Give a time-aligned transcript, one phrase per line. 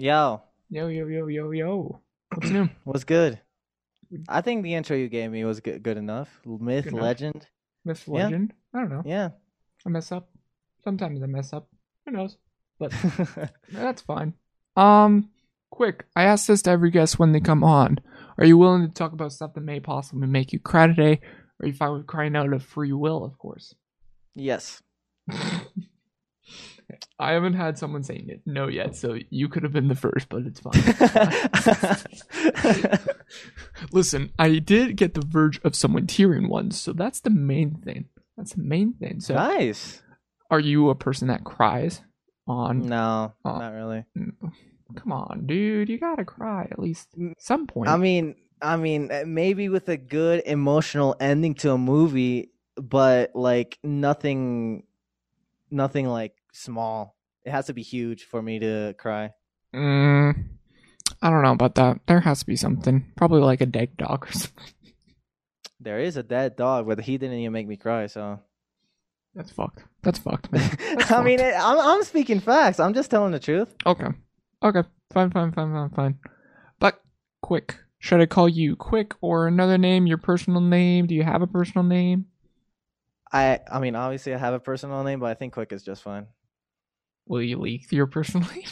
[0.00, 0.40] Yo,
[0.70, 2.00] Yo, yo, yo, yo, yo.
[2.34, 2.70] What's new?
[2.84, 3.38] what's good?
[4.30, 6.40] I think the intro you gave me was good, good enough.
[6.46, 7.02] Myth, Good enough.
[7.02, 7.46] legend.
[7.84, 7.94] Yeah.
[8.06, 8.54] Legend?
[8.74, 9.02] I don't know.
[9.04, 9.28] Yeah.
[9.84, 10.30] I mess up.
[10.84, 11.68] Sometimes I mess up.
[12.06, 12.38] Who knows?
[12.78, 12.94] But
[13.70, 14.32] that's fine.
[14.74, 15.28] Um,
[15.70, 16.06] quick.
[16.16, 17.98] I ask this to every guest when they come on.
[18.38, 21.20] Are you willing to talk about stuff that may possibly make you cry today?
[21.60, 23.74] Are you fine with crying out of free will, of course?
[24.34, 24.80] yes.
[27.18, 30.28] I haven't had someone saying it no yet, so you could have been the first,
[30.28, 30.80] but it's fine.
[33.92, 38.06] Listen, I did get the verge of someone tearing once, so that's the main thing.
[38.36, 39.20] That's the main thing.
[39.20, 40.02] So, nice.
[40.50, 42.02] are you a person that cries
[42.46, 42.86] on?
[42.88, 43.58] No, Oh.
[43.58, 44.04] not really.
[44.16, 44.32] Mm,
[44.96, 47.88] come on, dude, you gotta cry at least mm, some point.
[47.88, 53.30] I mean, I mean, uh, maybe with a good emotional ending to a movie, but
[53.34, 54.84] like nothing,
[55.70, 57.16] nothing like small.
[57.44, 59.32] It has to be huge for me to cry.
[59.74, 60.44] Mm,
[61.22, 62.00] I don't know about that.
[62.06, 63.12] There has to be something.
[63.16, 64.64] Probably like a dead dog or something.
[65.80, 68.06] There is a dead dog, but he didn't even make me cry.
[68.06, 68.40] So,
[69.34, 69.82] That's fucked.
[70.02, 70.76] That's fucked, man.
[71.08, 72.80] I mean, it, I'm I'm speaking facts.
[72.80, 73.74] I'm just telling the truth.
[73.86, 74.08] Okay.
[74.62, 74.82] Okay.
[75.12, 76.18] Fine, fine, fine, fine, fine.
[76.78, 77.00] But
[77.40, 77.76] quick.
[77.98, 80.06] Should I call you quick or another name?
[80.06, 81.06] Your personal name?
[81.06, 82.26] Do you have a personal name?
[83.32, 86.02] I I mean, obviously, I have a personal name, but I think Quick is just
[86.02, 86.26] fine.
[87.30, 88.64] Will you leak your personal name?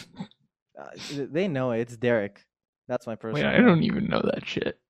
[0.77, 0.89] Uh,
[1.31, 1.83] they know it.
[1.83, 2.45] It's Derek.
[2.89, 3.35] That's my personal.
[3.35, 3.55] Wait, personal.
[3.55, 3.67] I name.
[3.69, 4.81] don't even know that shit.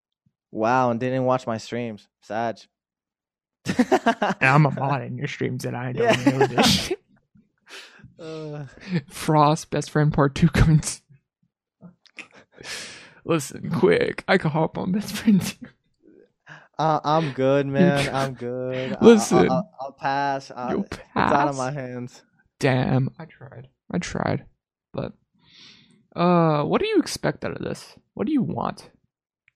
[0.50, 2.08] Wow, and didn't watch my streams.
[2.22, 2.56] Sag.
[4.41, 6.30] I'm a bot in your streams and I don't Yeah.
[6.39, 6.92] know this.
[8.19, 8.64] Uh,
[9.08, 10.83] Frost, best friend part two coming.
[13.24, 14.24] Listen, quick.
[14.27, 15.66] I can hop on best friend two.
[16.78, 18.12] I, I'm good, man.
[18.12, 18.94] I'm good.
[18.94, 19.48] I- I- Listen.
[19.50, 20.50] I'll, I'll pass.
[20.50, 22.22] I, You'll it's out of my hands.
[22.61, 23.11] Damn.
[23.19, 23.69] I tried.
[23.91, 24.45] I tried.
[24.92, 25.12] But
[26.17, 27.95] uh what do you expect out of this?
[28.14, 28.91] What do you want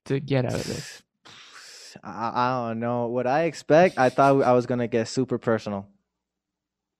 [0.06, 1.03] to get out of this?
[2.05, 3.98] I, I don't know what I expect.
[3.98, 5.86] I thought I was gonna get super personal.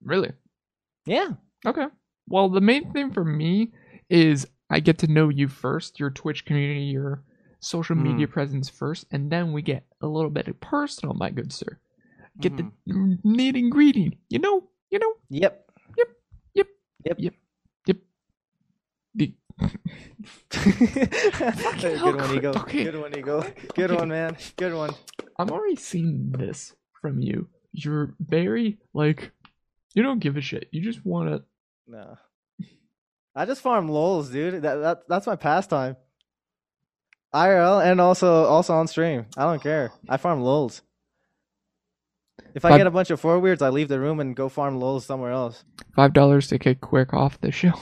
[0.05, 0.33] Really?
[1.07, 1.31] Yeah.
[1.67, 1.87] Okay.
[2.29, 3.73] Well, the main thing for me
[4.11, 7.23] is I get to know you first, your Twitch community, your
[7.61, 8.03] social Hmm.
[8.03, 11.79] media presence first, and then we get a little bit personal, my good sir.
[12.41, 12.73] Get Mhm.
[12.87, 12.93] the
[13.29, 14.19] nitty and gritty.
[14.29, 15.62] You know, you know, Yep.
[15.97, 16.09] Yep.
[16.55, 16.67] Yep.
[17.05, 17.17] Yep.
[17.19, 17.33] Yep.
[17.87, 17.97] Yep.
[19.15, 19.35] the
[22.01, 22.51] Good one, Ego.
[22.57, 22.85] okay.
[22.85, 23.43] Good one, Ego.
[23.75, 23.97] Good Okay.
[24.01, 24.37] one, man.
[24.57, 24.91] Good one.
[25.39, 27.49] I'm already seeing this from you.
[27.73, 29.31] You're very like
[29.95, 30.69] you don't give a shit.
[30.73, 31.43] You just want to
[31.87, 32.17] No.
[33.35, 34.63] I just farm lols, dude.
[34.63, 35.97] That, that that's my pastime.
[37.35, 39.27] IRL and also also on stream.
[39.37, 39.91] I don't care.
[40.09, 40.83] I farm lols.
[42.55, 44.79] If I get a bunch of four weirds, I leave the room and go farm
[44.79, 45.65] lols somewhere else.
[45.97, 47.73] five dollars to kick quick off the show.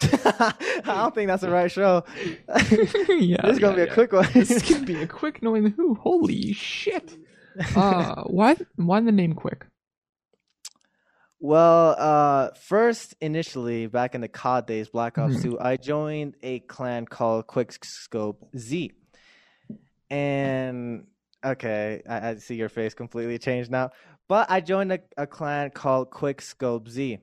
[0.02, 2.04] I don't think that's the right show.
[2.48, 3.94] yeah, this is gonna yeah, be a yeah.
[3.94, 4.28] quick one.
[4.32, 5.94] this is gonna be a quick knowing who.
[5.94, 7.16] Holy shit!
[7.76, 9.66] Uh, why why the name quick?
[11.40, 15.42] Well, uh, first, initially, back in the COD days, Black Ops Mhm.
[15.42, 18.90] 2, I joined a clan called Quickscope Z.
[20.10, 21.06] And,
[21.44, 23.90] okay, I, I see your face completely changed now.
[24.28, 27.18] But I joined a, a clan called Quickscope Z.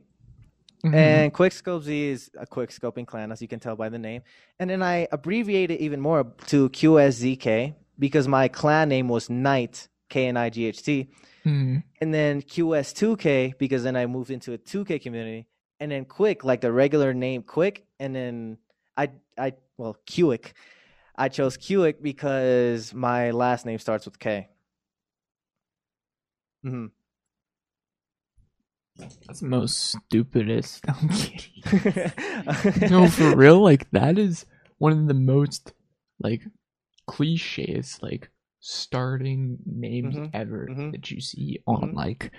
[0.83, 0.93] Mhm.
[0.93, 4.21] And Quickscope Z is a quick scoping clan, as you can tell by the name.
[4.59, 10.27] And then I abbreviated even more to QSZK because my clan name was Knight, K
[10.27, 11.09] N I G H T
[11.45, 11.83] Mhm.
[12.01, 15.45] and then QS2K because then I moved into a 2K community,
[15.79, 18.57] and then Quick like the regular name Quick, and then
[18.97, 20.53] I I well Quick,
[21.17, 24.49] I chose Quick because my last name starts with K.
[26.63, 26.85] hmm
[29.27, 30.83] That's the most stupidest.
[30.87, 32.11] I'm kidding.
[32.89, 33.59] no, for real.
[33.61, 34.45] Like that is
[34.77, 35.73] one of the most
[36.19, 36.41] like
[37.07, 41.93] cliches, like starting names Mhm, ever mhm, that you see on mhm.
[41.93, 42.31] like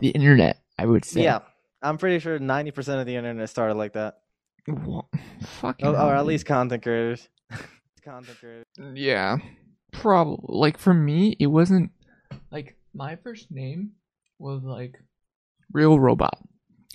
[0.00, 0.60] the internet.
[0.78, 1.22] I would say.
[1.22, 1.40] yeah,
[1.82, 4.18] I'm pretty sure 90% of the internet started like that,
[4.66, 5.08] Well,
[5.60, 5.86] fucking.
[5.86, 7.28] or, or at least content creators.
[8.04, 8.64] Content creators.
[8.94, 9.38] Yeah,
[9.92, 10.44] probably.
[10.48, 11.90] Like for me, it wasn't
[12.50, 13.92] like my first name
[14.38, 15.00] was like
[15.72, 16.38] real robot.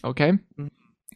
[0.03, 0.69] Okay, Mhm.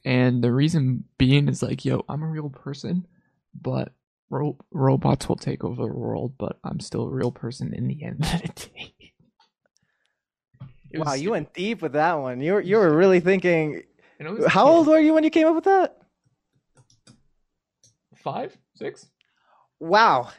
[0.03, 3.07] and the reason being is like, yo, I'm a real person,
[3.53, 3.93] but
[4.29, 8.03] ro- robots will take over the world, but I'm still a real person in the
[8.03, 8.93] end of the day.
[10.95, 12.39] Was Wow, you went deep with that one.
[12.41, 13.81] You were you were really thinking.
[14.19, 15.97] And I was a How old were you when you came up with that?
[18.15, 19.07] Five, six.
[19.79, 20.29] Wow.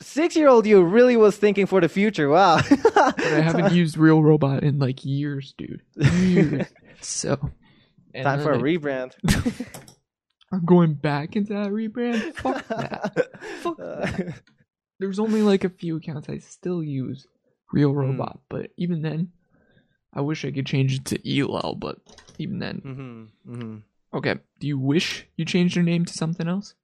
[0.00, 2.28] Six year old you really was thinking for the future.
[2.28, 2.56] Wow.
[2.96, 5.82] I haven't used real robot in like years, dude.
[5.96, 6.66] Years.
[7.00, 7.50] so
[8.14, 9.12] Time for a like, rebrand.
[10.52, 12.34] I'm going back into that rebrand.
[12.34, 13.28] Fuck that.
[13.60, 14.34] Fuck that.
[14.98, 17.26] There's only like a few accounts I still use
[17.72, 17.98] Real Hmm.
[17.98, 19.32] Robot, but even then,
[20.12, 21.98] I wish I could change it to ELL, but
[22.38, 23.30] even then.
[23.44, 23.76] hmm hmm
[24.14, 26.74] Okay, do you wish you changed your name to something else?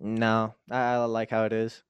[0.00, 1.82] No, I, I like how it is.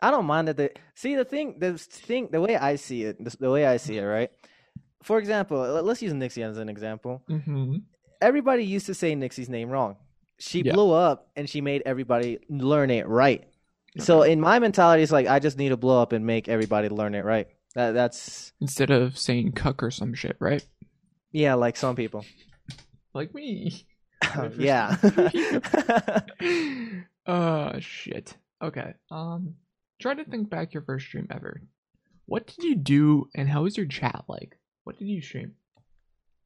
[0.00, 0.56] I don't mind that.
[0.56, 3.78] they see the thing, the thing, the way I see it, the, the way I
[3.78, 4.30] see it, right?
[5.02, 7.22] For example, let- let's use Nixie as an example.
[7.30, 7.76] Mm-hmm.
[8.20, 9.96] Everybody used to say Nixie's name wrong.
[10.38, 10.72] She Yeah.
[10.74, 13.44] blew up, and she made everybody learn it right.
[13.98, 16.88] So in my mentality, it's like I just need to blow up and make everybody
[16.88, 17.46] learn it right.
[17.76, 20.64] That that's Instead of saying cuck or some shit, right?
[21.30, 22.24] yeah, like some people.
[23.14, 23.86] Like me.
[24.58, 24.96] yeah.
[27.26, 28.36] uh shit.
[28.62, 28.94] Okay.
[29.10, 29.54] Um
[30.00, 31.62] try to think back your first stream ever.
[32.26, 34.58] What did you do and how was your chat like?
[34.84, 35.52] What did you stream?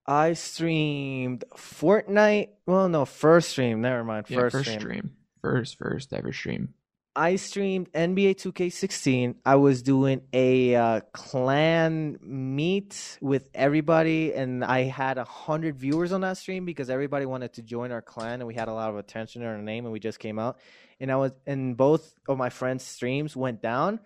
[0.06, 2.48] I streamed Fortnite.
[2.66, 3.80] Well, no, first stream.
[3.82, 4.26] Never mind.
[4.28, 4.80] Yeah, First, first stream.
[4.80, 5.10] stream.
[5.42, 6.74] First first ever stream.
[7.18, 9.34] I streamed NBA 2K16.
[9.44, 16.12] I was doing a uh, clan meet with everybody, and I had a hundred viewers
[16.12, 18.90] on that stream because everybody wanted to join our clan, and we had a lot
[18.90, 20.60] of attention on our name, and we just came out.
[21.00, 23.98] And I was, and both of my friends' streams went down,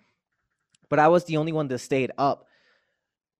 [0.88, 2.46] but I was the only one that stayed up.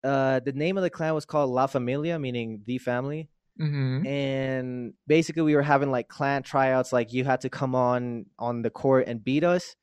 [0.04, 4.06] Uh, the name of the clan was called La Familia, meaning the family Mm-hmm.
[4.06, 8.62] and basically we were having like clan tryouts like you had to come on on
[8.62, 9.76] the court and beat us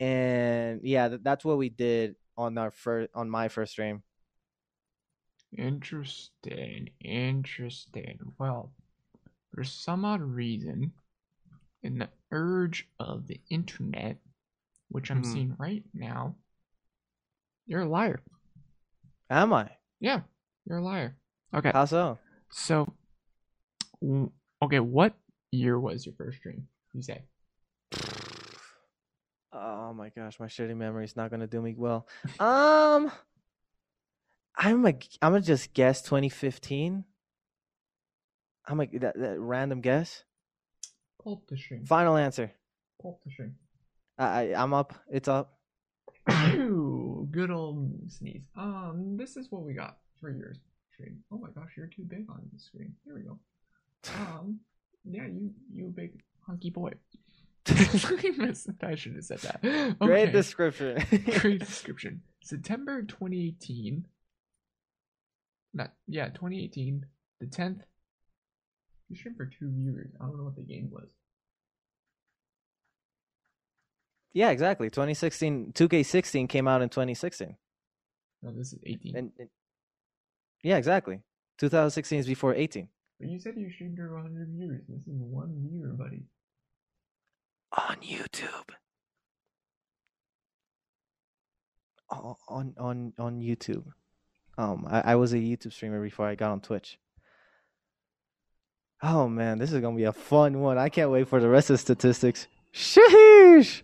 [0.00, 4.02] and yeah th- that's what we did on our first on my first stream
[5.56, 6.90] Interesting.
[7.00, 8.18] Interesting.
[8.38, 8.70] Well,
[9.54, 10.92] for some odd reason,
[11.82, 14.18] in the urge of the internet,
[14.88, 15.26] which I'm Mhm.
[15.26, 16.34] seeing right now,
[17.66, 18.20] you're a liar.
[19.30, 20.22] am i Yeah,
[20.66, 21.16] you're a liar.
[21.54, 21.70] Okay.
[21.72, 22.18] how so
[22.50, 22.92] So,
[24.62, 25.14] okay, what
[25.52, 26.66] year was your first dream?
[26.94, 27.22] You say
[29.52, 32.06] oh my gosh my shitty memory is not gonna do me well
[32.38, 33.10] um
[34.56, 34.90] i'm a
[35.22, 37.04] i'm gonna just guess 2015
[38.66, 40.24] i'm a that, that random guess
[41.22, 41.84] pulp the stream.
[41.86, 42.52] final answer
[43.00, 43.54] Pulp the stream.
[44.18, 45.54] I, I i'm up it's up
[46.30, 48.44] Ooh, good old sneeze.
[48.54, 50.52] Um, this is what we got for your
[50.98, 51.18] stream.
[51.32, 52.94] Oh my gosh, you're too big on the screen.
[53.04, 53.38] Here we go.
[54.16, 54.60] Um,
[55.04, 56.92] yeah, you you big hunky boy.
[57.68, 59.96] I should have said that.
[60.00, 61.04] great description
[61.40, 62.22] Great description.
[62.42, 64.04] September 2018.
[65.74, 67.04] Not yeah, 2018.
[67.40, 67.80] The 10th.
[69.10, 70.10] You streamed for two viewers.
[70.20, 71.08] I don't know what the game was.
[74.32, 74.88] Yeah, exactly.
[74.90, 77.56] 2016, 2K16 came out in 2016.
[78.42, 79.16] No, this is 18.
[79.16, 79.48] And, and-
[80.62, 81.20] yeah, exactly.
[81.58, 82.88] 2016 is before 18.
[83.20, 84.82] but you said you streamed for 100 viewers.
[84.88, 86.22] This is one viewer, buddy.
[87.76, 88.70] On YouTube.
[92.10, 93.84] On on on YouTube.
[94.56, 96.98] Um, I, I was a YouTube streamer before I got on Twitch.
[99.02, 100.78] Oh man, this is gonna be a fun one.
[100.78, 102.46] I can't wait for the rest of the statistics.
[102.72, 103.82] Sheesh!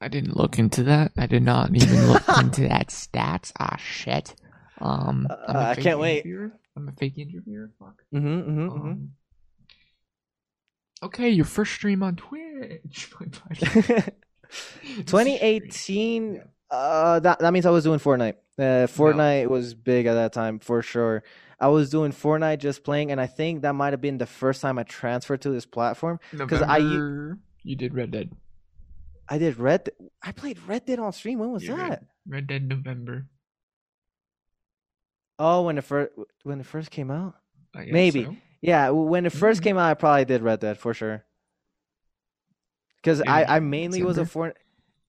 [0.00, 1.12] I didn't look into that.
[1.18, 3.52] I did not even look into that stats.
[3.60, 4.34] Ah, shit.
[4.80, 6.18] Um, I'm Uh, I can't wait.
[6.24, 6.52] interviewer.
[6.76, 7.70] I'm a fake interviewer.
[7.78, 8.02] Fuck.
[8.14, 8.88] Mm-hmm, mm-hmm, mm-hmm.
[8.88, 9.12] Um,
[11.02, 13.10] okay, your first stream on Twitch.
[15.06, 20.32] 2018 uh that, that means i was doing fortnite uh fortnite was big at that
[20.32, 21.22] time for sure
[21.60, 24.60] i was doing fortnite just playing and i think that might have been the first
[24.60, 28.32] time i transferred to this platform because I- you did Red Dead.
[29.28, 29.88] i did red
[30.22, 31.76] i played red dead on stream when was did.
[31.78, 33.26] that Red Dead November.
[35.40, 36.12] Oh when it first
[36.44, 37.34] when it first came out
[37.74, 38.24] Maybe.
[38.24, 38.36] so.
[38.60, 39.62] yeah when it 1st Mhm.
[39.64, 41.24] came out i probably did red dead for sure
[42.96, 44.52] because i i mainly was a December.
[44.54, 44.60] for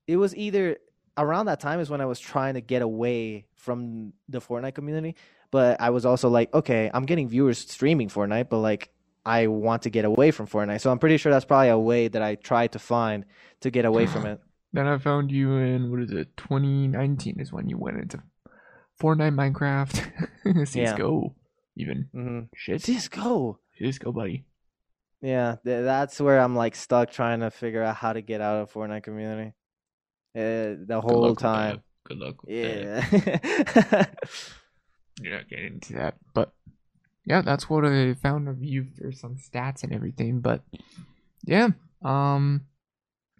[0.06, 0.76] it was either
[1.18, 5.14] around that time is when i was trying to get away from the fortnite community
[5.50, 8.90] but i was also like okay i'm getting viewers streaming fortnite but like
[9.26, 12.08] i want to get away from fortnite so i'm pretty sure that's probably a way
[12.08, 13.24] that i tried to find
[13.60, 14.40] to get away from it
[14.72, 16.34] Then I found you in what is it?
[16.38, 18.22] 2019 is when you went into
[19.02, 21.34] Fortnite, Minecraft, CS:GO,
[21.76, 22.80] even hmm shit.
[22.82, 24.44] cisco CS:GO, buddy.
[25.20, 28.62] yeah th- that's where i'm like stuck trying to figure out how to get out
[28.62, 29.52] of fortnite community
[30.34, 31.82] uh, the whole with time.
[32.04, 33.04] Good luck yeah
[35.20, 36.52] You're not getting into that, but
[37.24, 40.40] yeah, that's what I found of you for some stats and everything.
[40.40, 40.62] But
[41.44, 41.68] yeah,
[42.02, 42.62] um,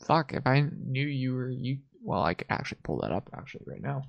[0.07, 3.65] fuck, if I knew you were you, well, I could actually pull that up actually
[3.67, 4.03] right now.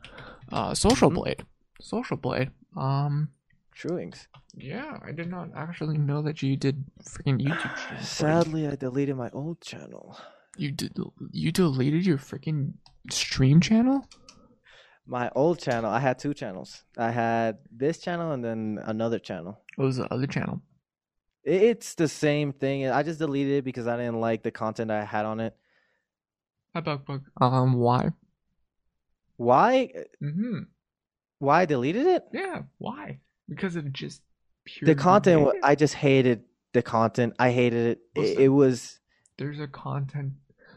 [0.52, 1.16] Uh, Social Mhm.
[1.16, 1.46] Blade,
[1.82, 2.52] Social Blade.
[2.76, 3.30] Um,
[3.74, 4.28] Truings.
[4.56, 8.02] Yeah, I did not actually know that you did freaking YouTube.
[8.04, 10.18] Sadly, I deleted my old channel.
[10.58, 10.96] You did
[11.32, 12.74] you deleted your freaking
[13.10, 14.08] stream channel?
[15.06, 15.90] My old channel.
[15.92, 16.84] I had two channels.
[16.98, 19.60] I had this channel and then another channel.
[19.76, 20.62] What was the other channel?
[21.44, 22.88] It's the same thing.
[22.88, 25.58] I just deleted it because I didn't like the content I had on it.
[26.74, 27.24] Hi, Bug Bug.
[27.40, 28.10] Um, why?
[29.38, 29.92] Why?
[30.22, 30.60] Mm-hmm.
[31.40, 32.24] Why I deleted it?
[32.34, 33.20] Yeah, why?
[33.50, 34.22] Because of just
[34.66, 34.88] pure.
[34.88, 35.42] The content.
[35.42, 37.34] wa- I just hated the content.
[37.38, 38.00] I hated it.
[38.14, 39.00] What's It, it was.
[39.38, 40.34] There's a content.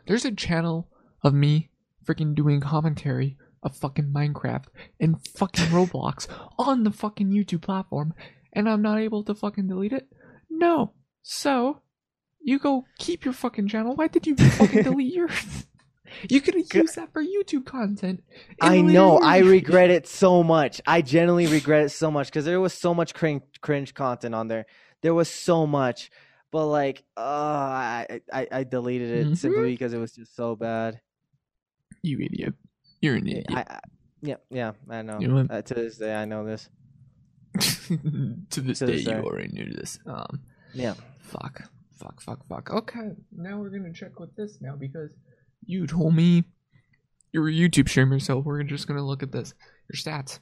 [0.07, 0.89] There's a channel
[1.23, 1.71] of me
[2.05, 4.67] freaking doing commentary of fucking Minecraft
[5.01, 8.15] and fucking Roblox on the fucking YouTube platform,
[8.53, 10.09] and I'm not able to fucking delete it.
[10.51, 10.93] No.
[11.23, 11.83] So,
[12.43, 13.97] you go keep your fucking channel.
[13.97, 15.67] Why did you fucking delete yours?
[16.29, 18.23] You could used that for YouTube content.
[18.61, 19.19] I know.
[19.19, 20.81] I regret it so much.
[20.87, 24.49] I genuinely regret it so much because there was so much cringe, cringe content on
[24.49, 24.67] there.
[25.03, 26.11] There was so much,
[26.51, 29.37] but like, uh, I, I I deleted it Mhm.
[29.37, 31.01] simply because it was just so bad.
[32.03, 32.55] You idiot.
[33.03, 33.47] You're an idiot.
[33.51, 33.81] I, I,
[34.23, 35.21] yeah, yeah, I know.
[35.21, 35.47] You know?
[35.51, 36.69] Uh, to this day, I know this.
[37.61, 39.17] to this To day, this day.
[39.17, 39.99] you already knew this.
[40.07, 40.41] Um,
[40.75, 40.95] Yeah.
[41.21, 41.63] fuck,
[41.97, 42.71] fuck, fuck, fuck.
[42.71, 45.13] Okay, now we're gonna check with this now because
[45.67, 46.45] you told me
[47.33, 49.53] you're a YouTube streamer, so we're just gonna look at this.
[49.93, 50.39] Your stats.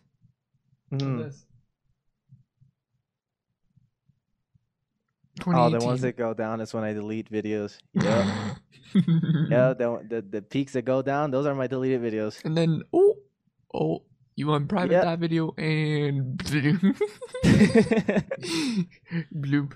[0.91, 1.25] Look at Mhm.
[1.25, 1.47] This.
[5.47, 7.77] Oh, the ones that go down is when I delete videos.
[7.95, 8.55] Yeah,
[9.51, 9.75] yeah.
[9.75, 12.43] The, the the peaks that go down, those are my deleted videos.
[12.45, 13.17] And then oh,
[13.75, 14.05] oh,
[14.37, 15.03] you unprivate Yep.
[15.05, 16.39] that video and
[19.35, 19.73] bloop.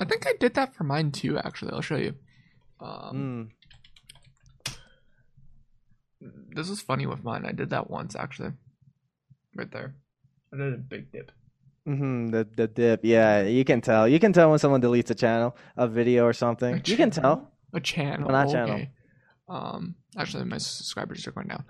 [0.00, 1.38] I think I did that for mine too.
[1.38, 2.14] Actually, I'll show you.
[2.80, 3.50] Um, Mm.
[6.54, 7.44] This is funny with mine.
[7.46, 8.52] I did that once actually.
[9.56, 9.94] Right there.
[10.52, 11.32] I did a big dip.
[11.88, 14.06] Mm-hmm, The the dip, yeah, you can tell.
[14.06, 16.80] You can tell when someone deletes a channel, a video or something.
[16.86, 17.50] You can tell.
[17.72, 18.28] A channel.
[18.30, 18.52] Not okay.
[18.54, 18.86] channel.
[19.48, 21.64] Um actually my subscribers are going down.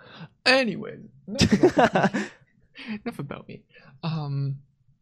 [0.45, 2.15] Anyway, enough about,
[3.05, 3.63] enough about me.
[4.03, 4.57] Um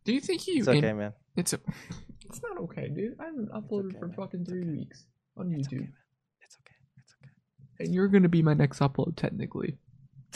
[0.05, 1.13] do you think you it's in- okay, man.
[1.37, 1.61] it's a,
[2.29, 3.17] it's not okay, dude.
[3.21, 4.17] I haven't uploaded okay, for man.
[4.17, 5.05] fucking three weeks
[5.37, 5.81] on YouTube.
[5.81, 5.93] man.
[6.45, 6.77] It's okay.
[7.03, 7.15] It's
[7.81, 9.79] And you're gonna be my next upload technically.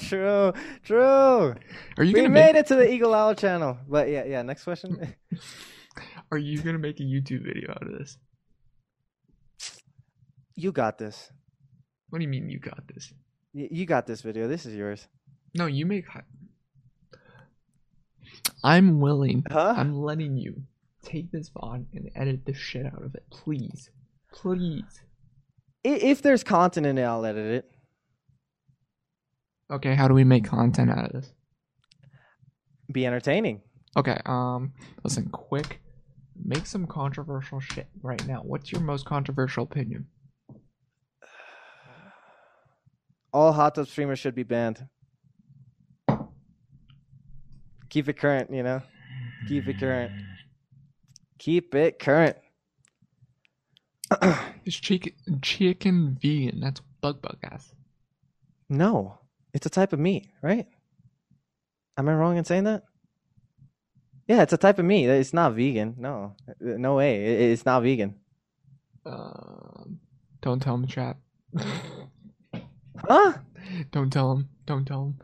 [0.00, 1.54] true, true.
[1.96, 3.78] Are you We made make it to the Eagle Owl channel.
[3.88, 4.42] But yeah, yeah.
[4.42, 5.14] Next question.
[6.32, 8.18] are you gonna make a YouTube video out of this?
[10.56, 11.30] you got this.
[12.10, 13.12] What do you mean you got this?
[13.54, 14.48] Y- You got this video.
[14.48, 15.06] This is yours.
[15.54, 16.06] No, you make
[18.62, 19.74] I'm willing Huh?
[19.76, 20.62] I'm letting you
[21.02, 23.90] take this on and edit the shit out of it, please,
[24.32, 25.02] please.
[25.84, 27.70] If there's content in it, I'll edit it.
[29.70, 31.32] Okay, how do we make content out of this?
[32.92, 33.60] Be entertaining.
[33.96, 34.72] Okay, um,
[35.04, 35.80] listen, quick,
[36.42, 38.40] make some controversial shit right now.
[38.42, 40.06] What's your most controversial opinion?
[43.32, 44.86] All hot tub streamers should be banned.
[47.88, 48.82] Keep it current, you know.
[49.48, 50.12] Keep it current.
[51.38, 52.36] Keep it current.
[54.66, 56.60] It's chicken, chicken vegan.
[56.60, 57.74] That's bug bug ass.
[58.70, 59.18] no,
[59.52, 60.66] it's a type of meat, right?
[61.98, 62.84] Am I wrong in saying that?
[64.26, 65.06] Yeah, it's a type of meat.
[65.06, 65.96] It's not vegan.
[65.98, 67.50] No, no way.
[67.52, 68.14] It's not vegan.
[69.04, 70.00] Um,
[70.40, 71.16] don't tell him, chat.
[73.06, 73.34] Huh?
[73.90, 74.48] don't tell him.
[74.66, 75.18] Don't tell him.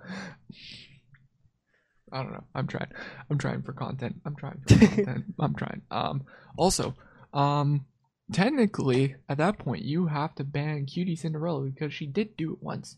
[2.13, 2.45] I don't know.
[2.55, 2.91] I'm trying.
[3.31, 4.21] I'm trying for content.
[4.27, 5.25] I'm trying for content.
[5.39, 5.81] I'm trying.
[5.91, 6.25] Um.
[6.59, 6.95] Also,
[7.33, 7.87] um,
[8.33, 12.97] technically, at that point, you have to ban QTCinderella because she did do it once.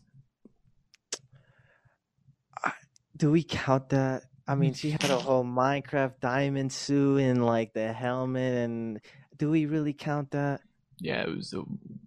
[3.15, 4.23] Do we count that?
[4.47, 8.99] I mean, she had a whole Minecraft diamond suit and like the helmet, and
[9.37, 10.61] do we really count that?
[10.99, 11.63] Yeah, it was a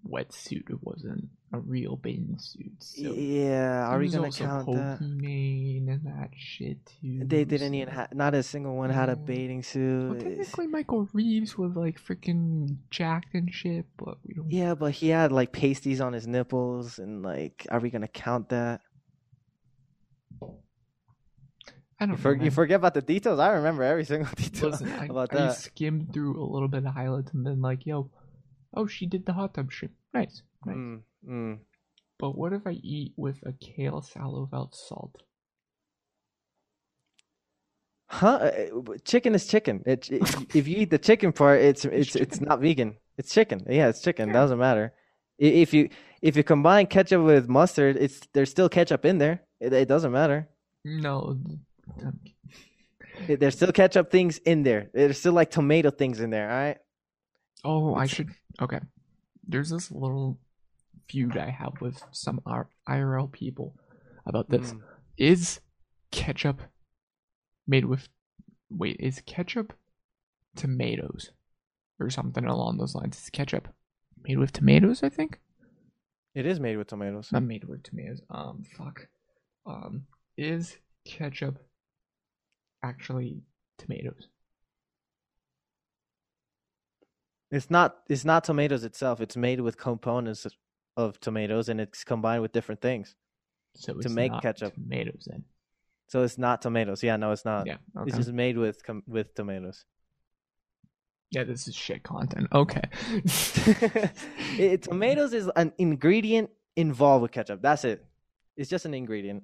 [0.07, 0.69] wetsuit.
[0.69, 2.73] It wasn't a real bathing suit.
[2.81, 4.99] So yeah, are we gonna count that?
[5.01, 7.21] Pokemon and that shit too.
[7.25, 10.11] They didn't even so- have, not a single one had a bathing suit.
[10.11, 14.51] Well, technically, Michael Reeves was like freaking jacked and shit, but we don't.
[14.51, 18.49] Yeah, but he had like pasties on his nipples, and like, are we gonna count
[18.49, 18.81] that?
[21.99, 22.17] I don't You, know.
[22.17, 23.39] for, you forget about the details.
[23.39, 25.57] I remember every single detail Listen, I, about I that.
[25.57, 28.11] skimmed through a little bit of highlights and then like, yo,
[28.75, 29.93] oh, she did the hot tub stream.
[30.13, 30.77] Nice, nice.
[30.77, 31.59] Mm, mm.
[32.19, 35.23] But what if I eat with a kale salad without salt?
[38.09, 38.39] Huh?
[38.41, 39.83] Uh, uh, Chicken is chicken.
[39.85, 42.97] It, it, if you eat the chicken part, it's it's it's not vegan.
[43.19, 43.67] It's chicken.
[43.69, 44.29] Yeah, it's chicken.
[44.29, 44.35] Yeah.
[44.35, 44.93] Doesn't matter.
[45.39, 45.91] If you
[46.23, 49.43] if you combine ketchup with mustard, it's there's still ketchup in there.
[49.61, 50.49] It, it doesn't matter.
[50.85, 51.39] No.
[53.27, 54.91] There's still ketchup things in there.
[54.95, 56.51] There's still like tomato things in there.
[56.51, 56.79] All right.
[57.65, 58.31] Oh, I should.
[58.61, 58.81] Okay.
[59.47, 60.39] There's this little
[61.09, 62.41] feud I have with some
[62.89, 63.75] IRL people
[64.27, 64.73] about this.
[64.73, 64.81] Mm.
[65.17, 65.61] Is
[66.11, 66.61] ketchup
[67.67, 68.09] made with.
[68.69, 69.73] Wait, is ketchup
[70.57, 71.31] tomatoes?
[71.99, 73.19] Or something along those lines.
[73.19, 73.69] Is ketchup
[74.27, 75.39] made with tomatoes, I think?
[76.35, 77.31] It is made with tomatoes.
[77.33, 78.21] Not made with tomatoes.
[78.29, 79.09] Um, fuck.
[79.65, 80.05] Um,
[80.37, 81.59] is ketchup
[82.83, 83.41] actually
[83.79, 84.29] tomatoes?
[87.51, 87.99] It's not.
[88.09, 89.21] It's not tomatoes itself.
[89.21, 90.47] It's made with components
[90.97, 93.15] of tomatoes, and it's combined with different things.
[93.75, 94.75] So To make not ketchup.
[94.75, 95.45] tomatoes then.
[96.09, 97.03] So it's not tomatoes.
[97.03, 97.67] Yeah, no, it's not.
[97.67, 97.77] yeah.
[97.97, 98.09] Okay.
[98.09, 99.85] It's just made with com- with tomatoes.
[101.31, 102.47] Yeah, this is shit content.
[102.53, 102.83] Okay.
[104.59, 107.61] it, tomatoes is an ingredient involved with ketchup.
[107.61, 108.05] That's it.
[108.57, 109.43] It's just an ingredient.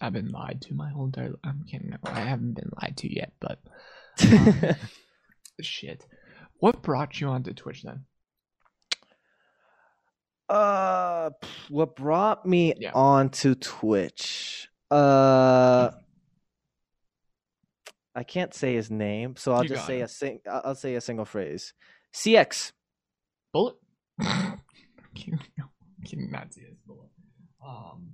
[0.00, 1.32] I've been lied to my whole entire.
[1.42, 1.96] I'm kidding.
[2.04, 3.58] I haven't been lied to yet, but
[4.30, 4.74] um,
[5.60, 6.06] shit.
[6.58, 8.04] What brought you onto Twitch then?
[10.48, 11.30] Uh,
[11.68, 12.92] what brought me Yeah.
[12.94, 14.68] onto Twitch?
[14.90, 15.90] Uh,
[18.14, 20.04] I can't say his name, so I'll You just say it.
[20.04, 20.40] a sing.
[20.50, 21.72] I'll I'll say a single phrase.
[22.12, 22.72] CX.
[23.52, 23.74] Bullet.
[24.20, 24.60] I'm
[25.14, 25.40] kidding.
[25.58, 26.30] No, I'm kidding.
[26.30, 27.08] Not CS Bullet.
[27.64, 28.12] Um,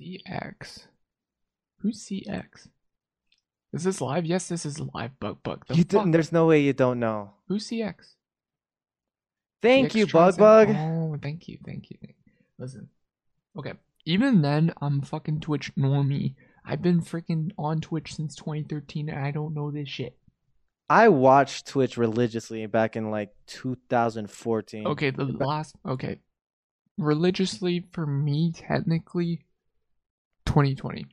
[0.00, 0.86] CX.
[1.80, 2.68] Who's CX?
[3.74, 4.24] Is this live?
[4.26, 5.18] Yes, this is live.
[5.20, 5.66] Bug bug.
[5.66, 5.88] The You fuck?
[5.90, 7.32] didn't, there's no way you don't know.
[7.48, 8.14] Who's CX?
[9.62, 10.36] Thank you, Bug?
[10.36, 10.68] Bug.
[10.70, 11.96] Oh, thank you, thank you.
[12.00, 12.32] Thank you.
[12.58, 12.88] Listen,
[13.56, 13.74] okay.
[14.04, 16.34] Even then, I'm fucking Twitch normie.
[16.64, 20.16] I've been freaking on Twitch since 2013, and I don't know this shit.
[20.90, 24.86] I watched Twitch religiously back in like 2014.
[24.88, 26.18] Okay, the last okay,
[26.98, 29.44] religiously for me, technically,
[30.46, 31.06] 2020.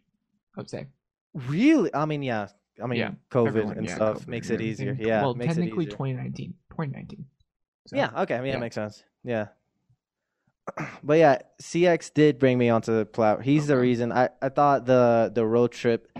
[0.58, 0.88] I'd say.
[1.34, 1.94] Really?
[1.94, 2.48] I mean, yeah.
[2.82, 4.98] I mean, Yeah, COVID Everyone- and yeah, stuff COVID makes it easier.
[5.00, 5.92] Yeah, Well, makes it technically easier.
[5.92, 6.54] 2019.
[6.72, 7.26] 2019.
[7.90, 8.36] So, Yeah, okay.
[8.36, 8.54] I mean, yeah.
[8.54, 9.04] that makes sense.
[9.24, 9.48] Yeah.
[11.04, 13.44] But yeah, CX did bring me onto the platform.
[13.44, 14.12] He's the reason.
[14.12, 16.12] I, I thought the the road trip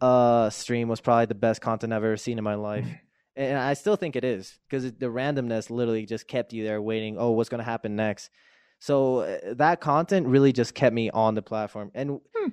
[0.00, 2.86] uh stream was probably the best content I've ever seen in my life.
[3.36, 7.16] And I still think it is because the randomness literally just kept you there waiting,
[7.18, 8.30] oh, what's going to happen next?
[8.80, 12.48] So uh, that content really just kept me on the platform and Hmm.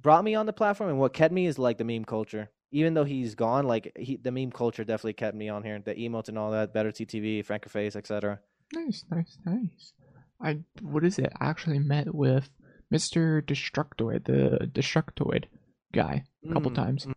[0.00, 2.48] brought me on the platform and what kept me is like the meme culture.
[2.72, 5.78] Even though he's gone, like he, the meme culture definitely kept me on here.
[5.84, 8.40] The emotes and all that, better TTV, Franker Face, etc.
[8.74, 9.92] Nice, nice, nice.
[10.40, 11.32] I what is it?
[11.40, 12.48] I actually met with
[12.92, 13.42] Mr.
[13.42, 15.44] Destructoid, the Destructoid
[15.92, 17.12] guy, a couple Mm, times mm.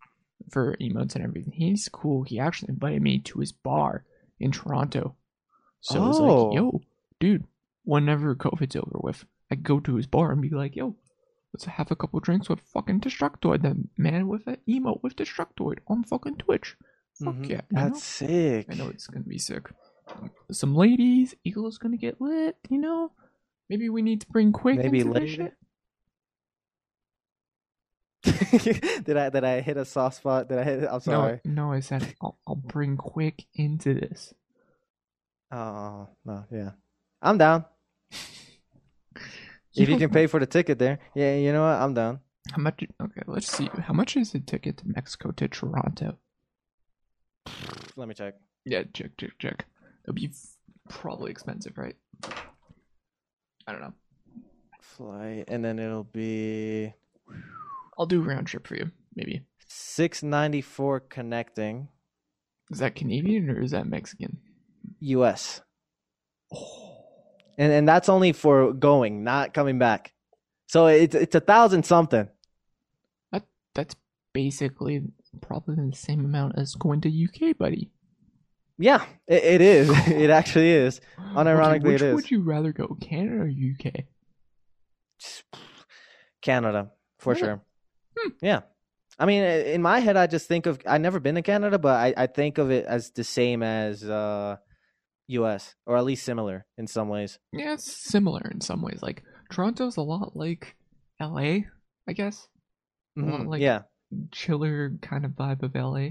[0.51, 1.53] for emotes and everything.
[1.53, 2.23] He's cool.
[2.23, 4.03] He actually invited me to his bar
[4.39, 5.15] in Toronto.
[5.81, 6.23] So it was Oh.
[6.23, 6.81] like, yo,
[7.19, 7.45] dude,
[7.83, 10.95] whenever COVID's over with, I go to his bar and be like, yo,
[11.55, 15.79] let's have a couple drinks with fucking Destructoid, the man with an emote with Destructoid
[15.87, 16.75] on fucking Twitch.
[17.23, 17.47] Fuck Mhm.
[17.49, 17.61] yeah.
[17.71, 17.83] you know?
[17.85, 18.65] That's sick.
[18.69, 19.71] I know it's gonna be sick.
[20.51, 23.13] Some ladies, Eagle's gonna get lit, you know?
[23.69, 25.53] Maybe we need to bring Quick Maybe into this later.
[28.25, 29.05] shit.
[29.05, 30.49] did I did I hit a soft spot?
[30.49, 30.89] Did I hit?
[30.91, 31.39] I'm sorry.
[31.45, 34.33] No, no, I said I'll, I'll bring Quick into this.
[35.51, 36.71] Oh no, yeah,
[37.21, 37.63] I'm down.
[39.75, 41.81] If you can pay for the ticket there, yeah, you know what?
[41.81, 42.19] I'm down.
[42.51, 42.83] How much?
[43.01, 43.69] Okay, let's see.
[43.79, 46.17] How much is a ticket to Mexico to Toronto?
[47.95, 48.35] Let me check.
[48.65, 49.65] Yeah, check, check, check.
[50.03, 50.31] It'll be
[50.89, 51.95] probably expensive, right?
[53.67, 53.93] I don't know.
[54.81, 56.93] Flight, and then it'll be
[57.97, 59.41] I'll do round trip for you, maybe.
[59.67, 61.87] six ninety four connecting
[62.69, 64.37] Is that Canadian or is that Mexican?
[64.99, 65.61] U.S.
[66.53, 66.84] Oh.
[67.57, 70.13] And and that's only for going, not coming back.
[70.67, 72.27] So it's it's a thousand something.
[73.31, 73.95] That That's
[74.33, 75.03] basically
[75.41, 77.91] probably the same amount as going to UK, buddy.
[78.77, 79.89] Yeah, it, it is.
[80.07, 80.99] it actually is.
[81.17, 82.15] Unironically, okay, which it is.
[82.15, 84.05] would you rather go, Canada or UK?
[86.41, 87.61] Canada for sure.
[88.17, 88.29] Hmm.
[88.41, 88.61] Yeah,
[89.17, 91.95] I mean, in my head, I just think of I've never been to Canada, but
[91.95, 94.57] I, I think of it as the same as uh,
[95.27, 95.75] U.S.
[95.85, 97.39] or at least similar in some ways.
[97.51, 98.99] Yeah, it's similar in some ways.
[99.01, 100.75] Like Toronto's a lot like
[101.19, 101.61] LA,
[102.07, 102.47] I guess.
[103.17, 103.83] Mhm, like- yeah,
[104.31, 106.09] Chiller kind of vibe of LA,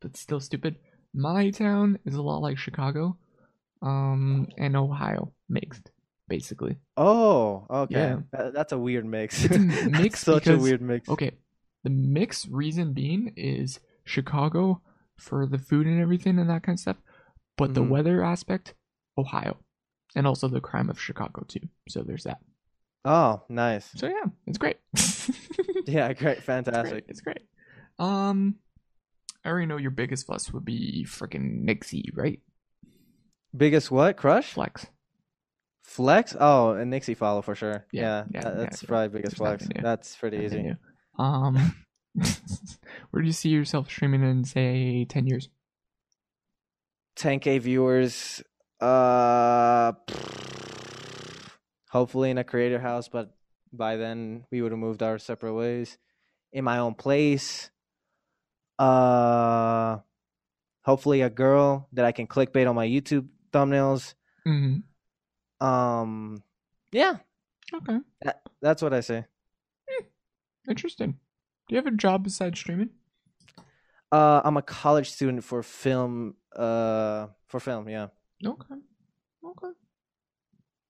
[0.00, 0.76] but still stupid.
[1.14, 3.16] My town is a lot like Chicago,
[3.82, 5.90] um, and Ohio mixed,
[6.28, 6.76] basically.
[6.96, 7.94] Oh, okay.
[7.94, 8.18] Yeah.
[8.32, 9.44] That- that's a weird mix.
[9.44, 9.58] It's a
[9.90, 11.08] mix such a weird mix.
[11.08, 11.32] Okay,
[11.82, 14.82] the mix reason being is Chicago
[15.16, 16.96] for the food and everything and that kind of stuff,
[17.60, 17.88] but the Mhm.
[17.90, 18.74] weather aspect,
[19.16, 19.56] Ohio,
[20.16, 21.68] and also the crime of Chicago too.
[21.88, 22.40] So there's that.
[23.04, 23.90] Oh, nice.
[23.94, 24.78] So yeah, it's great.
[25.86, 26.90] Yeah, great, It's fantastic.
[26.90, 27.04] great.
[27.08, 27.40] It's great.
[27.98, 28.56] Um,
[29.44, 32.40] I already know your biggest fuss would be freaking Nixie, right?
[33.56, 34.16] Biggest what?
[34.16, 34.52] Crush?
[34.52, 34.86] Flex.
[35.82, 36.36] Flex?
[36.38, 37.86] Oh, and Nixie follow for sure.
[37.92, 38.86] Yeah, Yeah, yeah, that- yeah, that's yeah.
[38.88, 39.62] probably biggest flex.
[39.64, 39.82] nothing.
[39.82, 40.56] That's pretty easy.
[40.56, 40.76] Continue.
[41.18, 41.74] Um,
[43.10, 45.48] where do you see yourself streaming in, say, 10 years?
[47.20, 48.42] 10k viewers.
[48.80, 49.92] Uh,
[51.90, 53.34] hopefully in a creator house, but
[53.72, 55.98] by then we would have moved our separate ways.
[56.52, 57.70] In my own place.
[58.78, 59.98] Uh,
[60.82, 64.14] hopefully a girl that I can clickbait on my YouTube thumbnails.
[64.48, 65.66] Mm-hmm.
[65.66, 66.42] Um,
[66.90, 67.18] yeah,
[67.74, 67.98] Okay.
[68.62, 69.26] that's what I say.
[70.68, 71.12] Interesting.
[71.68, 72.90] Do you have a job besides streaming?
[74.12, 76.34] Uh, I'm a college student for film.
[76.54, 78.08] Uh, for film, yeah.
[78.44, 78.74] Okay.
[79.44, 79.68] Okay.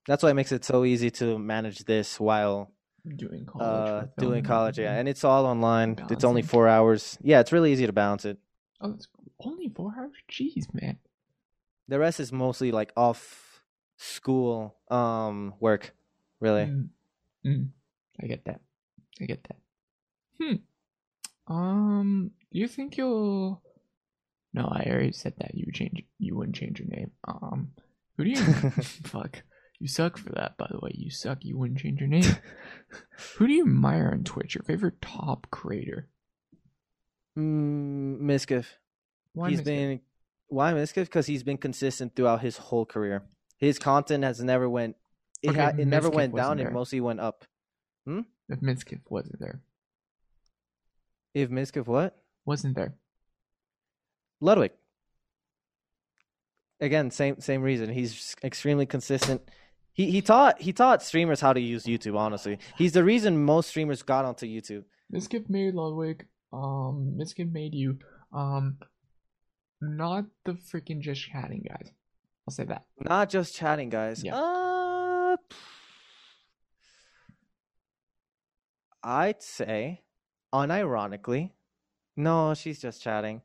[0.06, 2.72] That's why it makes it so easy to manage this while
[3.16, 3.90] Doing college.
[3.90, 4.78] uh doing college.
[4.78, 5.96] Yeah, and it's all online.
[6.10, 7.18] It's only four hours.
[7.22, 8.38] Yeah, it's really easy to balance it.
[8.80, 9.08] Oh, that's
[9.40, 10.12] only four hours?
[10.30, 10.98] Jeez, man.
[11.88, 13.62] The rest is mostly like off
[13.96, 15.94] school um work.
[16.40, 16.64] Really.
[16.64, 16.88] Mm.
[17.46, 17.68] Mm.
[18.22, 18.60] I get that.
[19.20, 19.56] I get that.
[20.40, 20.56] Hmm.
[21.50, 23.62] Um, do you think you'll?
[24.54, 25.54] No, I already said that.
[25.54, 26.02] You would change.
[26.18, 27.10] You wouldn't change your name.
[27.26, 27.72] Um,
[28.16, 28.36] who do you?
[29.04, 29.42] fuck.
[29.78, 30.92] You suck for that, by the way.
[30.94, 31.38] You suck.
[31.42, 32.24] You wouldn't change your name.
[33.36, 34.54] who do you admire on Twitch?
[34.54, 36.08] Your favorite top creator?
[37.38, 38.66] Mm, Mizkif.
[39.32, 39.64] Why he's Mr.
[39.64, 40.00] been
[40.48, 41.04] why Mizkif?
[41.04, 43.22] Because he's been consistent throughout his whole career.
[43.56, 44.96] His content has never went.
[45.42, 46.58] It, Okay, ha- it never went down.
[46.58, 46.68] there.
[46.68, 47.44] It mostly went up.
[48.04, 48.20] Hmm?
[48.48, 49.60] If Mizkif wasn't there,
[51.34, 52.16] If Mizkif what?
[52.44, 52.94] wasn't there.
[54.40, 54.72] Ludwig.
[56.80, 57.90] Again, same same reason.
[57.90, 59.42] He's extremely consistent.
[59.92, 62.16] He he taught he taught streamers how to use YouTube.
[62.16, 64.84] Honestly, he's the reason most streamers got onto YouTube.
[65.12, 66.26] Mizkif made Ludwig.
[66.52, 67.98] Um, Mizkif made you.
[68.32, 68.78] Um,
[69.80, 71.92] not the freaking just chatting guys.
[72.48, 72.84] I'll say that.
[72.98, 74.24] Not just chatting, guys.
[74.24, 74.34] Yeah.
[74.34, 75.36] Uh,
[79.02, 80.02] I'd say,
[80.52, 81.50] unironically,
[82.16, 83.42] no, she's just chatting.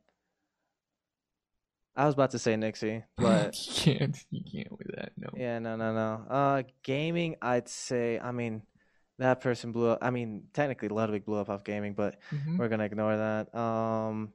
[1.94, 4.16] I was about to say Nixie, but you can't.
[4.30, 5.12] You can't with that.
[5.16, 5.28] No.
[5.34, 6.24] yeah, no, no, no.
[6.28, 8.18] Uh, gaming, I'd say.
[8.18, 8.62] I mean,
[9.18, 10.00] that person blew up.
[10.02, 12.58] I mean, technically, Ludwig blew up off gaming, but Mhm.
[12.58, 13.54] we're gonna ignore that.
[13.54, 14.32] Um,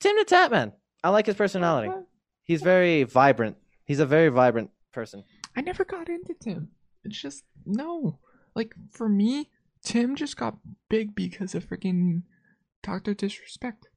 [0.00, 0.72] Tim the Tatman.
[1.04, 1.92] I like his personality.
[2.42, 3.56] He's very vibrant.
[3.84, 5.22] He's a very vibrant person.
[5.54, 6.70] I never got into Tim.
[7.04, 8.18] It's just no.
[8.56, 9.48] Like for me,
[9.82, 12.22] Tim just got big because of freaking
[12.82, 13.88] Doctor Disrespect.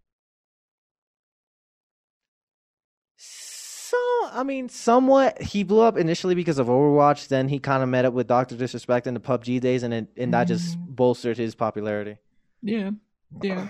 [3.18, 3.98] So,
[4.32, 5.42] I mean, somewhat.
[5.42, 7.28] He blew up initially because of Overwatch.
[7.28, 10.08] Then he kind of met up with Doctor Disrespect in the PUBG days, and it,
[10.18, 10.96] and that just Mm.
[10.96, 12.18] bolstered his popularity.
[12.62, 12.92] Yeah,
[13.42, 13.68] yeah.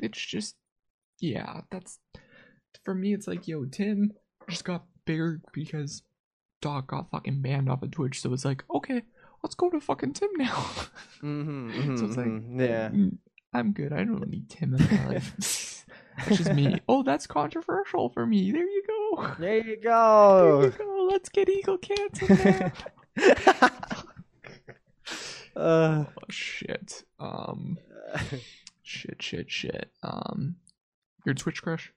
[0.00, 0.56] It's just,
[1.20, 1.62] yeah.
[1.70, 1.98] That's
[2.84, 3.12] for me.
[3.12, 4.12] It's like, yo, Tim
[4.48, 6.02] just got bigger because
[6.62, 8.20] Doc got fucking banned off of Twitch.
[8.20, 9.02] So it's like, okay,
[9.42, 10.54] let's go to fucking Tim now.
[11.22, 12.90] Mm-hmm, So it's like, yeah.
[12.90, 13.16] Mm,
[13.52, 13.92] I'm good.
[13.92, 15.84] I don't need Tim in my life.
[16.18, 16.80] That's just me.
[16.88, 18.50] Oh, that's controversial for me.
[18.52, 19.34] There you go.
[19.38, 20.60] There you go.
[20.60, 21.08] There you go.
[21.10, 22.72] Let's get Eagle canceled now.
[25.56, 27.04] uh, oh shit.
[27.18, 27.78] Um.
[28.82, 29.22] Shit.
[29.22, 29.50] Shit.
[29.50, 29.90] Shit.
[30.02, 30.56] Um.
[31.24, 31.92] Your Twitch crush?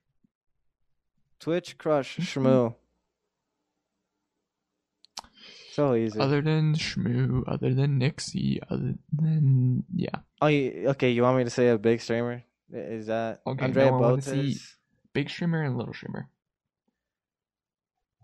[1.40, 2.76] Twitch crush Shmoo.
[5.72, 6.20] So easy.
[6.20, 11.12] Other than Shmoo, other than Nixie, other than yeah, oh, you, okay.
[11.12, 12.44] You want me to say a big streamer?
[12.74, 14.76] Is that Okay, Andrea no, Botez?
[15.14, 16.28] big streamer and little streamer.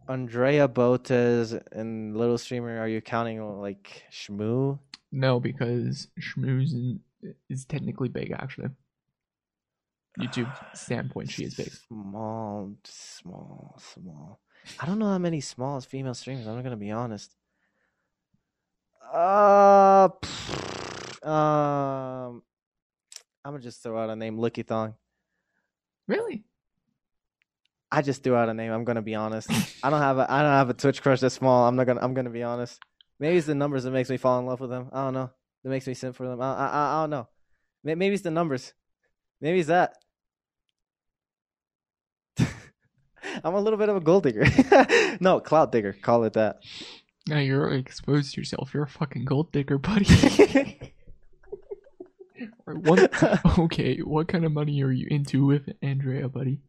[0.09, 2.79] Andrea Botez and little streamer.
[2.79, 4.79] Are you counting like Shmoo?
[5.13, 6.99] No, because Shmoo's in,
[7.49, 8.71] is technically big actually.
[10.19, 11.71] YouTube standpoint, she is big.
[11.71, 14.41] Small, small, small.
[14.81, 16.45] I don't know how many small female streamers.
[16.45, 17.36] I'm not gonna be honest.
[19.13, 20.09] Uh,
[21.23, 22.43] um,
[23.43, 24.95] I'm gonna just throw out a name, Licky Thong.
[26.07, 26.43] Really?
[27.91, 28.71] I just threw out a name.
[28.71, 29.49] I'm gonna be honest.
[29.83, 31.67] I don't have a I don't have a Twitch crush that small.
[31.67, 32.79] I'm not gonna I'm gonna be honest.
[33.19, 34.89] Maybe it's the numbers that makes me fall in love with them.
[34.91, 35.31] I don't know.
[35.63, 36.41] That makes me simp for them.
[36.41, 37.27] I I I don't know.
[37.83, 38.73] Maybe it's the numbers.
[39.39, 39.95] Maybe it's that.
[42.39, 44.45] I'm a little bit of a gold digger.
[45.21, 45.93] no, cloud digger.
[45.93, 46.57] Call it that.
[47.27, 48.73] Now you're exposed yourself.
[48.73, 50.77] You're a fucking gold digger, buddy.
[52.65, 53.11] What?
[53.59, 56.59] Okay, what kind of money are you into with Andrea, buddy?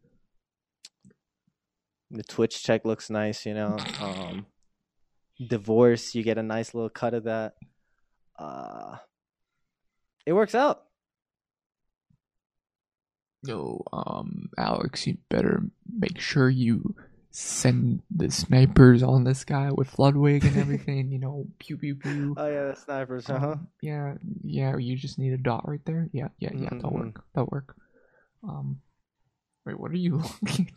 [2.11, 3.77] the Twitch check looks nice, you know.
[4.01, 4.47] Um,
[5.47, 7.55] divorce, you get a nice little cut of that.
[8.39, 8.97] Uh,
[10.25, 10.85] it works out.
[13.43, 16.95] No, um, Alex, you better make sure you
[17.41, 21.13] send the snipers on this guy with Floodwig and everything.
[21.13, 22.35] you know, pew pew pew.
[22.39, 23.31] Oh yeah, the snipers.
[23.31, 23.47] Uh huh.
[23.53, 24.77] Um, yeah, yeah.
[24.77, 26.09] You just need a dot right there.
[26.13, 26.69] Yeah, yeah, yeah.
[26.73, 27.05] That'll Mhm.
[27.15, 27.25] work.
[27.35, 27.77] That'll work.
[28.43, 28.81] Um,
[29.65, 30.73] wait, what are you looking?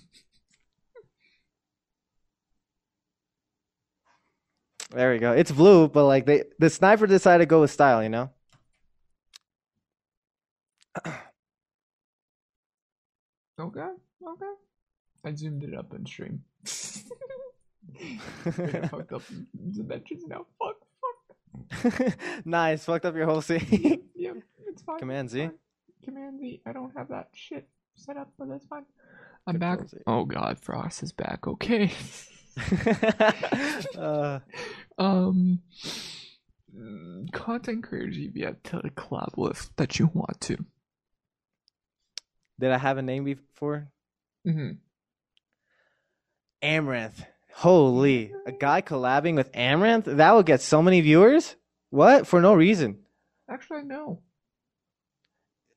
[4.91, 5.32] There we go.
[5.32, 8.04] It's blue, but like they the sniper decided to go with style.
[8.04, 8.30] You know.
[13.60, 13.89] Okay,
[14.28, 14.54] okay.
[15.24, 16.43] I zoomed it up in stream.
[18.00, 19.21] Wait, I fucked up
[19.71, 20.45] dimensions now.
[20.60, 22.17] Fuck, fuck.
[22.45, 22.86] nice.
[22.86, 24.04] Fucked up your whole scene.
[24.15, 24.34] Yeah,
[24.67, 25.00] it's fine.
[25.00, 25.47] Command Z?
[25.47, 25.54] fine.
[26.04, 26.62] Command Z.
[26.65, 28.86] I don't have that shit set up, but that's fine.
[29.47, 29.88] I'm back.
[29.88, 29.97] Z.
[30.08, 31.47] Oh god, Frost is back.
[31.47, 31.91] Okay.
[33.97, 34.39] uh,
[34.97, 35.62] um,
[37.32, 40.58] content creators you've yet to collab with that you want to.
[42.60, 43.88] did I have a name before?
[44.47, 44.71] Mm-hmm.
[46.63, 47.26] Amouranth.
[47.54, 50.06] Holy, a guy collabing with Amouranth?
[50.06, 51.56] That would get so many viewers?
[51.89, 52.26] What?
[52.28, 53.00] For no reason.
[53.50, 54.21] Actually, no.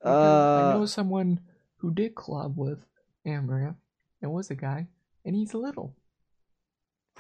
[0.01, 1.40] Because I know Uh, someone
[1.79, 2.79] who did collab with
[3.27, 3.77] Amouranth.
[4.23, 4.87] It was a guy,
[5.25, 5.94] and he's little.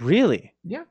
[0.00, 0.54] really?
[0.64, 0.84] Yeah,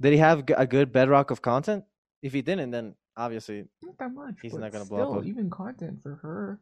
[0.00, 1.84] Did he have a good bedrock of content?
[2.22, 3.66] If he didn't, then obviously.
[3.82, 4.34] not that much.
[4.42, 6.60] He's not gonna blow up still, a- Even content for her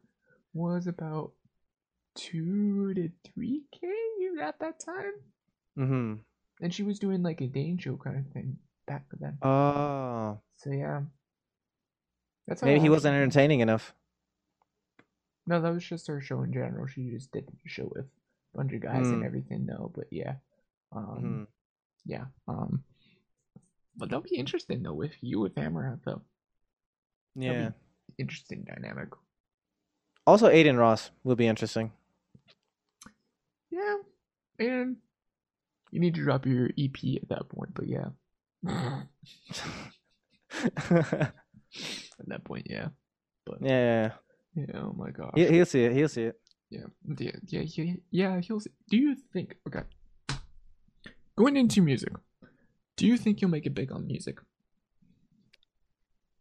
[0.53, 1.33] was about
[2.15, 3.87] two to three k
[4.41, 5.13] at that time,
[5.77, 6.13] Mm-hmm.
[6.61, 9.37] and she was doing like a Dane show kind of thing back then.
[9.41, 10.39] Oh.
[10.57, 11.01] So yeah,
[12.47, 13.93] that's how Maybe he wasn't entertaining enough.
[15.47, 16.87] No, that was just her show in general.
[16.87, 18.05] She just did the show with
[18.53, 19.25] a bunch of guys and Mm.
[19.25, 19.65] everything.
[19.65, 20.35] No, but yeah,
[20.91, 21.43] um, hmm
[22.07, 22.83] yeah, um,
[23.97, 26.21] but that'll be interesting though with you with Amouranth though.
[27.35, 27.71] Yeah.
[28.17, 29.09] interesting dynamic.
[30.27, 31.91] Also, Adin Ross will be interesting.
[33.75, 33.97] Yeah,
[34.59, 34.95] and
[35.91, 37.73] you need to drop your EP at that point.
[37.73, 38.07] But yeah,
[40.91, 41.31] at
[42.27, 42.87] that point, yeah.
[43.45, 44.11] But yeah,
[44.55, 45.91] yeah, oh my god, He, he'll see it.
[45.93, 46.39] He'll see it.
[46.69, 46.85] Yeah,
[47.19, 48.39] yeah, yeah, yeah, yeah.
[48.41, 48.57] He'll.
[48.57, 49.55] s- Do you think?
[49.67, 49.83] Okay.
[51.37, 52.13] Going into music,
[52.95, 54.39] do you think you'll make it big on music?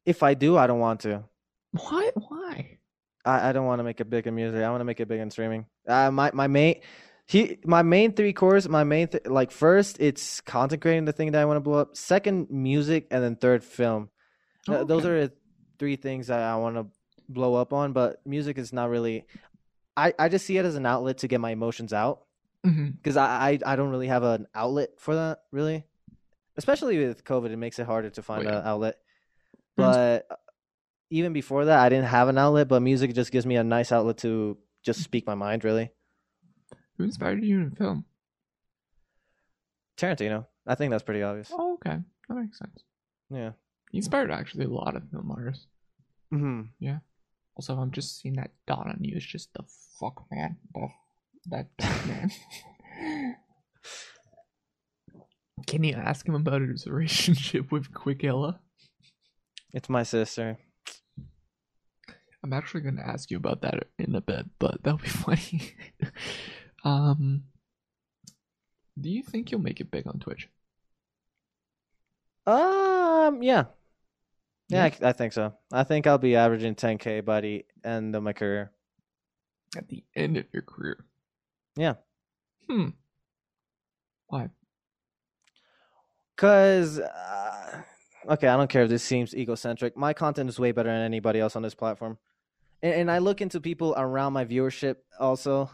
[0.07, 1.25] If I do, I don't want to.
[1.73, 2.15] What?
[2.29, 2.79] Why?
[3.25, 4.63] I, I don't want to make it big in music.
[4.63, 5.67] I want to make it big in streaming.
[5.89, 6.81] Uh, my my main,
[7.27, 8.69] he my main three cores.
[8.69, 11.79] My main th- like first, it's content creating the thing that I want to blow
[11.79, 11.97] up.
[11.97, 14.11] Second, music, and then third, film.
[14.69, 15.33] Oh, Those are the
[15.79, 16.87] three things that I want to
[17.29, 17.93] blow up on.
[17.93, 19.27] But music is not really.
[19.97, 22.25] I I just see it as an outlet to get my emotions out.
[22.63, 25.85] because I, I I don't really have an outlet for that really,
[26.57, 27.51] especially with COVID.
[27.51, 28.59] It makes it harder to find yeah.
[28.59, 28.97] an outlet.
[29.77, 30.37] But uh,
[31.11, 32.69] even before that, I didn't have an outlet.
[32.69, 35.65] But music just gives me a nice outlet to just speak my mind.
[35.65, 35.91] Really,
[36.97, 38.05] Who inspired you in film?
[39.99, 40.47] Tarantino.
[40.67, 41.51] I think that's pretty obvious.
[41.53, 42.83] Oh, okay, that makes sense.
[43.31, 43.53] Yeah.
[43.91, 45.67] He inspired actually a lot of film artists.
[46.31, 46.99] hmm Yeah.
[47.57, 49.15] Also, I'm just seeing that dot on you.
[49.17, 49.63] It's just the
[50.01, 50.57] fuck, man.
[50.75, 50.89] The,
[51.51, 53.37] that dot, man.
[55.67, 58.59] Can you ask him about his relationship with Quickella?
[59.73, 60.59] It's my sister.
[62.43, 65.75] I'm actually going to ask you about that in a bit, but that'll be funny.
[66.85, 67.45] Um,
[69.01, 70.49] do you think you'll make it big on Twitch?
[72.47, 73.43] Um.
[73.43, 73.65] Yeah.
[74.69, 74.95] Yeah, Yeah.
[75.03, 75.55] I, I think so.
[75.73, 78.71] I think I'll be averaging 10k by the end of my career.
[79.77, 81.05] At the end of your career?
[81.77, 81.95] Yeah.
[82.69, 82.91] Hmm.
[84.29, 84.49] Why?
[86.37, 87.83] Cause, uh,
[88.29, 89.97] okay, I don't care if this seems egocentric.
[89.97, 92.19] My content is way better than anybody else on this platform,
[92.83, 95.71] and, and I look into people around my viewership also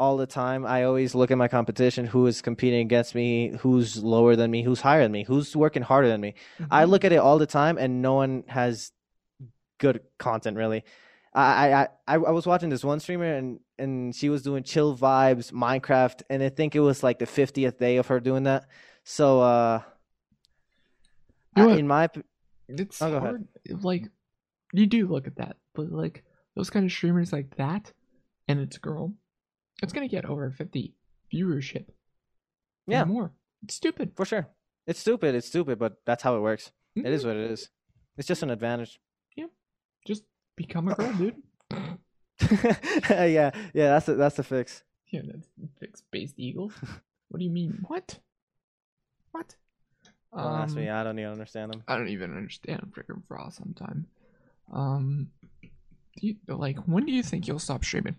[0.00, 0.66] all the time.
[0.66, 4.62] I always look at my competition, who is competing against me, who's lower than me,
[4.64, 6.34] who's higher than me, who's working harder than me.
[6.70, 6.90] I Mm-hmm.
[6.92, 8.92] look at it all the time, and no one has
[9.78, 10.82] good content really.
[11.32, 14.96] I I I, I was watching this one streamer, and and she was doing chill
[14.96, 18.66] vibes Minecraft, and I think it was like the fiftieth day of her doing that.
[19.04, 19.82] So uh,
[21.56, 22.08] You know I- in my
[22.68, 23.46] It's Oh, hard.
[23.68, 24.06] Like,
[24.72, 26.24] you do look at that, but like
[26.56, 27.92] those kind of streamers like that,
[28.48, 29.14] and it's a girl,
[29.82, 30.94] it's gonna get over fifty
[31.32, 31.86] viewership.
[32.86, 33.04] Yeah.
[33.04, 33.32] more.
[33.62, 34.12] It's stupid.
[34.16, 34.48] for sure,
[34.86, 35.34] it's stupid.
[35.34, 36.72] It's stupid, but that's how it works.
[36.96, 37.08] It Mhm.
[37.10, 37.68] is what it is.
[38.16, 39.00] It's just an advantage.
[39.36, 39.46] Yeah,
[40.06, 40.24] just
[40.56, 41.42] become a girl, dude.
[43.10, 43.88] yeah, yeah.
[43.94, 44.82] That's a, that's the fix.
[45.10, 45.46] Yeah, that's
[45.78, 46.72] fixed based eagles.
[47.28, 47.84] what do you mean?
[47.86, 48.18] What?
[49.32, 49.54] What?
[50.34, 50.88] Don't ask me.
[50.88, 51.82] Um, I don't even understand them.
[51.88, 54.06] I don't even understand freaking Frost sometimes.
[54.72, 55.30] Um,
[55.62, 58.16] do you, like when do you think you'll stop streaming?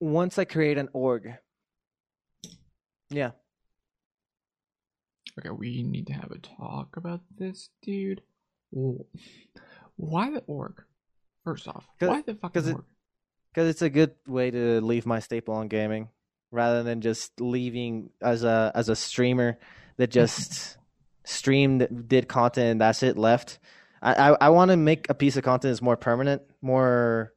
[0.00, 1.34] Once I create an org.
[3.10, 3.32] Yeah.
[5.38, 8.22] Okay, we need to have a talk about this, dude.
[8.74, 9.02] Wh-
[9.96, 10.82] Why the org?
[11.44, 12.84] First off, why the it- org?
[13.52, 16.08] Because it's a good way to leave my staple on gaming,
[16.52, 19.58] rather than just leaving as a as a streamer
[19.96, 20.76] that just
[21.24, 23.18] streamed, did content, and that's it.
[23.18, 23.58] Left.
[24.02, 27.32] I I, I want to make a piece of content that's more permanent, more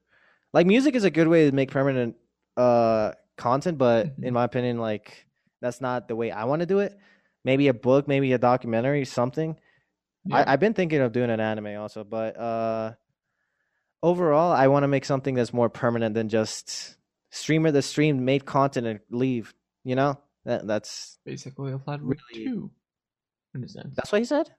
[0.53, 2.15] like music is a good way to make permanent
[2.57, 5.25] uh content, but in my opinion, like
[5.61, 6.97] that's not the way I want to do it.
[7.45, 9.57] Maybe a book, maybe a documentary, something.
[10.25, 10.37] Yeah.
[10.37, 12.93] I, I've been thinking of doing an anime also, but uh,
[14.01, 16.95] overall, I want to make something that's more permanent than just
[17.31, 19.53] streamer that streamed, made content, and leave.
[19.83, 22.71] You know, that that's Basically, a Ludwig Really- 2.
[23.55, 23.93] In a sense.
[23.95, 24.49] that's what he said.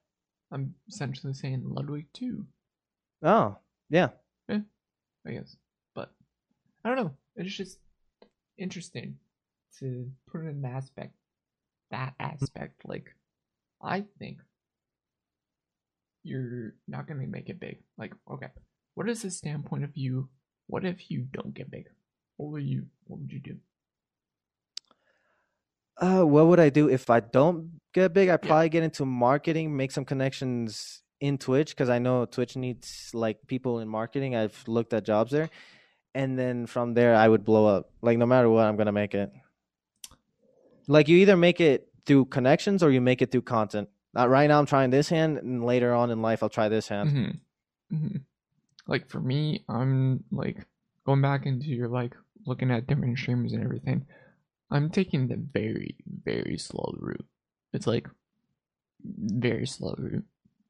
[0.52, 2.46] I'm essentially saying Ludwig 2,
[3.24, 3.57] Oh,
[3.90, 4.11] yeah.
[4.48, 4.61] I
[5.33, 5.57] guess.
[5.94, 6.12] But
[6.85, 7.12] I don't know.
[7.37, 7.78] It's just
[8.59, 9.17] interesting
[9.79, 11.14] to put in an aspect,
[11.90, 12.83] that aspect.
[12.85, 13.14] Like,
[13.83, 14.38] I think
[16.23, 17.79] you're not going to make it big.
[17.99, 18.49] Like, okay,
[18.95, 20.29] what is the standpoint of you?
[20.67, 21.88] What if you don't get big?
[22.37, 22.87] What would you?
[23.07, 23.57] What would you do?
[25.97, 28.29] Uh, what would I do if I don't get big?
[28.29, 33.11] I'd probably get into marketing, make some connections in Twitch because I know Twitch needs
[33.14, 34.35] like people in marketing.
[34.35, 35.51] I've looked at jobs there,
[36.14, 37.90] and then from there I would blow up.
[38.03, 39.33] Like no matter what, I'm gonna make it.
[40.87, 43.88] Like you either make it through connections or you make it through content.
[44.16, 46.88] Uh, right now I'm trying this hand, and later on in life I'll try this
[46.88, 47.40] hand.
[47.90, 48.16] hmm hmm
[48.87, 50.59] Like for me, I'm like
[51.07, 52.14] going back into your like
[52.46, 54.07] looking at different streamers and everything.
[54.70, 57.27] I'm taking the very very slow route.
[57.72, 58.09] It's like
[59.05, 60.24] very slow route.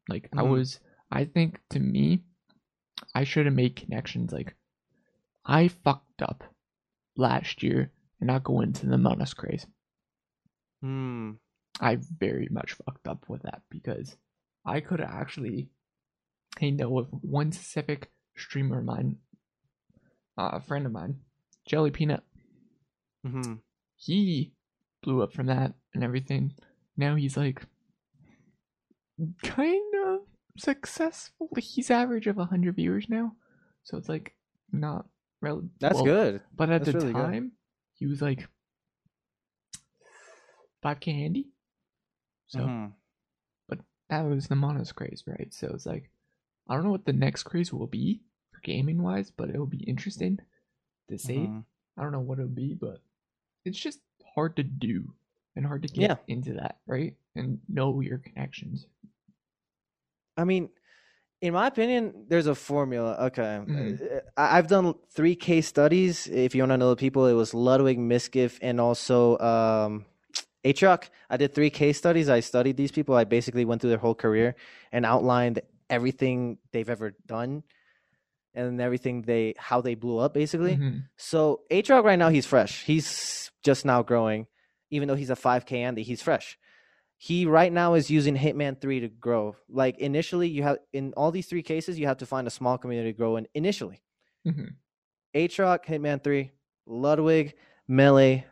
[0.09, 0.51] Like I Mhm.
[0.51, 0.81] was,
[1.11, 2.23] I think to me,
[3.15, 4.33] I should have made connections.
[4.33, 4.55] Like
[5.47, 6.45] I fucked up
[7.17, 9.67] last year and not go into the Among Us craze.
[10.83, 11.33] Hmm.
[11.81, 14.17] I very much fucked up with that because
[14.65, 15.69] I could actually,
[16.59, 19.17] hey, know with one specific streamer of mine,
[20.39, 21.21] uh, a friend of mine,
[21.67, 22.23] Jelly Peanut,
[23.25, 23.55] Hmm.
[23.97, 24.53] he
[25.03, 26.53] blew up from that and everything.
[26.97, 27.67] Now he's like
[29.43, 30.21] kind of
[30.57, 31.49] successful.
[31.59, 33.35] He's average of 100 viewers now.
[33.85, 34.35] So it's like
[34.73, 35.07] not
[35.81, 36.43] That's good.
[36.57, 37.23] But at That's the really good.
[37.23, 37.53] time,
[37.95, 38.49] he was like
[40.83, 41.49] 5k handy.
[42.49, 42.93] So Mhm.
[44.11, 45.53] that was the Among Us craze, right?
[45.53, 46.11] So it's like,
[46.69, 48.21] I don't know what the next craze will be
[48.53, 50.39] for gaming wise, but it'll be interesting
[51.09, 51.49] to see.
[51.49, 51.65] Mhm.
[51.97, 53.01] I don't know what it'll be, but
[53.65, 54.01] it's just
[54.35, 55.15] hard to do
[55.57, 56.17] and hard to get Yeah.
[56.29, 57.17] into that, right?
[57.35, 58.87] And know your connections.
[60.37, 60.69] I mean,
[61.45, 63.11] in my opinion, there's a formula.
[63.29, 64.01] Okay, Mhm.
[64.01, 66.27] Uh, I- I've done three case studies.
[66.27, 70.07] If you want to know the people, it was Ludwig, Mizkif, and also um,
[70.65, 71.03] Atrioc.
[71.29, 72.29] I did three case studies.
[72.29, 73.15] I studied these people.
[73.15, 74.55] I basically went through their whole career
[74.91, 77.63] and outlined everything they've ever done
[78.55, 80.77] and everything they how they blew up basically.
[80.77, 81.03] Mhm.
[81.17, 82.85] So Atrioc right now he's fresh.
[82.85, 84.47] He's just now growing,
[84.91, 86.03] even though he's a 5K Andy.
[86.03, 86.57] He's fresh.
[87.29, 89.57] He right now is using Hitman 3 to grow.
[89.71, 92.77] Like initially, you have in all these three cases, you have to find a small
[92.77, 94.03] community to grow in initially.
[94.47, 94.75] Mhm.
[95.35, 96.51] Atrioc, Hitman 3,
[96.85, 97.55] Ludwig,
[97.89, 98.45] Melee,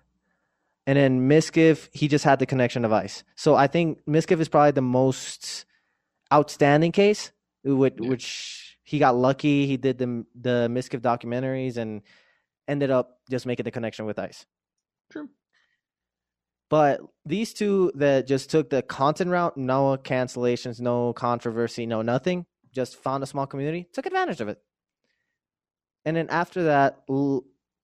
[0.86, 3.24] and then Mizkif, he just had the connection of Ice.
[3.36, 5.66] So I think Mizkif is probably the most
[6.32, 7.30] outstanding case,
[7.64, 8.08] which, Yeah.
[8.08, 9.66] which he got lucky.
[9.66, 12.00] He did the the Mizkif documentaries and
[12.66, 14.46] ended up just making the connection with Ice.
[15.10, 15.28] True.
[16.72, 22.46] But these two that just took the content route, no cancellations, no controversy, no nothing,
[22.72, 24.58] just found a small community, took advantage of it.
[26.06, 27.02] And then after that,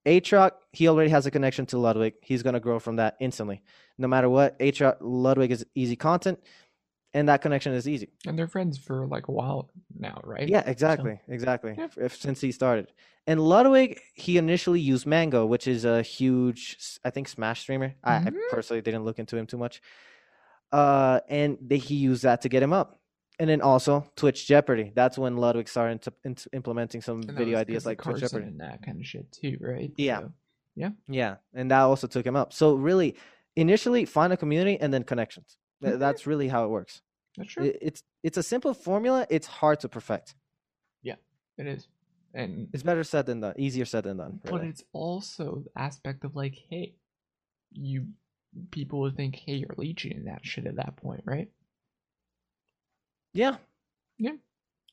[0.07, 2.15] Atrioc, he already has a connection to Ludwig.
[2.23, 3.61] He's going to grow from that instantly.
[3.99, 4.59] No matter what,
[5.03, 6.41] Ludwig is easy content,
[7.15, 8.11] and that connection is easy.
[8.27, 10.49] And they're friends for like a while now, right?
[10.49, 11.75] Yeah, exactly, exactly.
[11.79, 11.89] Yeah.
[11.97, 12.93] If, since he started,
[13.27, 17.95] and Ludwig, he initially used Mang0, which is a huge, I think, Smash streamer.
[18.03, 18.39] I, I Mhm.
[18.51, 19.81] personally didn't look into him too much.
[20.73, 23.01] Uh, and they, he used that to get him up,
[23.39, 24.93] and then also Twitch Jeopardy.
[24.95, 26.13] That's when Ludwig started to,
[26.53, 28.47] implementing some video ideas like Twitch Jeopardy.
[28.47, 29.91] and that kind of shit too, right?
[29.97, 30.21] Yeah.
[30.21, 32.53] So, Yeah, and that also took him up.
[32.53, 33.17] So really,
[33.57, 35.57] initially, find a community and then connections.
[35.83, 35.99] Th-.
[36.05, 37.03] That's really how it works.
[37.37, 37.65] that's true.
[37.65, 39.27] It, it's it's a simple formula.
[39.31, 40.35] It's hard to perfect.
[41.03, 41.17] Yeah,
[41.57, 41.89] it is.
[42.35, 43.55] And It's better said than done.
[43.57, 44.41] Easier said than done.
[44.45, 46.95] but it's also the aspect of like, hey,
[47.73, 48.09] you
[48.71, 51.49] people would think, hey, you're leeching in that shit at that point, right?
[53.35, 53.57] Yeah,
[54.19, 54.33] Yeah.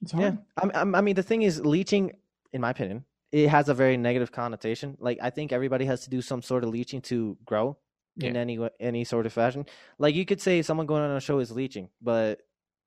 [0.01, 0.36] It's yeah.
[0.57, 2.11] I'm, I'm, I mean, the thing is, leeching,
[2.53, 4.97] in my opinion, it has a very negative connotation.
[4.99, 7.77] Like, I think everybody has to do some sort of leeching to grow
[8.20, 9.66] in any any sort of fashion.
[9.99, 12.41] Like, you could say someone going on a show is leeching, but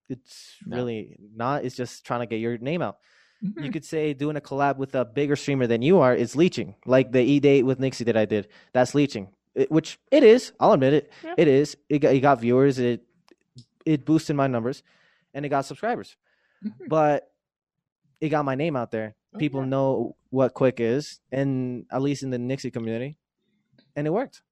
[0.09, 0.77] it's No.
[0.77, 1.65] really not.
[1.65, 2.99] It's just trying to get your name out.
[3.45, 3.65] Mhm.
[3.65, 6.75] You could say doing a collab with a bigger streamer than you are is leeching,
[6.87, 8.49] like the E date with Nixie that I did.
[8.73, 10.53] That's leeching, it, which it is.
[10.59, 11.13] I'll admit it.
[11.23, 11.35] Yeah.
[11.37, 11.77] It is.
[11.89, 12.79] It got, it got viewers.
[12.79, 13.05] It
[13.87, 14.83] it boosted my numbers,
[15.35, 16.17] and it got subscribers.
[16.65, 16.89] Mhm.
[16.89, 17.31] But
[18.21, 19.15] it got my name out there.
[19.35, 19.67] Oh, People yeah.
[19.69, 23.17] know what Quick is, and at least in the Nixie community,
[23.95, 24.43] and it worked.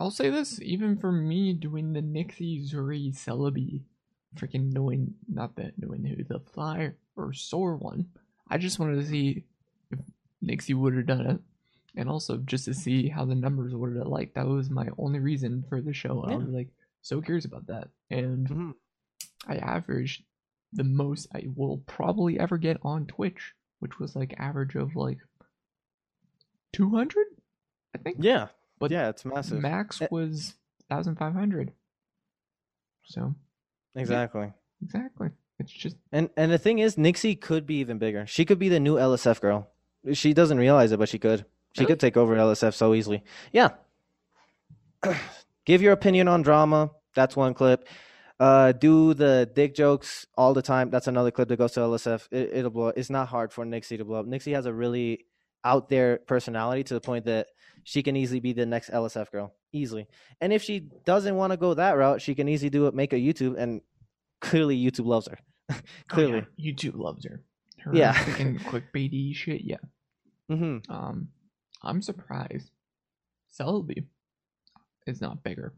[0.00, 3.82] I'll say this, even for me doing the Nixie Zuri Celebi,
[4.34, 8.08] freaking knowing, not that knowing who the Fly or sore one,
[8.48, 9.44] I just wanted to see
[9.90, 9.98] if
[10.40, 11.40] Nixie would have done it.
[11.96, 14.32] And also just to see how the numbers would have like.
[14.32, 16.22] That was my only reason for the show.
[16.22, 16.36] I Yeah.
[16.38, 16.68] was like
[17.02, 17.90] so curious about that.
[18.08, 18.74] And Mhm.
[19.48, 20.24] I averaged
[20.72, 25.18] the most I will probably ever get on Twitch, which was like average of like
[26.72, 27.26] 200,
[27.94, 28.18] I think.
[28.20, 28.48] Yeah,
[28.80, 29.60] But yeah, it's massive.
[29.60, 30.08] Max Eh.
[30.10, 30.54] was
[30.88, 31.72] 1,500.
[33.04, 33.34] So,
[33.94, 34.52] exactly.
[34.82, 35.28] exactly.
[35.58, 38.26] It's just, And and the thing is, Nixie could be even bigger.
[38.26, 39.70] She could be the new LSF girl.
[40.14, 41.44] She doesn't realize it, but she could.
[41.74, 41.92] She Really?
[41.92, 43.22] could take over LSF so easily.
[43.52, 43.70] Yeah.
[45.66, 46.90] Give your opinion on drama.
[47.14, 47.86] That's one clip.
[48.38, 50.88] Uh, do the dick jokes all the time.
[50.90, 52.26] That's another clip that goes to LSF.
[52.30, 52.86] It, it'll blow.
[52.88, 52.96] up.
[52.96, 54.26] It's not hard for Nixie to blow up.
[54.26, 55.26] Nixie has a really
[55.62, 57.48] out there personality to the point that
[57.84, 60.06] she can easily be the next LSF girl, easily.
[60.40, 62.94] And if she doesn't want to go that route, she can easily do it.
[62.94, 63.80] Make a YouTube, and
[64.40, 65.38] clearly YouTube loves her.
[66.08, 66.40] clearly.
[66.42, 67.42] Oh, yeah, YouTube loves her.
[67.78, 68.14] Her Yeah.
[68.14, 69.78] freaking clickbaity shit, yeah.
[70.48, 71.28] hmm Um,
[71.82, 72.70] I'm surprised
[73.58, 74.04] Celebi
[75.06, 75.74] is not bigger.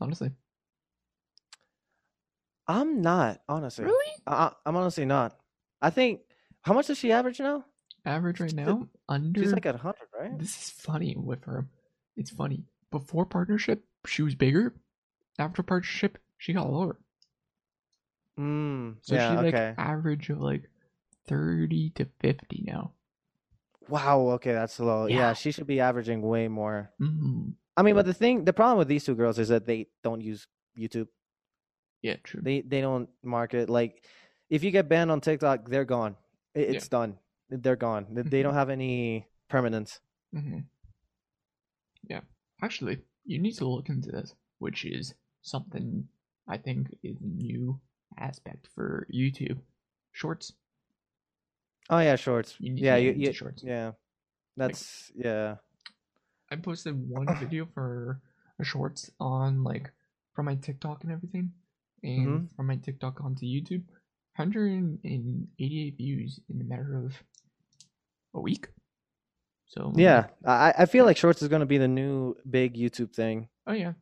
[0.00, 0.30] Honestly.
[2.66, 3.84] I'm not honestly.
[3.84, 4.12] Really?
[4.26, 5.36] I, I'm honestly not.
[5.82, 6.20] I think
[6.62, 7.64] how much does she average now?
[8.06, 9.42] Average right now, under.
[9.42, 10.38] She's like at 100, right?
[10.38, 11.66] This is funny with her.
[12.16, 12.64] It's funny.
[12.90, 14.74] Before partnership, she was bigger.
[15.38, 16.98] After partnership, she got lower.
[18.38, 19.30] Mm, So yeah.
[19.30, 19.74] she like okay.
[19.78, 20.68] average of like
[21.26, 22.92] thirty to fifty now.
[23.88, 24.30] Wow.
[24.36, 25.06] Okay, that's low.
[25.06, 25.16] Yeah.
[25.16, 25.32] Yeah.
[25.34, 26.90] she should be averaging way more.
[27.00, 27.50] Mm-hmm.
[27.76, 30.20] I mean, but the thing, the problem with these two girls is that they don't
[30.20, 30.46] use
[30.78, 31.08] YouTube.
[32.02, 32.40] Yeah, true.
[32.42, 34.04] They they don't market like
[34.50, 36.16] if you get banned on TikTok, they're gone.
[36.54, 36.76] It, Yeah.
[36.76, 37.18] it's done.
[37.50, 38.06] They're gone.
[38.14, 40.00] They- They don't have any permanence.
[40.32, 40.60] hmm
[42.08, 42.20] Yeah,
[42.62, 46.08] actually, you need to look into this, which is something
[46.48, 47.80] I think is a new
[48.18, 49.60] aspect for YouTube.
[50.12, 50.52] Shorts.
[51.90, 52.56] Oh yeah, shorts.
[52.60, 53.62] You yeah, you, you, shorts.
[53.62, 53.92] yeah.
[54.56, 55.56] That's yeah.
[56.50, 58.20] I posted one video for
[58.58, 59.90] a shorts on like
[60.32, 61.52] from my TikTok and everything,
[62.02, 62.56] and Mhm.
[62.56, 63.84] from my TikTok onto YouTube,
[64.36, 67.12] 188 views in a matter of
[68.34, 68.68] a week.
[69.66, 73.48] So Yeah, I I feel like shorts is gonna be the new big YouTube thing.
[73.66, 73.94] Oh yeah.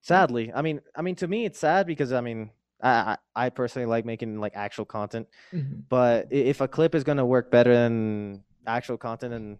[0.00, 2.50] Sadly, I mean, I mean, to me, it's sad because I mean,
[2.82, 5.84] I I personally like making like actual content, Mhm.
[5.88, 9.58] but if a clip is gonna work better than actual content, and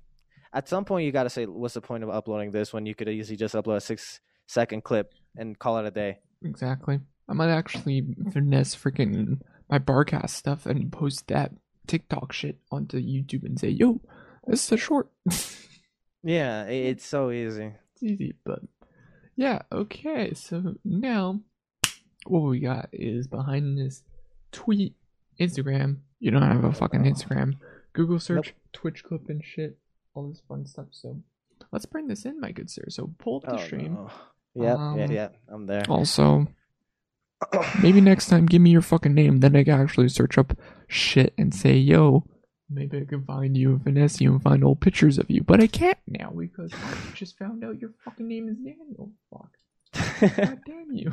[0.53, 2.95] at some point you got to say, what's the point of uploading this when you
[2.95, 6.19] could easily just upload a six second clip and call it a day?
[6.45, 6.99] Exactly.
[7.29, 11.53] I might actually finesse freaking my barcast stuff and post that
[11.87, 14.01] TikTok shit onto YouTube and say, "Yo,
[14.47, 15.09] this is a short."
[16.25, 17.73] Yeah, it's so easy.
[17.95, 18.61] It's easy, but
[19.35, 19.63] yeah.
[19.73, 21.41] Okay, so now
[22.27, 24.05] what we got is behind this
[24.53, 24.95] tweet,
[25.41, 25.97] Instagram.
[26.21, 27.55] You don't have a fucking Instagram.
[27.93, 29.79] Google search, Twitch clip and shit,
[30.15, 30.87] all this fun stuff.
[30.93, 31.21] So
[31.73, 32.85] let's bring this in, my good sir.
[32.89, 33.95] So pull up the Oh, stream.
[33.95, 34.11] no.
[34.55, 34.75] Yep, yeah,
[35.05, 35.83] Um, yeah, I'm there.
[35.89, 36.47] Also,
[37.83, 40.57] maybe next time give me your fucking name, then I can actually search up
[40.89, 42.25] shit and say, yo,
[42.71, 45.43] maybe I can find you and finesse you and find old pictures of you.
[45.43, 49.13] But I can't now because I just found out your fucking name is Daniel.
[49.31, 49.51] Fuck.
[50.37, 51.13] God damn you.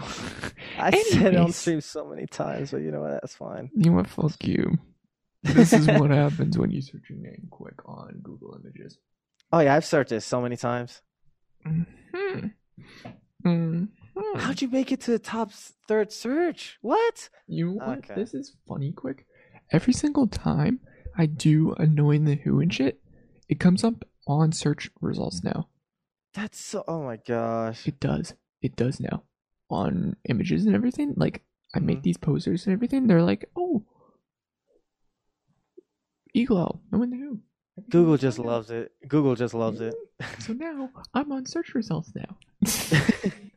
[0.78, 1.56] I said it on Anyways.
[1.58, 3.12] stream so many times, but you know what?
[3.12, 3.70] That's fine.
[3.76, 4.08] You know what?
[4.08, 4.78] Fuck you.
[5.44, 8.98] This is what happens when you search your name quick on Google Images.
[9.52, 11.02] Oh yeah, I've searched this so many times.
[13.44, 13.86] Hmm.
[14.22, 14.40] Hmm.
[14.40, 15.52] How'd you make it to the top
[15.88, 16.78] third search?
[16.82, 17.30] What?
[17.48, 18.00] You what?
[18.00, 18.16] Okay.
[18.16, 19.26] This is funny quick.
[19.72, 20.80] Every single time
[21.18, 23.02] I do annoying the who and shit,
[23.48, 25.70] it comes up on search results now.
[26.34, 26.84] That's so.
[26.88, 27.88] Oh my gosh.
[27.88, 28.34] It does.
[28.62, 29.24] It does now.
[29.70, 31.14] On images and everything.
[31.16, 31.44] Like
[31.74, 32.04] I make Mhm.
[32.04, 33.86] these posters and everything, they're like, oh
[36.34, 37.40] Eagle Owl, knowing the who.
[37.90, 38.92] Google just loves it.
[39.08, 39.96] Google just loves it.
[40.40, 42.38] So now I'm on search results now.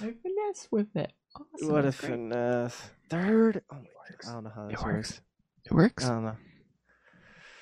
[0.00, 1.12] I finesse with it.
[1.34, 1.68] Awesome.
[1.72, 1.94] what a great.
[1.94, 2.90] finesse.
[3.10, 3.62] Third.
[3.70, 3.82] Oh my.
[4.22, 4.28] God.
[4.28, 4.84] I don't know how It works.
[4.84, 5.20] works.
[5.64, 6.04] It works.
[6.04, 6.36] I don't know.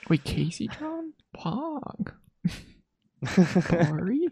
[0.09, 1.13] Wait, Casey John?
[1.37, 2.13] Pog.
[3.27, 4.29] Sorry.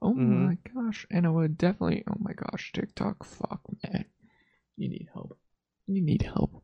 [0.00, 0.46] oh Mhm.
[0.46, 1.06] my gosh.
[1.10, 4.04] And I would definitely oh my gosh, TikTok, fuck man.
[4.76, 5.38] You need help.
[5.86, 6.62] You need help.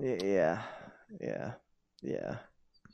[0.00, 0.62] Yeah.
[1.20, 1.54] Yeah.
[2.02, 2.38] Yeah.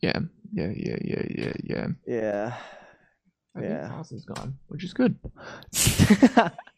[0.01, 0.19] Yeah,
[0.53, 1.87] yeah, yeah, yeah, yeah, yeah.
[2.07, 2.57] Yeah.
[3.55, 4.03] I Yeah.
[4.03, 5.17] think is gone, which is good.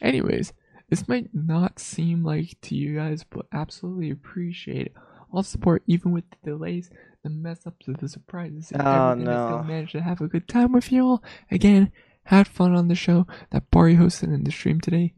[0.00, 0.52] Anyways,
[0.88, 4.94] this might not seem like to you guys, but absolutely appreciate it.
[5.32, 6.90] All support, even with the delays,
[7.24, 9.28] the mess ups, the surprises, and Oh, everything.
[9.28, 9.64] I still no.
[9.64, 11.22] managed to have a good time with y'all.
[11.50, 11.90] Again,
[12.24, 15.14] had fun on the show that Bari hosted in the stream today.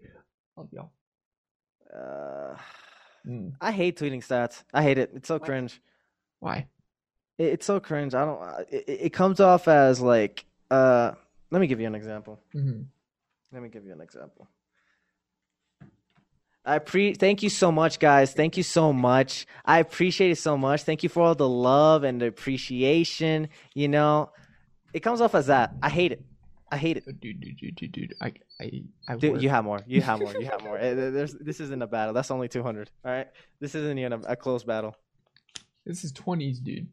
[0.56, 0.90] Love y'all.
[1.94, 2.56] uh,
[3.26, 3.54] Mm.
[3.58, 4.64] I hate tweeting stats.
[4.74, 5.10] I hate it.
[5.14, 5.44] It's so What?
[5.44, 5.80] cringe.
[6.40, 6.66] Why?
[7.38, 8.14] It, it's so cringe.
[8.14, 8.40] I don't.
[8.70, 10.44] It, it comes off as like.
[10.70, 11.12] Uh,
[11.50, 12.38] let me give you an example.
[12.54, 12.82] Mm-hmm.
[13.54, 14.48] Let me give you an example.
[16.64, 18.32] I pre thank you so much, guys.
[18.32, 19.46] Thank you so much.
[19.64, 20.82] I appreciate it so much.
[20.82, 23.48] Thank you for all the love and the appreciation.
[23.74, 24.32] You know,
[24.92, 25.74] it comes off as that.
[25.82, 26.24] I hate it.
[26.72, 27.04] I hate it.
[27.20, 28.14] Dude, dude, dude, dude, dude.
[28.20, 29.78] I, I, I Dude, work- you have more.
[29.86, 30.32] You have more.
[30.32, 30.78] You have more.
[30.80, 32.12] There's, this isn't a battle.
[32.14, 32.90] That's only 200.
[33.04, 33.28] All right.
[33.60, 34.96] This isn't even a, a close battle.
[35.86, 36.88] This is 20s, dude.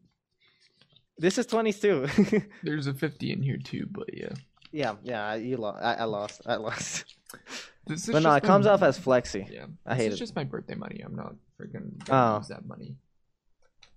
[1.18, 2.42] This is 20s too.
[2.62, 4.34] There's a 50 in here too, but yeah.
[4.72, 4.94] Yeah.
[5.02, 5.34] Yeah.
[5.34, 5.82] You lost.
[5.82, 6.40] I, I lost.
[6.46, 7.04] I lost.
[7.84, 9.44] This is But no, just it comes my- off as flexy.
[9.50, 10.18] Yeah, I hate is it.
[10.18, 11.00] just my birthday money.
[11.04, 12.04] I'm not freaking Oh.
[12.06, 12.94] gonna use that money.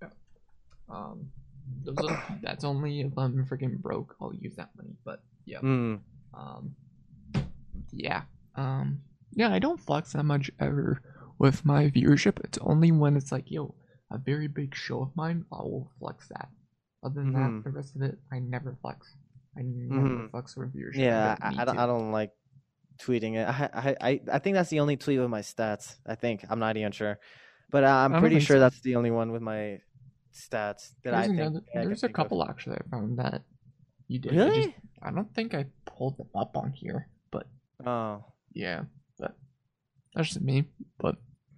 [0.02, 0.08] Yeah.
[0.90, 1.30] Um,
[1.84, 4.16] those are, that's only if I'm freaking broke.
[4.20, 4.96] I'll use that money.
[5.06, 5.60] But yeah.
[5.60, 6.00] Mm.
[6.34, 6.76] Um,
[7.92, 8.24] yeah.
[8.56, 9.02] Um,
[9.34, 9.54] yeah.
[9.54, 11.02] I don't flex that much ever
[11.38, 12.44] with my viewership.
[12.44, 13.76] It's only when it's like, yo,
[14.12, 16.50] a very big show of mine, I will flex that.
[17.04, 17.64] Other than Mhm.
[17.64, 19.14] that, the rest of it, I never flex.
[19.58, 20.32] I never Mhm.
[20.32, 20.96] flex with viewership.
[20.98, 21.38] Yeah.
[21.42, 21.78] I, I, don't.
[21.78, 22.32] I don't like
[23.00, 23.48] tweeting it.
[23.50, 25.96] I, I, I, I think that's the only tweet with my stats.
[26.06, 26.46] I think.
[26.50, 27.20] I'm not even sure.
[27.72, 28.60] But uh, I'm pretty sure so.
[28.60, 29.80] that's the only one with my
[30.34, 31.40] stats that I There's, think.
[31.40, 32.24] another, I there's a think of.
[32.26, 33.42] couple actually I found that
[34.08, 34.34] you did.
[34.34, 34.64] I, Really?
[34.66, 37.48] just, I don't think I pulled them up on here, but
[37.86, 38.24] Oh.
[38.54, 38.84] yeah,
[39.18, 39.36] but
[40.14, 40.66] that's just me.
[41.00, 41.16] But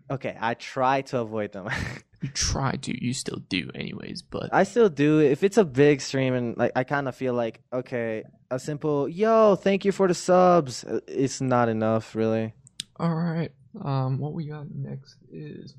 [0.09, 0.37] Okay.
[0.39, 1.67] I try to avoid them.
[2.21, 4.21] you try to, you still do, anyways.
[4.23, 5.19] But I still do.
[5.19, 9.07] If it's a big stream and like I kind of feel like okay, a simple
[9.07, 10.83] yo, thank you for the subs.
[10.83, 12.53] uh, It's not enough, really.
[12.99, 13.51] all right,
[13.83, 15.75] um, what we got next is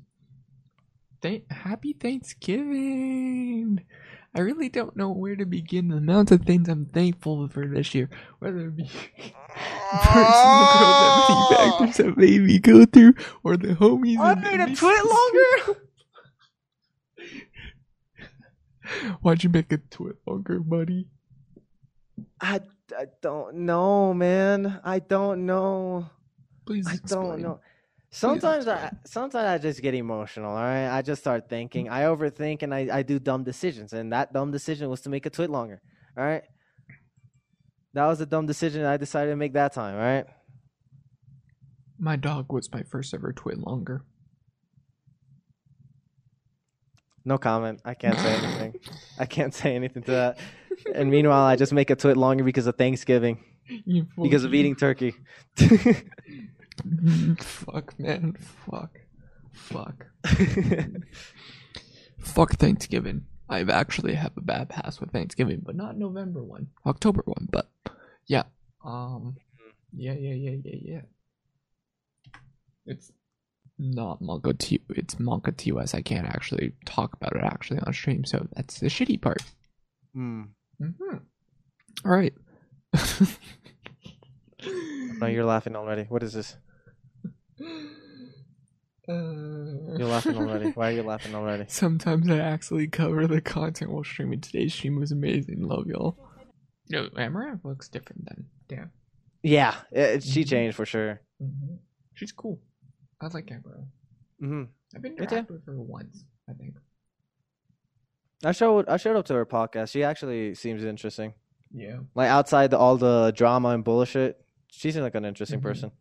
[1.21, 3.83] thank Happy Thanksgiving.
[4.35, 5.87] I really don't know where to begin.
[5.87, 8.83] The amount of things I'm thankful for this year, whether it be
[10.03, 14.19] personal growth that many factors that made me go through, or the homies.
[14.19, 15.81] I that made made it me tweet longer.
[19.21, 21.07] Why'd you make it tweet longer, buddy?
[22.41, 22.61] I,
[22.97, 24.81] I don't know, man.
[24.83, 26.09] I don't know.
[26.65, 27.21] Please I explain.
[27.21, 27.59] don't know.
[28.11, 30.49] Sometimes I sometimes I just get emotional.
[30.51, 31.89] All right, I just start thinking.
[31.89, 33.93] I overthink and I, I do dumb decisions.
[33.93, 35.79] And that dumb decision was to make a tweet longer.
[36.17, 36.43] All right,
[37.93, 38.83] that was a dumb decision.
[38.83, 39.95] I decided to make that time.
[39.95, 40.25] All right.
[41.99, 44.03] My dog was my first ever twit longer.
[47.29, 47.79] No comment.
[47.85, 48.79] I can't say anything.
[49.19, 50.39] I can't say anything to that.
[50.95, 53.37] And meanwhile, I just make a tweet longer because of Thanksgiving,
[54.19, 55.13] because of eating turkey.
[57.37, 58.35] Fuck, man.
[58.65, 58.97] Fuck.
[59.53, 60.07] Fuck.
[62.17, 63.25] Fuck Thanksgiving.
[63.47, 67.47] I actually have a bad pass with Thanksgiving, but not November one, October one.
[67.51, 67.69] But
[68.25, 68.45] yeah,
[68.83, 69.37] um,
[69.95, 71.01] yeah, yeah, yeah, yeah, yeah.
[72.87, 73.11] It's
[73.79, 74.81] not Mongo T.
[74.89, 75.93] It's Monka TOS.
[75.95, 79.41] I can't actually talk about it actually on stream, so that's the shitty part.
[80.13, 80.43] Hmm.
[80.81, 81.17] Mm-hmm.
[82.05, 82.33] All right.
[85.21, 86.03] No, you're laughing already.
[86.03, 86.55] What is this?
[87.61, 89.13] Uh,
[89.97, 90.69] You're laughing already.
[90.71, 91.65] Why are you laughing already?
[91.67, 94.41] Sometimes I actually cover the content while streaming.
[94.41, 95.63] Today's stream was amazing.
[95.67, 96.17] Love y'all.
[96.89, 98.45] No, Amouranth looks different then.
[98.67, 98.91] Damn.
[99.43, 100.49] Yeah, it, she Mhm.
[100.49, 101.21] changed for sure.
[101.41, 101.75] Mm-hmm.
[102.13, 102.59] She's cool.
[103.21, 103.87] I like Amouranth.
[104.39, 104.63] hmm
[104.95, 105.35] I've been Me too.
[105.35, 106.75] interacted with her once, I think.
[108.45, 109.89] I showed I showed up to her podcast.
[109.91, 111.33] She actually seems interesting.
[111.73, 111.99] Yeah.
[112.15, 115.63] Like outside the, all the drama and bullshit, she seems like an interesting Mhm.
[115.63, 115.91] person.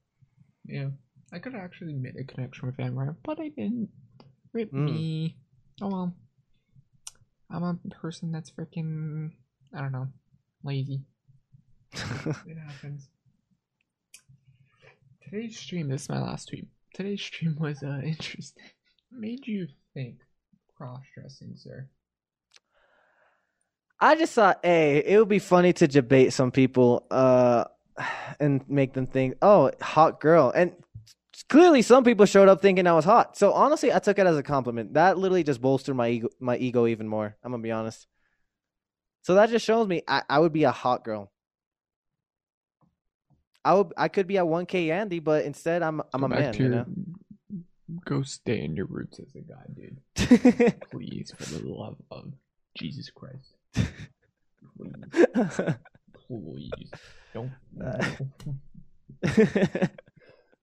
[0.65, 0.91] Yeah.
[1.33, 3.91] I could have actually made a connection with Amouranth, but I didn't.
[4.53, 4.85] Rip Mm.
[4.85, 5.37] me.
[5.83, 6.15] Oh well.
[7.51, 9.33] I'm a person that's freaking,
[9.75, 10.09] I don't know,
[10.63, 11.03] lazy.
[12.47, 13.09] It happens.
[15.23, 16.69] Today's stream, this is my last tweet.
[16.99, 18.65] Today's stream was uh, interesting.
[19.13, 20.17] Made you think
[20.77, 21.89] cross dressing, sir?
[24.01, 27.07] I just thought, hey, it would be funny to debate some people.
[27.09, 27.67] Uh,
[28.41, 30.53] and make them think, oh, hot girl.
[30.53, 30.73] And
[31.49, 33.37] clearly, some people showed up thinking I was hot.
[33.37, 34.95] So honestly, I took it as a compliment.
[34.95, 37.37] That literally just bolstered my ego, my ego even more.
[37.45, 38.09] I'm gonna be honest.
[39.23, 41.31] So that just shows me I, I would be a hot girl.
[43.65, 46.55] I would I could be a 1K Andy, but instead I'm I'm a man.
[46.55, 46.85] You know.
[48.05, 50.01] Go stay in your roots as a guy, dude.
[50.91, 52.33] Please, for the love of
[52.77, 53.55] Jesus Christ.
[53.75, 53.89] Please,
[56.27, 56.91] please.
[57.33, 57.51] Don't.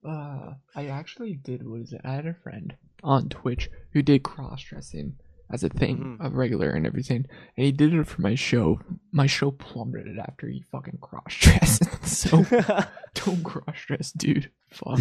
[0.08, 1.68] Uh, I actually did.
[1.68, 2.02] What is it?
[2.04, 5.16] I had a friend on Twitch who did cross dressing
[5.52, 6.26] as a thing, Mhm.
[6.26, 7.26] a regular and everything,
[7.56, 8.80] and he did it for my show.
[9.12, 11.84] My show plummeted after he fucking cross dressed.
[12.08, 12.44] so
[13.14, 14.52] don't cross dress, dude.
[14.72, 15.00] Fuck.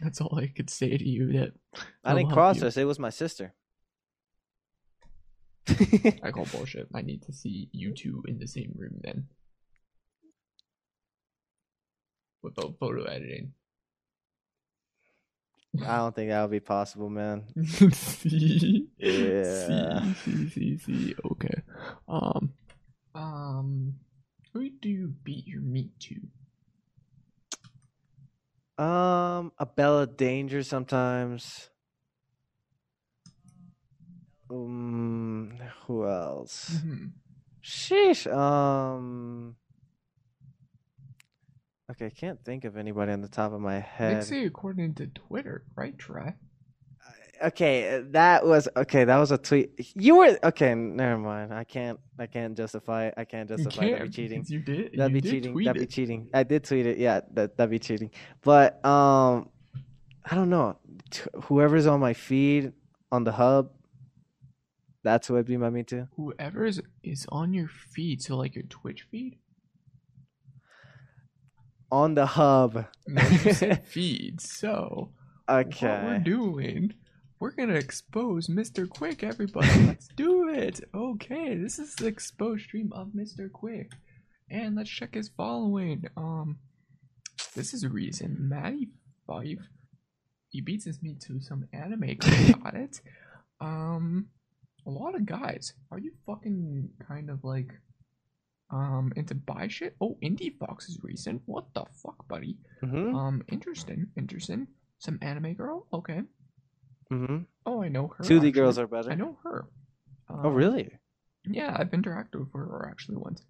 [0.00, 1.32] That's all I could say to you.
[1.32, 1.52] That
[2.04, 2.76] I didn't cross dress.
[2.76, 3.54] It was my sister.
[5.68, 6.86] I call bullshit.
[6.94, 9.26] I need to see you two in the same room then.
[12.42, 13.52] Without photo editing.
[15.84, 17.44] I don't think that would be possible, man.
[17.92, 20.00] see, Yeah.
[20.14, 21.14] see, see, see, see.
[21.32, 21.62] Okay.
[22.08, 22.52] Um,
[23.14, 23.94] um,
[24.52, 26.16] who do you beat your meat to?
[28.82, 31.70] Um, a Bella Danger sometimes.
[34.50, 36.70] Um, who else?
[36.84, 37.12] Mhm.
[37.62, 38.26] Sheesh.
[38.32, 39.56] Um.
[41.90, 44.24] Okay, I can't think of anybody on the top of my head.
[44.24, 45.96] say according to Twitter, right?
[45.96, 46.34] Try.
[47.42, 49.04] Okay, that was okay.
[49.04, 49.92] That was a tweet.
[49.94, 50.74] You were okay.
[50.74, 51.52] Never mind.
[51.52, 52.00] I can't.
[52.18, 53.10] I can't justify.
[53.16, 53.90] I can't You justify.
[53.90, 54.44] That'd be can't, cheating.
[54.48, 54.92] You did.
[54.96, 55.54] That'd you be did cheating.
[55.64, 55.90] That'd be it.
[55.90, 56.30] cheating.
[56.32, 56.98] I did tweet it.
[56.98, 58.10] Yeah, that that'd be cheating.
[58.42, 59.50] But um,
[60.24, 60.78] I don't know.
[61.10, 62.72] T- whoever's on my feed
[63.12, 63.70] on the hub,
[65.04, 66.08] that's who I'd be my me too.
[66.16, 69.36] Whoever is is on your feed, so like your Twitch feed.
[71.96, 72.84] On the hub.
[73.06, 74.38] No, you said feed.
[74.42, 75.12] So
[75.48, 76.92] okay, what we're doing,
[77.40, 78.86] we're gonna expose Mr.
[78.86, 79.86] Quick, everybody.
[79.86, 80.82] Let's do it.
[80.94, 83.50] Okay, this is the exposed stream of Mr.
[83.50, 83.92] Quick,
[84.50, 86.04] and let's check his following.
[86.18, 86.58] Um,
[87.54, 88.88] this is a reason Matty
[89.26, 89.66] Five.
[90.50, 92.16] He beats his meat to some anime.
[92.62, 93.00] Got it.
[93.58, 94.26] Um,
[94.86, 95.72] a lot of guys.
[95.90, 97.72] Are you fucking kind of like
[98.70, 99.96] um into buy shit?
[100.00, 101.42] Oh, Indiefoxx is recent.
[101.46, 102.58] What the fuck, buddy?
[102.82, 103.14] Mhm.
[103.14, 104.66] Um, interesting, interesting.
[104.98, 105.86] Some anime girl.
[105.92, 106.22] Okay.
[107.12, 107.38] mm-hmm.
[107.64, 108.24] Oh, I know her.
[108.24, 108.50] 2D actually.
[108.52, 109.10] girls are better.
[109.10, 109.68] I know her.
[110.28, 110.90] Oh Um, really?
[111.44, 113.42] Yeah, I've interacted with her actually once.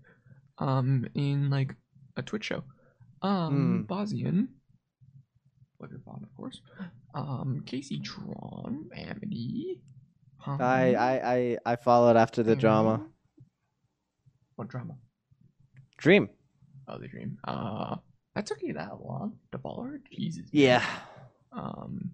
[0.58, 1.74] Um, in like
[2.16, 2.64] a Twitch show.
[3.22, 3.82] Um, Hmm.
[3.82, 4.48] Bosnian.
[5.80, 6.60] Butterbot, of course.
[7.14, 9.80] Um, Casey Tron, Amity.
[10.46, 13.06] Um, I I I I followed after the drama.
[14.56, 14.96] What drama?
[15.98, 16.28] Dream.
[16.88, 17.38] Oh, the dream.
[17.44, 17.96] Uh,
[18.34, 20.00] that took you that long to follow her?
[20.12, 20.44] Jesus.
[20.52, 20.62] man.
[20.62, 20.84] Yeah.
[21.52, 22.10] um,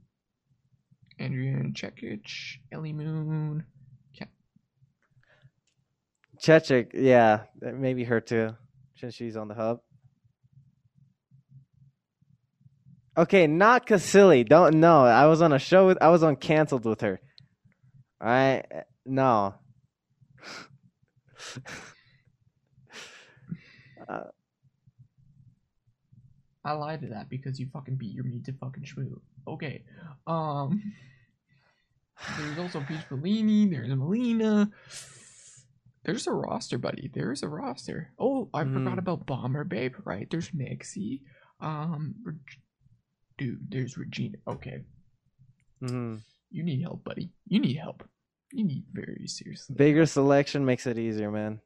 [1.18, 2.26] Andrea Chekic,
[2.70, 3.64] Ellie Moon,
[4.14, 4.26] yeah.
[6.41, 6.91] Chechik.
[6.95, 8.57] Yeah, maybe her too,
[8.97, 9.80] since she's on the hub.
[13.16, 14.49] Okay, not Casilli.
[14.49, 15.05] Don't know.
[15.05, 15.99] I was on a show with.
[16.01, 17.20] I was on canceled with her.
[18.20, 18.64] All right.
[19.05, 19.55] No.
[24.13, 24.25] uh,
[26.65, 29.19] I lied to that because you fucking beat your meat to fucking schmoo.
[29.49, 29.83] Okay.
[30.27, 30.93] Um.
[32.39, 33.67] There's also Peach Bellini.
[33.69, 34.71] There's Melina.
[36.05, 37.11] There's a roster, buddy.
[37.13, 38.13] There's a roster.
[38.19, 38.99] Oh, I forgot Mhm.
[38.99, 39.95] about Bomber Babe.
[40.05, 40.29] Right?
[40.31, 41.23] There's Nixie.
[41.61, 42.15] Um.
[42.25, 42.39] Reg-
[43.39, 44.39] Dude, there's Regina.
[44.47, 44.85] Okay.
[45.83, 46.21] mhm.
[46.51, 47.33] You need help, buddy.
[47.49, 48.05] You need help.
[48.53, 49.75] You need very seriously.
[49.75, 51.61] Bigger selection makes it easier, man.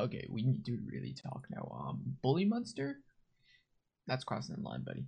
[0.00, 1.70] Okay, we need to really talk now.
[1.72, 2.98] Um, Bully Monster.
[4.06, 5.04] That's crossing the line, buddy.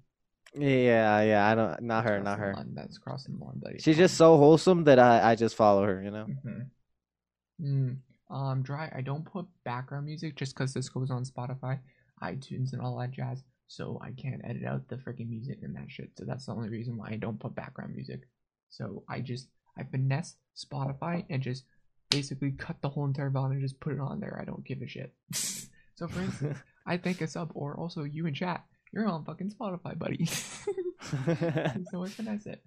[0.55, 1.49] Yeah, yeah.
[1.49, 1.83] I don't.
[1.83, 2.21] Not her.
[2.21, 2.55] Not her.
[2.55, 2.73] line.
[2.75, 3.79] That's crossing the line, buddy.
[3.79, 6.03] She's just so wholesome that I I just follow her.
[6.03, 6.27] You know.
[6.27, 7.67] Mm-hmm.
[7.67, 7.97] Mm,
[8.31, 8.91] um, dry.
[8.95, 11.79] I don't put background music just because this goes on Spotify,
[12.23, 13.43] iTunes, and all that jazz.
[13.69, 16.11] So I can't edit out the freaking music and that shit.
[16.19, 18.21] So that's the only reason why I don't put background music.
[18.69, 21.65] So I just I finesse Spotify and just
[22.13, 24.39] basically cut the whole entire bond and just put it on there.
[24.41, 25.13] I don't give a shit.
[25.33, 29.51] so for instance, I think a sub or also you in chat, you're on fucking
[29.51, 30.27] Spotify, buddy.
[31.91, 32.63] so where can I it.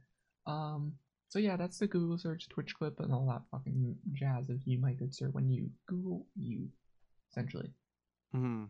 [0.48, 0.94] Um.
[1.30, 4.80] So yeah, that's the Google search, Twitch clip, and all that fucking jazz of you,
[4.80, 5.28] my good sir.
[5.32, 6.70] When you Google you,
[7.32, 7.72] essentially,
[8.36, 8.66] mm-hmm.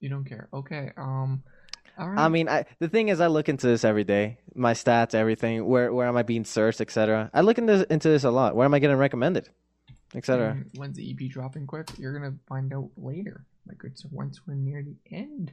[0.00, 0.48] you don't care.
[0.52, 0.92] Okay.
[0.96, 1.42] Um.
[2.00, 2.18] All right.
[2.18, 4.38] I mean, I the thing is, I look into this every day.
[4.54, 5.66] My stats, everything.
[5.66, 7.30] Where where am I being searched, etc.
[7.34, 8.56] I look into into this a lot.
[8.56, 9.50] Where am I getting recommended,
[10.14, 10.64] etc.
[10.76, 11.66] when's the EP dropping?
[11.66, 13.44] Quick, you're gonna find out later.
[13.66, 15.52] Like it's once we're near the end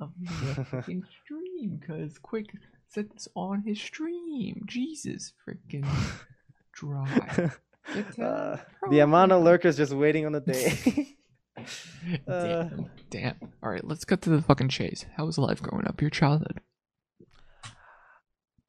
[0.00, 0.28] of the
[0.64, 2.46] freaking stream, because quick
[2.94, 4.62] this on his stream.
[4.66, 5.86] Jesus freaking
[6.72, 7.50] dry.
[8.18, 8.56] Uh,
[8.90, 11.16] the amount of lurkers just waiting on the day.
[12.26, 12.90] Uh, Damn.
[13.10, 13.36] Damn.
[13.62, 15.06] All right, let's cut to the fucking chase.
[15.16, 16.00] How was life growing up?
[16.00, 16.60] Your childhood?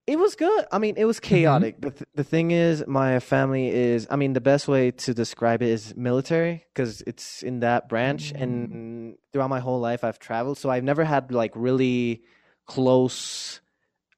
[0.06, 0.66] it was good.
[0.72, 1.78] I mean, it was chaotic.
[1.80, 4.06] But th- the thing is, my family is.
[4.10, 8.32] I mean, the best way to describe it is military because it's in that branch.
[8.36, 12.24] And throughout my whole life, I've traveled, so I've never had like really
[12.66, 13.62] close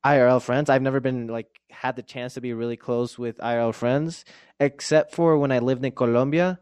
[0.03, 0.70] IRL friends.
[0.70, 4.26] I've never been like had the chance to be really close with IRL friends,
[4.59, 6.59] except for when I lived in Colombia.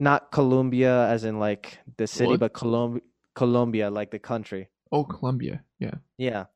[0.00, 2.40] Not Colombia, as in like the city, What?
[2.40, 3.02] but Colom-
[3.34, 4.68] Colombia, like the country.
[4.90, 5.64] Oh, Colombia.
[5.78, 5.94] Yeah.
[6.18, 6.46] Yeah.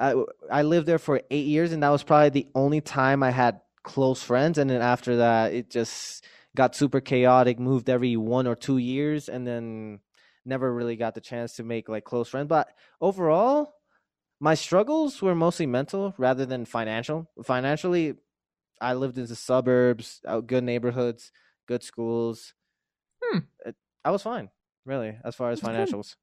[0.00, 0.14] I,
[0.50, 3.60] I lived there for eight years, and that was probably the only time I had
[3.82, 4.58] close friends.
[4.58, 6.24] And then after that, it just
[6.56, 10.00] got super chaotic, moved every one or two years, and then
[10.44, 12.48] never really got the chance to make like close friends.
[12.48, 12.68] But
[13.00, 13.74] overall,
[14.40, 17.28] my struggles were mostly mental rather than financial.
[17.44, 18.14] Financially,
[18.80, 21.32] I lived in the suburbs, good neighborhoods,
[21.66, 22.54] good schools.
[23.22, 23.38] Hmm.
[23.64, 24.50] It- I was fine,
[24.84, 25.96] really, as far as That's good.
[25.98, 26.16] financials.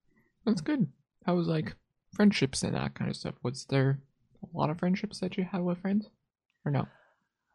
[0.46, 0.88] That's good.
[1.26, 1.76] How was like
[2.14, 3.36] friendships and that kind of stuff?
[3.44, 4.00] Was there
[4.44, 6.10] a lot of friendships that you had with friends,
[6.66, 6.88] or no?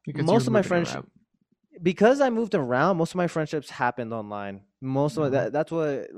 [0.04, 0.96] Because Most of my moving friends-
[1.82, 4.62] because I moved around, most of my friendships happened online.
[4.80, 5.30] Most of Mhm.
[5.32, 6.08] that that's what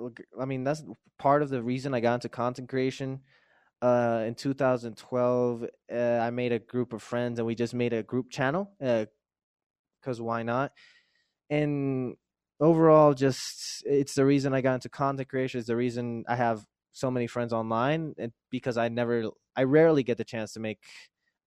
[0.40, 0.64] I mean.
[0.64, 0.82] That's
[1.18, 3.20] part of the reason I got into content creation.
[3.80, 8.02] Uh, in 2012, uh, I made a group of friends, and we just made a
[8.02, 8.74] group channel.
[8.78, 10.72] Because why not?
[11.50, 12.16] And
[12.62, 15.58] overall, just it's the reason I got into content creation.
[15.58, 19.24] It's the reason I have so many friends online, and because I never,
[19.56, 20.78] I rarely get the chance to make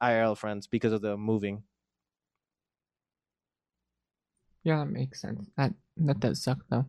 [0.04, 1.64] IRL friends because of the moving.
[4.64, 5.48] Yeah, that makes sense.
[5.58, 6.86] That that does suck though.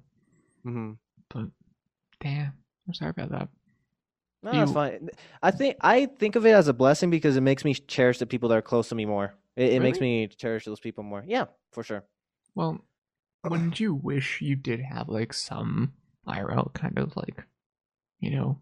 [0.66, 0.92] Mm-hmm.
[1.28, 1.46] But
[2.20, 2.52] damn,
[2.88, 3.48] I'm sorry about that.
[4.42, 5.10] No, that's fine.
[5.42, 8.26] I think I think of it as a blessing because it makes me cherish the
[8.26, 9.34] people that are close to me more.
[9.56, 11.24] It, it makes me cherish those people more.
[11.26, 12.04] Yeah, for sure.
[12.54, 12.80] Well,
[13.45, 15.93] wouldn't you wish you did have like some
[16.26, 17.45] IRL kind of like,
[18.20, 18.61] you know,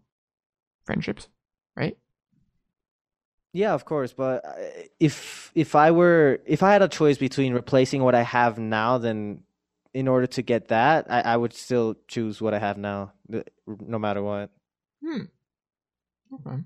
[0.85, 1.27] friendships,
[1.75, 1.97] right?
[3.53, 4.11] Yeah, of course.
[4.11, 4.51] But uh,
[4.99, 8.97] if if I were if I had a choice between replacing what I have now,
[8.97, 9.43] then
[9.93, 13.13] in order to get that, I, I would still choose what I have now,
[13.65, 14.49] no matter what.
[15.01, 15.21] Hmm.
[16.33, 16.57] Okay.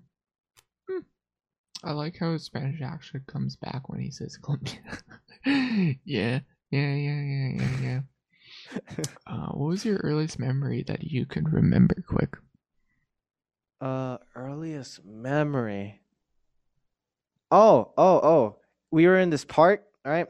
[0.90, 1.00] Hmm.
[1.84, 4.80] I like how Spanish actually comes back when he says Colombia.
[6.06, 6.40] yeah,
[6.72, 8.00] yeah, yeah, yeah, yeah, yeah.
[9.28, 12.38] uh, what was your earliest memory that you could remember quick?
[13.82, 16.02] Uh, earliest memory.
[17.52, 18.56] Oh, oh, oh.
[18.92, 20.28] We were in this park, right?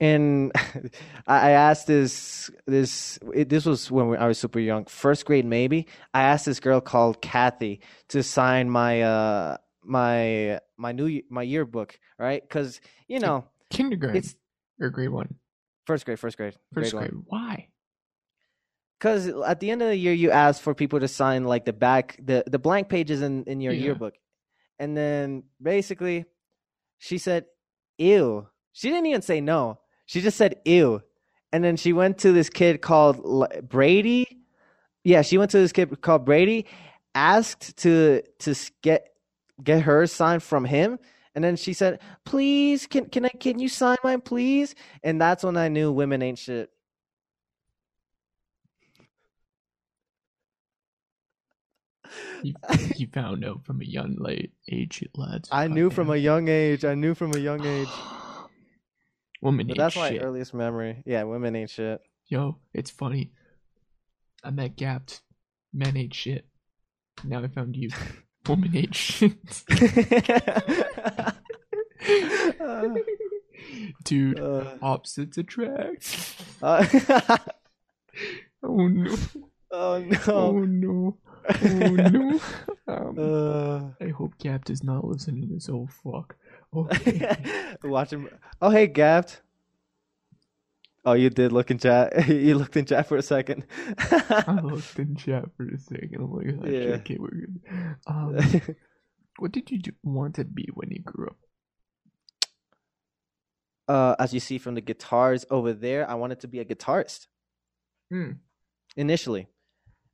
[0.00, 0.52] And
[1.26, 5.44] I asked this this it, this was when we, I was super young, first grade
[5.44, 5.86] maybe.
[6.12, 11.98] I asked this girl called Kathy to sign my uh my my new my yearbook,
[12.18, 12.42] right?
[12.42, 14.34] Because you know Kindergarten it's
[14.80, 15.36] or grade one?
[15.86, 17.02] First grade, first grade, First one.
[17.08, 17.22] grade.
[17.26, 17.68] Why?
[18.98, 21.72] Because at the end of the year, you ask for people to sign like the
[21.72, 23.84] back, the the blank pages in in your Yeah.
[23.86, 24.14] yearbook,
[24.78, 26.24] and then basically,
[26.98, 27.46] she said,
[27.98, 29.78] "Ew." She didn't even say no.
[30.06, 31.02] She just said "ew,"
[31.52, 33.22] and then she went to this kid called
[33.68, 34.40] Brady.
[35.02, 36.64] Yeah, she went to this kid called Brady,
[37.14, 39.08] asked to to get
[39.62, 40.98] get her sign from him,
[41.34, 45.44] and then she said, "Please, can can I can you sign mine, please?" And that's
[45.44, 46.70] when I knew women ain't shit.
[52.42, 52.54] You,
[52.96, 55.48] you found out from a young late age, lads.
[55.50, 56.84] I knew from a young age.
[56.84, 57.88] I knew from a young age.
[59.42, 60.22] Woman But that's my shit.
[60.22, 61.02] earliest memory.
[61.04, 62.00] Yeah, women ain't shit.
[62.28, 63.32] Yo, it's funny.
[64.42, 65.20] I met Gapped.
[65.72, 66.46] Men ain't shit.
[67.24, 67.90] Now I found you.
[68.92, 69.64] Shit.
[74.04, 76.36] Dude, Uh, opposites attract.
[76.62, 76.84] uh,
[78.62, 79.14] Oh no.
[79.70, 80.18] oh no.
[80.28, 81.16] Oh no.
[81.60, 82.40] Oh no.
[82.86, 85.68] Um, Uh, I hope Gapped is not listening to this.
[85.68, 86.36] Oh fuck.
[86.74, 87.36] Okay.
[87.84, 88.28] watch him.
[88.62, 89.42] Oh, hey, Gapped.
[91.06, 92.28] Oh, you did look in chat.
[92.28, 93.66] you looked in chat for a second.
[93.98, 96.14] I looked in chat for a second.
[96.16, 96.96] I'm like, oh, Yeah.
[97.18, 97.60] we're good.
[98.06, 98.38] Um,
[99.38, 101.36] what did you do, want to be when you grew up?
[103.86, 107.26] uh, as you see from the guitars over there, I wanted to be a guitarist.
[108.10, 108.32] Hmm.
[108.96, 109.48] initially.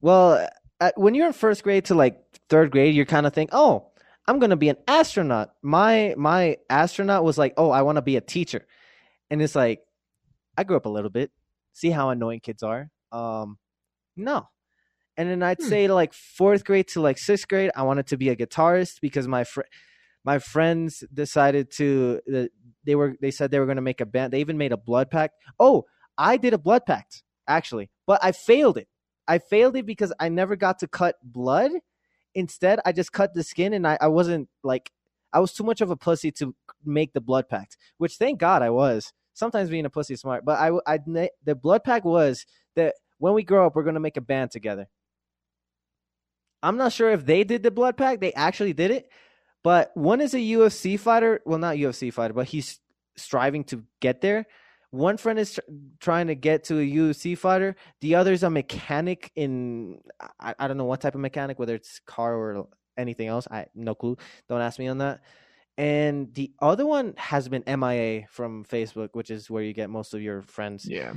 [0.00, 0.48] Well,
[0.80, 2.18] at, when you're in first grade to like
[2.48, 3.90] third grade, you're kind of think, "Oh,
[4.26, 8.16] I'm gonna be an astronaut." My my astronaut was like, "Oh, I want to be
[8.16, 8.64] a teacher,"
[9.30, 9.82] and it's like,
[10.60, 11.30] I grew up a little bit.
[11.72, 12.90] See how annoying kids are.
[13.12, 13.58] Um,
[14.14, 14.48] no,
[15.16, 15.68] And then I'd Hmm.
[15.72, 19.26] say like fourth grade to like sixth grade, I wanted to be a guitarist because
[19.26, 19.70] my fr-
[20.24, 22.20] my friends decided to
[22.84, 24.32] they were they said they were going to make a band.
[24.32, 25.34] They even made a blood pact.
[25.58, 25.86] Oh,
[26.18, 28.88] I did a blood pact actually, but I failed it.
[29.26, 31.72] I failed it because I never got to cut blood.
[32.34, 34.92] Instead, I just cut the skin, and I, I wasn't like
[35.32, 36.54] I was too much of a pussy to
[36.84, 37.76] make the blood pact.
[37.98, 39.12] Which thank God I was.
[39.40, 42.44] Sometimes being a pussy smart, but I I the blood pact was
[42.76, 44.86] that when we grow up, we're gonna make a band together.
[46.62, 48.20] I'm not sure if they did the blood pact.
[48.20, 49.08] They actually did it,
[49.64, 51.40] but one is a UFC fighter.
[51.46, 52.80] Well, not UFC fighter, but he's
[53.16, 54.44] striving to get there.
[54.90, 55.60] One friend is tr-
[56.00, 57.76] trying to get to a UFC fighter.
[58.02, 60.00] The other is a mechanic in
[60.38, 62.68] I, I don't know what type of mechanic, whether it's car or
[62.98, 63.48] anything else.
[63.50, 64.18] I no clue.
[64.50, 65.22] Don't ask me on that.
[65.80, 70.12] And the other one has been MIA from Facebook, which is where you get most
[70.12, 70.84] of your friends.
[70.86, 71.14] Yeah.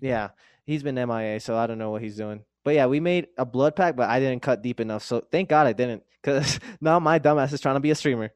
[0.00, 0.28] Yeah,
[0.64, 2.44] he's been MIA, so I don't know what he's doing.
[2.64, 5.02] But yeah, we made a blood pack, but I didn't cut deep enough.
[5.02, 8.32] So thank God I didn't, because now my dumbass is trying to be a streamer.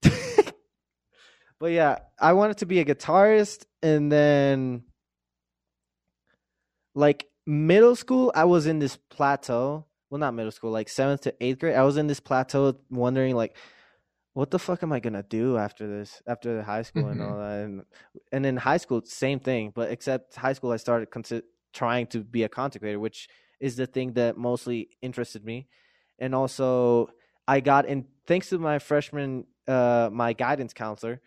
[1.58, 4.84] but yeah, I wanted to be a guitarist, and then
[6.94, 9.86] like middle school, I was in this plateau.
[10.14, 11.74] Well, not middle school, like seventh to eighth grade.
[11.74, 13.56] I was in this plateau, wondering like,
[14.32, 17.64] what the fuck am I gonna do after this, after high school and all that,
[17.64, 17.82] and
[18.30, 19.72] and in high school, same thing.
[19.74, 21.42] But except high school, I started consi-
[21.72, 25.66] trying to be a content creator, which is the thing that mostly interested me,
[26.20, 27.08] and also
[27.48, 31.22] I got in thanks to my freshman, uh, my guidance counselor.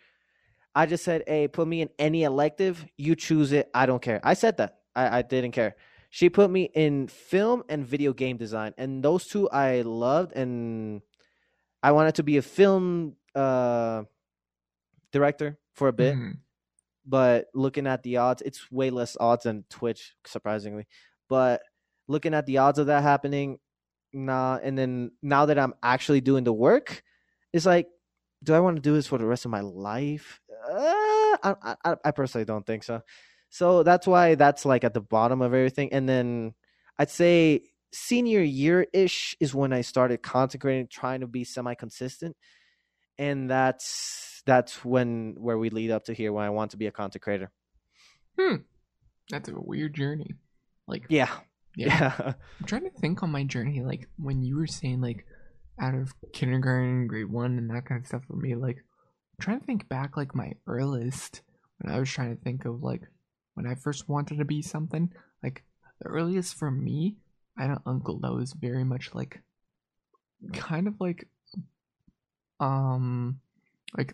[0.73, 2.85] I just said, "Hey, put me in any elective.
[2.95, 3.69] You choose it.
[3.73, 4.79] I don't care." I said that.
[4.95, 5.75] I, I didn't care.
[6.17, 11.03] She put me in film and video game design, and those two I loved, and
[11.83, 14.01] I wanted to be a film uh,
[15.11, 16.15] director for a bit.
[16.15, 16.39] Mhm.
[17.05, 20.87] But looking at the odds, it's way less odds than Twitch, surprisingly.
[21.29, 21.61] But
[22.07, 23.59] looking at the odds of that happening,
[24.11, 24.57] nah.
[24.57, 27.03] And then now that I'm actually doing the work,
[27.53, 27.89] it's like,
[28.41, 30.41] do I want to do this for the rest of my life?
[30.67, 33.03] Uh, I, I, I personally don't think so.
[33.49, 35.93] So that's why that's like at the bottom of everything.
[35.93, 36.53] And then
[36.97, 42.35] I'd say senior year ish is when I started concentrating, trying to be semi consistent.
[43.17, 46.87] And that's that's when where we lead up to here when I want to be
[46.87, 47.51] a content creator.
[48.39, 48.57] Hmm.
[49.29, 50.35] That's a weird journey.
[50.87, 51.29] Like, Yeah.
[51.75, 51.87] Yeah.
[51.87, 52.13] Yeah.
[52.59, 55.25] I'm trying to think on my journey, like when you were saying like
[55.79, 58.55] out of kindergarten, grade one, and that kind of stuff for me.
[58.55, 61.41] Like, I'm trying to think back, like my earliest
[61.79, 63.03] when I was trying to think of like
[63.57, 65.11] when I first wanted to be something.
[65.41, 65.63] Like
[65.99, 67.15] the earliest for me,
[67.57, 69.41] I had an uncle that was very much like,
[70.53, 71.27] kind of like,
[72.59, 73.39] um,
[73.97, 74.13] like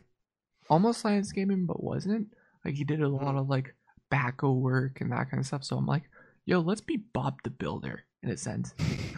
[0.69, 2.29] almost science gaming, but wasn't.
[2.63, 3.75] Like he did a lot of like
[4.11, 5.63] backhoe work and that kind of stuff.
[5.65, 6.03] So I'm like,
[6.45, 8.73] yo, let's be Bob the Builder in a sense.
[8.79, 9.17] Mhm,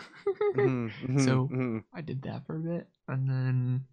[0.56, 1.84] mhm, So- mhm.
[1.94, 3.86] I did that for a bit, and then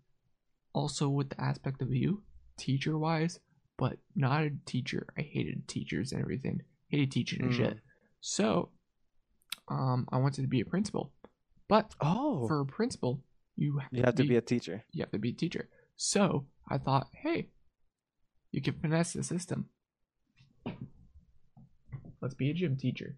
[0.72, 2.22] also with the aspect of you,
[2.56, 3.38] teacher wise,
[3.82, 5.02] but not a teacher.
[5.18, 6.62] I hated teachers and everything.
[6.88, 7.56] Hated teaching and Mm.
[7.56, 7.76] shit.
[8.20, 8.70] So,
[9.66, 11.04] um, I wanted to be a principal,
[11.66, 13.24] but oh, for a principal,
[13.56, 14.84] you you have to be a teacher.
[14.92, 15.64] you have to be a teacher.
[15.96, 17.48] So I thought, hey,
[18.52, 19.68] you can finesse the system.
[22.20, 23.16] Let's be a gym teacher.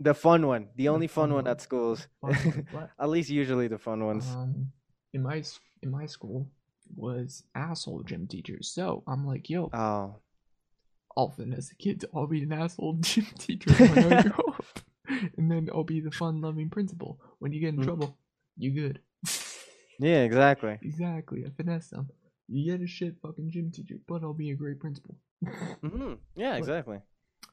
[0.00, 1.50] The fun one, the The only fun, one one.
[1.52, 2.08] at schools.
[2.20, 4.26] Fun one, but- at least usually the fun ones.
[4.34, 4.72] Um,
[5.12, 5.38] in my
[5.82, 6.50] in my school
[6.96, 8.68] was asshole gym teachers.
[8.68, 10.16] So I'm like, yo, oh,
[11.16, 12.04] I'll finesse the kids.
[12.14, 14.64] I'll be an asshole gym teacher when I grow up,
[15.36, 17.20] and then I'll be the fun-loving principal.
[17.38, 17.84] When you get in Mm.
[17.84, 18.18] trouble,
[18.56, 19.00] you good.
[19.98, 20.78] yeah, exactly.
[20.82, 21.44] exactly.
[21.46, 22.08] I finesse them.
[22.48, 25.16] You get a shit fucking gym teacher, but I'll be a great principal.
[25.82, 26.98] hmm Yeah, But- exactly.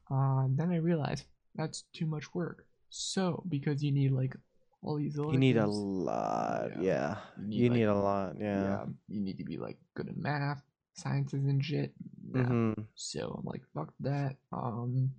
[0.09, 1.25] Uh, then I realized
[1.55, 2.65] that's too much work.
[2.89, 4.35] So because you need like
[4.83, 6.71] all these You need a lot.
[6.75, 6.81] Yeah.
[6.81, 8.35] Yeah, You need, you like- need a lot.
[8.39, 8.61] yeah.
[8.63, 8.85] Yeah.
[9.07, 10.63] you need to be like good at math,
[10.93, 11.93] sciences, and shit.
[12.31, 12.43] Nah.
[12.43, 14.37] hmm So I'm like, fuck that.
[14.51, 15.11] Um,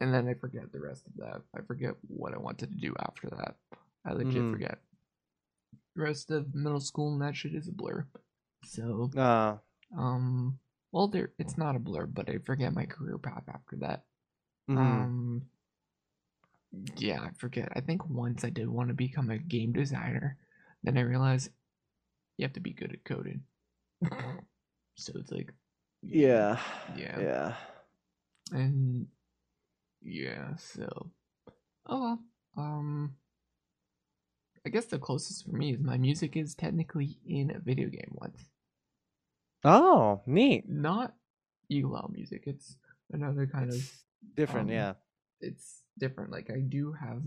[0.00, 1.42] and then I forget the rest of that.
[1.56, 3.56] I forget what I wanted to do after that.
[4.04, 4.52] I legit Mhm.
[4.52, 4.78] forget.
[5.94, 8.06] The rest of middle school and that shit is a blur.
[8.64, 9.58] So, Uh,
[9.96, 10.58] um,
[10.90, 14.06] well, there it's not a blur, but I forget my career path after that.
[14.68, 14.78] mhm.
[14.78, 15.42] Um,
[16.96, 17.68] yeah, I forget.
[17.76, 20.38] I think once I did want to become a game designer,
[20.82, 21.50] then I realized
[22.38, 23.42] you have to be good at coding.
[24.96, 25.52] so it's like,
[26.02, 26.58] yeah.
[26.96, 27.20] yeah.
[27.20, 27.54] Yeah.
[28.52, 29.06] and
[30.02, 31.10] yeah, so
[31.86, 32.18] oh well.
[32.56, 33.16] Um,
[34.66, 38.10] I guess the closest for me is my music is technically in a video game
[38.12, 38.38] once,
[39.64, 40.68] Oh, neat.
[40.68, 41.14] not
[41.70, 42.42] ELO music.
[42.46, 42.76] It's
[43.12, 43.92] another kind of
[44.36, 44.68] different.
[44.70, 44.92] um, yeah.
[45.40, 46.30] it's different.
[46.30, 47.22] Like I do have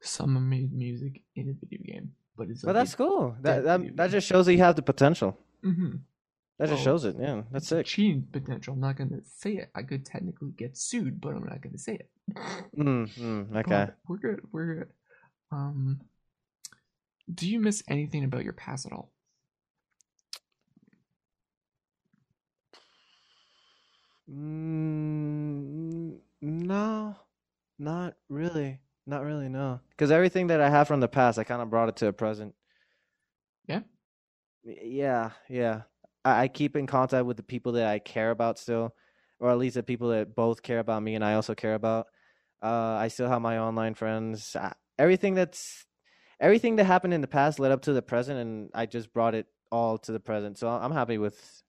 [0.00, 3.36] some mu- music in a video game, but it's But like that's cool.
[3.42, 5.38] That that, that just shows that you have the potential.
[5.62, 5.96] hmm
[6.58, 7.16] That just shows it.
[7.18, 7.86] Yeah, that's it.
[7.86, 8.74] cheating potential.
[8.74, 9.70] I'm not gonna say it.
[9.74, 12.10] I could technically get sued, but I'm not gonna say it.
[12.76, 13.92] Mm, mm, But okay.
[14.08, 14.40] we're good.
[14.52, 14.88] We're good.
[15.52, 16.00] Um,
[17.32, 19.10] do you miss anything about your past at all?
[24.30, 27.16] Mm, no,
[27.78, 28.80] not really.
[29.06, 29.48] Not really.
[29.48, 32.06] No, because everything that I have from the past, I kind of brought it to
[32.06, 32.54] the present.
[33.66, 33.80] Yeah?
[34.64, 35.82] Yeah, yeah.
[36.24, 38.94] I, I keep in contact with the people that I care about still,
[39.38, 42.06] or at least the people that both care about me and I also care about.
[42.62, 44.56] Uh, I still have my online friends.
[44.56, 45.84] I, everything that's
[46.40, 49.34] everything that happened in the past led up to the present, and I just brought
[49.34, 50.56] it all to the present.
[50.56, 51.62] So I'm happy with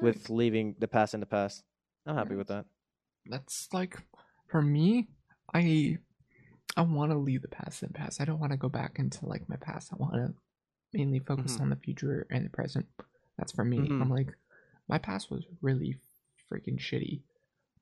[0.00, 1.62] with leaving the past in the past.
[2.04, 2.64] I'm happy with that.
[3.26, 3.98] that's like
[4.48, 5.08] for me
[5.54, 5.98] i
[6.76, 8.20] i want to leave the past in the past.
[8.20, 9.92] I don't want to go back into like my past.
[9.92, 10.34] I want to
[10.92, 11.60] mainly focus Mhm.
[11.60, 12.86] on the future and the present.
[13.36, 13.78] That's for me.
[13.78, 14.00] Mhm.
[14.02, 14.34] i'm like
[14.88, 15.96] my past was really
[16.50, 17.20] freaking shitty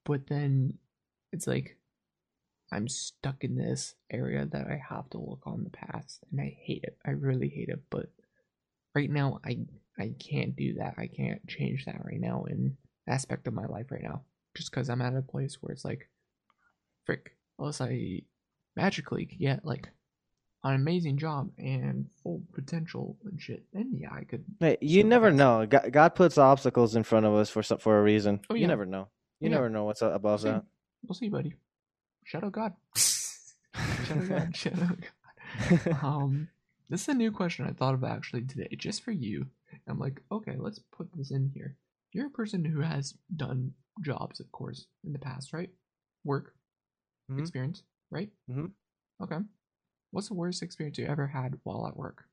[0.05, 0.77] but then
[1.33, 1.79] it's like
[2.73, 6.49] i'm stuck in this area that i have to look on the past and i
[6.61, 6.99] hate it.
[7.07, 8.11] I really hate it but
[8.95, 9.59] right now i
[9.99, 10.95] i can't do that.
[10.99, 14.25] I can't change that right now in aspect of my life right now
[14.57, 16.09] just because i'm at a place where it's like
[17.05, 18.21] frick unless i
[18.77, 19.89] magically get like
[20.65, 25.31] an amazing job and full potential and shit then yeah i could Hey, you never
[25.31, 25.65] know.
[25.67, 28.41] God, God puts obstacles in front of us for some, for a reason.
[28.51, 29.09] Oh, You never know.
[29.41, 29.57] You Yeah.
[29.57, 30.65] never know what's above See, that.
[31.07, 31.55] we'll see buddy.
[32.25, 32.73] Shout out god.
[32.97, 34.57] Shout out god.
[34.57, 35.99] Shout out god.
[36.03, 36.49] Um
[36.89, 39.47] this is a new question i thought of actually today just for you.
[39.87, 41.77] I'm like okay let's put this in here.
[42.13, 45.71] You're a person who has done jobs of course in the past right?
[46.25, 46.55] Work
[47.31, 47.41] Mhm.
[47.41, 48.73] experience right Mhm.
[49.23, 49.39] okay
[50.13, 52.25] what's the worst experience you ever had while at work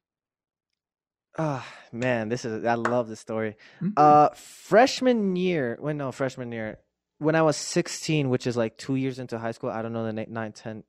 [1.35, 3.55] Ah, man, this is I love this story.
[3.81, 3.93] Mhm.
[3.97, 5.77] Uh, freshman year.
[5.79, 6.77] When no, freshman year.
[7.17, 9.71] When I was 16, which is like two years into high school.
[9.71, 10.83] I don't know the na- 9, 10,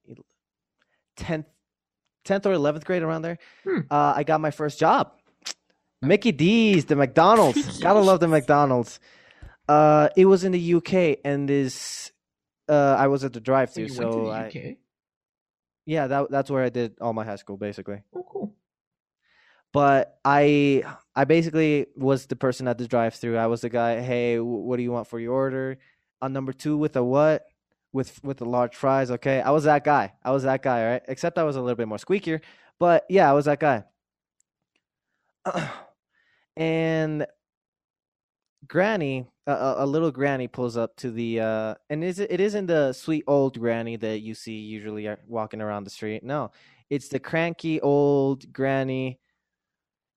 [1.17, 1.47] 10th,
[2.27, 3.39] 10th or 11th grade around there.
[3.65, 3.81] Hmm.
[3.91, 5.13] Uh, I got my first job.
[6.03, 7.81] Mickey D's, the McDonald's.
[7.81, 9.01] Gotta love the McDonald's.
[9.67, 12.13] Uh, it was in the UK, and this.
[12.69, 14.77] Uh, I was at the drive-through, so the I,
[15.87, 18.03] yeah, that that's where I did all my high school, basically.
[18.15, 18.55] Oh, cool.
[19.73, 20.85] but I
[21.15, 23.37] I basically was the person at the drive-through.
[23.37, 24.01] I was the guy.
[24.01, 25.79] Hey, what do you want for your order?
[26.23, 27.45] On number two with a what?
[27.93, 29.11] With with the large fries.
[29.11, 30.15] Okay, I was that guy.
[30.25, 30.85] I was that guy.
[30.93, 31.03] Right.
[31.09, 32.41] Except I was a little bit more squeakier.
[32.79, 33.85] But yeah, I was that guy.
[36.57, 37.27] and
[38.67, 42.67] Granny, a, a little Granny, pulls up to the uh, and is it, it isn't
[42.67, 46.23] the sweet old Granny that you see usually walking around the street.
[46.23, 46.51] No,
[46.91, 49.21] it's the cranky old Granny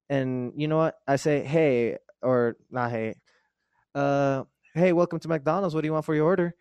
[0.10, 0.96] and you know what?
[1.08, 3.16] I say, hey, or not hey,
[3.96, 4.44] uh,
[4.74, 5.76] hey, welcome to McDonald's.
[5.76, 6.56] What do you want for your order?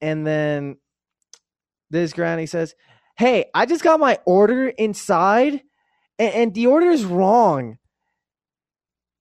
[0.00, 0.76] And then
[1.90, 2.74] this granny says,
[3.16, 5.62] hey, I just got my order inside,
[6.18, 7.78] and, and the order is wrong.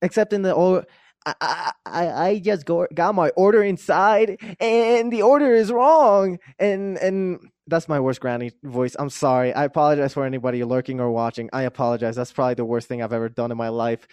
[0.01, 0.85] Except in the old.
[1.25, 6.97] I, I, I just go, got my order inside and the order is wrong and
[6.97, 8.95] and that's my worst granny voice.
[8.97, 9.53] I'm sorry.
[9.53, 11.49] I apologize for anybody lurking or watching.
[11.53, 12.15] I apologize.
[12.15, 14.07] That's probably the worst thing I've ever done in my life.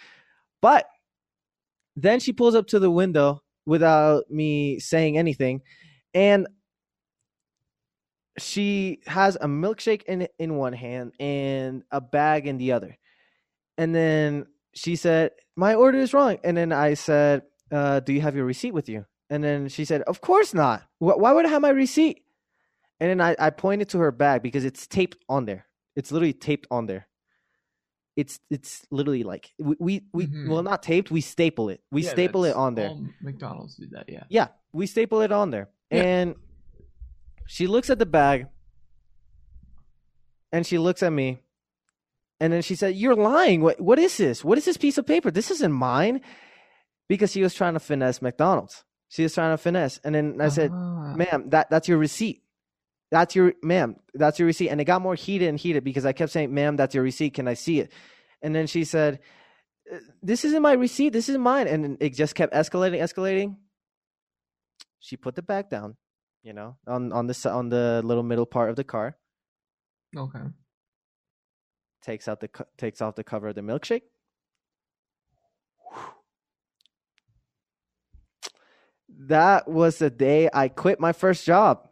[0.61, 0.87] But
[1.97, 5.63] then she pulls up to the window without me saying anything
[6.15, 6.47] and
[8.39, 12.97] she has a milkshake in in one hand and a bag in the other.
[13.77, 14.47] And then
[14.79, 18.45] she said, "My order is wrong." And then I said, uh, "Do you have your
[18.47, 20.83] receipt with you?" And then she said, "Of course not.
[20.99, 22.23] Why would I have my receipt?"
[23.01, 25.67] And then I, I pointed to her bag because it's taped on there.
[25.97, 27.07] It's literally taped on there.
[28.17, 30.49] It's it's literally like we we, we Mhm.
[30.49, 31.11] well not taped.
[31.11, 31.81] We staple it.
[31.93, 32.91] We Yeah, staple it on there.
[33.21, 34.25] McDonald's do that, yeah.
[34.29, 35.69] Yeah, we staple it on there.
[35.91, 36.03] Yeah.
[36.03, 36.35] And
[37.47, 38.47] she looks at the bag
[40.53, 41.39] and she looks at me.
[42.41, 43.61] And then she said, You're lying.
[43.63, 44.45] What what is this?
[44.45, 45.31] What is this piece of paper?
[45.31, 46.21] This isn't mine.
[47.09, 48.85] Because she was trying to finesse McDonald's.
[49.09, 49.99] She was trying to finesse.
[50.05, 51.15] And then I said, Ah.
[51.17, 52.43] Ma'am, that, that's your receipt.
[53.11, 54.69] That's your ma'am, that's your receipt.
[54.69, 57.33] And it got more heated and heated because I kept saying, Ma'am, that's your receipt.
[57.33, 57.91] Can I see it?
[58.43, 59.21] And then she said,
[59.91, 61.67] "Uh, This isn't my receipt, this is mine.
[61.69, 63.57] And it just kept escalating, escalating
[65.01, 65.97] she put the bag down,
[66.43, 69.17] you know, on on the on the little middle part of the car.
[70.17, 70.41] Okay.
[72.03, 74.03] Takes out the takes off the cover of the milkshake.
[79.21, 81.89] That was the day I quit my first job.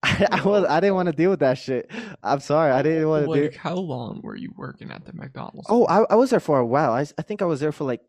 [0.02, 1.90] I, I was I didn't want to deal with that shit.
[2.22, 3.58] I'm sorry, I didn't want to like, do.
[3.58, 5.66] how long were you working at the McDonald's?
[5.68, 5.86] Oh.
[5.86, 6.92] I, I was there for a while.
[6.92, 8.02] I I think I was there for like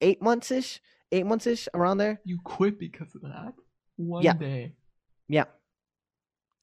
[0.00, 0.80] eight months ish,
[1.12, 2.20] eight months ish, around there.
[2.24, 3.52] you quit because of that?
[3.96, 4.32] One Yeah.
[4.34, 4.72] day.
[5.28, 5.44] Yeah.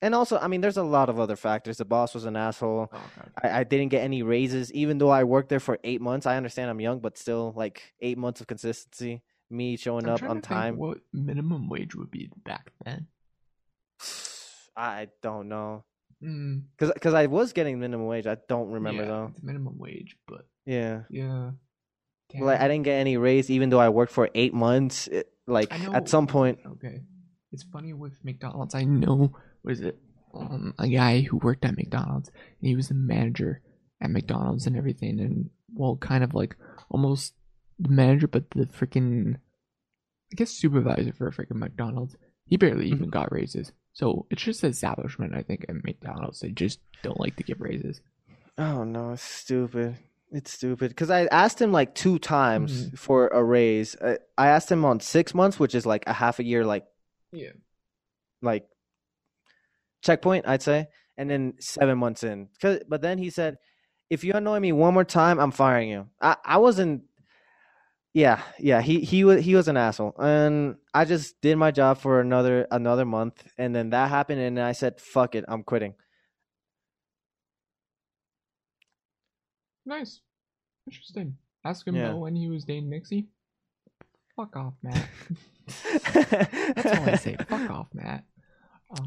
[0.01, 1.77] And also, I mean, there's a lot of other factors.
[1.77, 2.89] The boss was an asshole.
[2.91, 3.01] Oh,
[3.41, 6.25] I, I didn't get any raises, even though I worked there for eight months.
[6.27, 10.23] I understand I'm young, but still, like eight months of consistency, me showing I'm up
[10.23, 10.77] on time.
[10.77, 13.07] What minimum wage would be back then?
[14.77, 15.83] I don't know,
[16.23, 18.25] Mm, cause, I was getting minimum wage.
[18.25, 19.33] I don't remember yeah, though.
[19.43, 21.51] Minimum wage, but Yeah, yeah.
[22.39, 25.07] like I didn't get any raise, even though I worked for eight months.
[25.07, 27.01] It, like at some point, Okay.
[27.53, 28.75] It's funny with McDonald's.
[28.75, 29.33] I know
[29.67, 29.97] what is it?
[30.33, 32.29] Um, a guy who worked at McDonald's.
[32.29, 33.61] And he was the manager
[33.99, 36.55] at McDonald's and everything, and well, kind of like
[36.89, 37.33] almost
[37.77, 39.35] the manager, but the freaking,
[40.31, 42.15] I guess supervisor for a freaking McDonald's.
[42.45, 43.73] He barely even got raises.
[43.91, 45.35] So it's just establishment.
[45.35, 47.99] I think at McDonald's they just don't like to give raises.
[48.57, 49.97] Oh no, it's stupid.
[50.31, 52.97] It's stupid because I asked him like two times Mhm.
[52.97, 53.95] for a raise.
[54.01, 56.85] I, I asked him on six months, which is like a half a year, like
[57.33, 57.51] Yeah.
[58.41, 58.67] like
[60.07, 60.87] checkpoint, I'd say,
[61.17, 62.49] and then seven months in.
[62.61, 63.57] 'Cause- but then he said,
[64.09, 67.03] "If you annoy me one more time, I'm firing you." I I wasn't.
[68.13, 68.81] Yeah, yeah.
[68.81, 72.65] He he was he was an asshole, and I just did my job for another
[72.71, 75.93] another month, and then that happened, and I said, "Fuck it, I'm quitting."
[79.85, 80.21] Nice.
[80.87, 81.37] Interesting.
[81.63, 82.13] Ask him Yeah.
[82.13, 83.27] when he was dating Nixie.
[84.35, 85.09] Fuck off, Matt.
[86.75, 87.35] That's all I say.
[87.47, 88.23] Fuck off, Matt.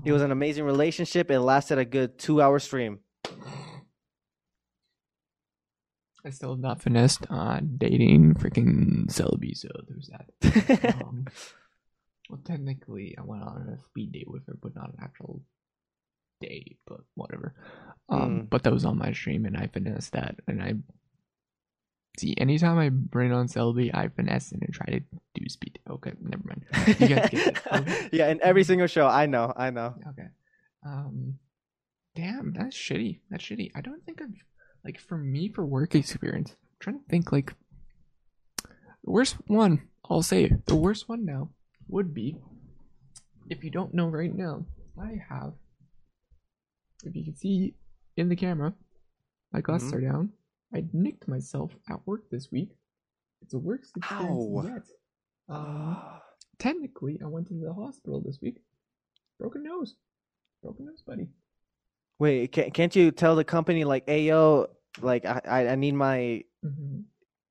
[0.05, 1.31] It was an amazing relationship.
[1.31, 3.01] It lasted a good two hour stream.
[6.25, 10.95] I still have not finessed on dating freaking Selby, so there's that.
[11.03, 11.27] Um,
[12.29, 15.41] well, technically, I went on a speed date with her, but not an actual
[16.41, 17.55] date, but whatever.
[18.09, 18.51] Um, Mm.
[18.51, 20.37] But that was on my stream, and I finessed that.
[20.47, 20.75] And I
[22.21, 25.01] see, anytime I bring on Selby, I finesse and try to
[25.35, 25.79] do speed.
[25.89, 26.65] Okay, never mind.
[27.01, 27.67] You guys get it.
[27.73, 28.09] Okay.
[28.13, 29.07] yeah, in every single show.
[29.07, 29.95] I know, I know.
[30.11, 30.29] Okay.
[30.87, 31.39] Um,
[32.15, 33.21] damn, that's shitty.
[33.31, 33.71] That's shitty.
[33.75, 34.35] I don't think I've
[34.85, 36.51] like for me for work experience.
[36.53, 37.55] I'm trying to think like
[38.63, 39.89] the worst one.
[40.09, 41.51] I'll say the worst one now
[41.89, 42.37] would be
[43.49, 44.67] if you don't know right now.
[45.01, 45.53] I have,
[47.05, 47.75] if you can see
[48.17, 48.75] in the camera,
[49.53, 49.97] my glasses Mhm.
[49.97, 50.33] are down.
[50.75, 52.71] I nicked myself at work this week.
[53.43, 54.63] It's a work experience Ow.
[54.65, 54.87] yet.
[55.49, 55.97] Um,
[56.59, 58.59] technically, I went to the hospital this week.
[59.39, 59.97] Broken nose.
[60.63, 61.29] Broken nose, buddy.
[62.19, 64.69] Wait, can't can't you tell the company like, hey yo,
[65.01, 67.01] like I I, I need my Mm-hmm.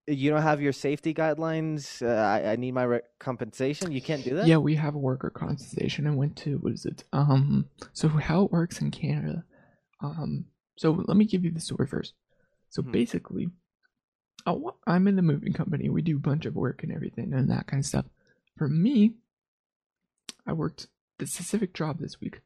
[0.05, 2.05] you don't have your safety guidelines.
[2.07, 3.91] Uh, I I need my re- compensation.
[3.91, 4.45] You can't do that.
[4.45, 6.05] Yeah, we have a worker compensation.
[6.05, 7.05] I went to what is it?
[7.11, 9.43] Um, so how it works in Canada.
[10.01, 10.45] Um,
[10.77, 12.13] so let me give you the story first.
[12.69, 12.91] So Mhm.
[12.91, 13.49] basically,
[14.87, 15.89] I'm in the moving company.
[15.89, 18.05] We do a bunch of work and everything and that kind of stuff.
[18.57, 19.15] For me,
[20.45, 22.41] I worked the specific job this week.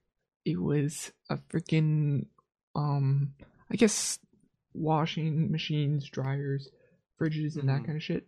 [0.46, 2.28] It was a freaking
[2.76, 3.36] um,
[3.70, 4.18] I guess
[4.74, 6.70] washing machines, dryers,
[7.20, 7.86] fridges, and that Mhm.
[7.86, 8.28] kind of shit.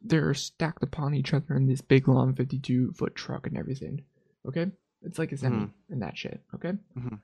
[0.00, 4.04] They're stacked upon each other in this big long 52 foot truck and everything.
[4.46, 4.70] Okay,
[5.02, 5.72] it's like a semi Mhm.
[5.90, 6.40] and that shit.
[6.54, 7.20] Okay, Mhm.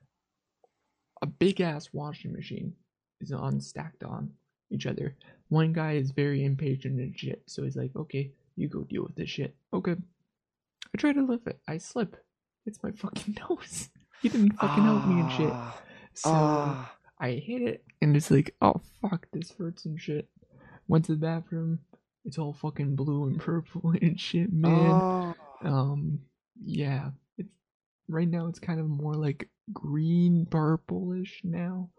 [1.22, 2.74] a big ass washing machine
[3.20, 4.30] is on stacked on
[4.70, 5.16] each other.
[5.48, 9.14] One guy is very impatient and shit, so he's like, "Okay, you go deal with
[9.16, 9.94] this shit." Okay,
[10.94, 11.59] I try to lift it.
[11.68, 12.16] I slip.
[12.66, 13.90] It's my fucking nose.
[14.22, 15.51] He didn't fucking help me and shit.
[15.52, 15.80] Ah,
[16.14, 16.93] So ah.
[17.18, 20.28] I hit it, and it's like, oh fuck, this hurts and shit.
[20.88, 21.80] Went to the bathroom.
[22.24, 24.90] It's all fucking blue and purple and shit, man.
[24.90, 25.34] Oh.
[25.62, 26.20] Um,
[26.60, 27.10] yeah.
[27.38, 27.48] It's
[28.09, 28.47] right now.
[28.48, 31.90] It's kind of more like green purplish now.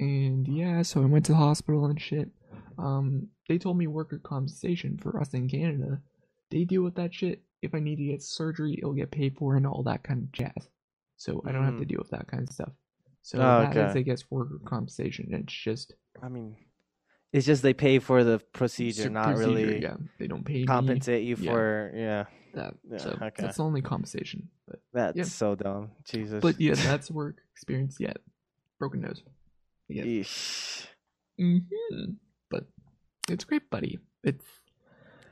[0.00, 2.30] And yeah, so I went to the hospital and shit.
[2.78, 6.00] Um, they told me worker compensation for us in Canada.
[6.50, 7.42] They deal with that shit.
[7.62, 10.32] If I need to get surgery, it'll get paid for and all that kind of
[10.32, 10.68] jazz.
[11.16, 11.88] So I don't have to Mhm.
[11.88, 12.72] deal with that kind of stuff.
[13.22, 13.98] So Oh, that is, okay.
[13.98, 15.28] I guess, worker compensation.
[15.34, 16.56] It's just I mean,
[17.32, 20.66] it's just they pay for the procedure, not procedure, really Yeah, they don't pay me
[20.66, 21.50] compensate you Yeah.
[21.50, 21.92] for.
[21.94, 22.24] Yeah,
[22.54, 22.74] that.
[22.90, 23.30] Yeah, so okay.
[23.42, 24.48] that's the only compensation.
[24.66, 25.24] But that's Yeah.
[25.24, 25.90] so dumb.
[26.04, 26.40] Jesus.
[26.42, 28.16] but yeah, that's work experience yet.
[28.78, 29.22] Broken nose.
[29.90, 30.04] Yeah.
[30.04, 30.86] Eesh.
[31.38, 31.58] hmm
[32.50, 32.66] But
[33.28, 33.98] it's great, buddy.
[34.24, 34.44] It's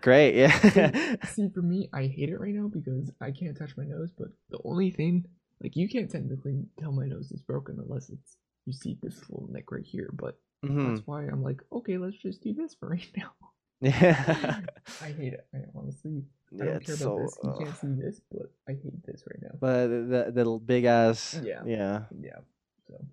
[0.00, 0.34] Great.
[0.36, 1.16] Yeah.
[1.26, 4.10] see for me, I hate it right now because I can't touch my nose.
[4.16, 5.24] But the only thing,
[5.62, 9.48] like, you can't technically tell my nose is broken unless it's you see this little
[9.50, 10.10] neck right here.
[10.12, 13.32] But hmm that's why I'm like, okay, let's just do this for right now.
[13.80, 14.60] Yeah.
[15.02, 15.46] I hate it.
[15.54, 16.22] I honestly,
[16.60, 17.24] I Yeah, don't care it's about so.
[17.24, 17.38] this.
[17.42, 19.58] You uh, can't see this, but I hate this right now.
[19.60, 21.38] but the the little big ass.
[21.44, 21.62] Yeah.
[21.66, 22.02] Yeah.
[22.20, 22.38] Yeah.
[22.86, 23.04] So.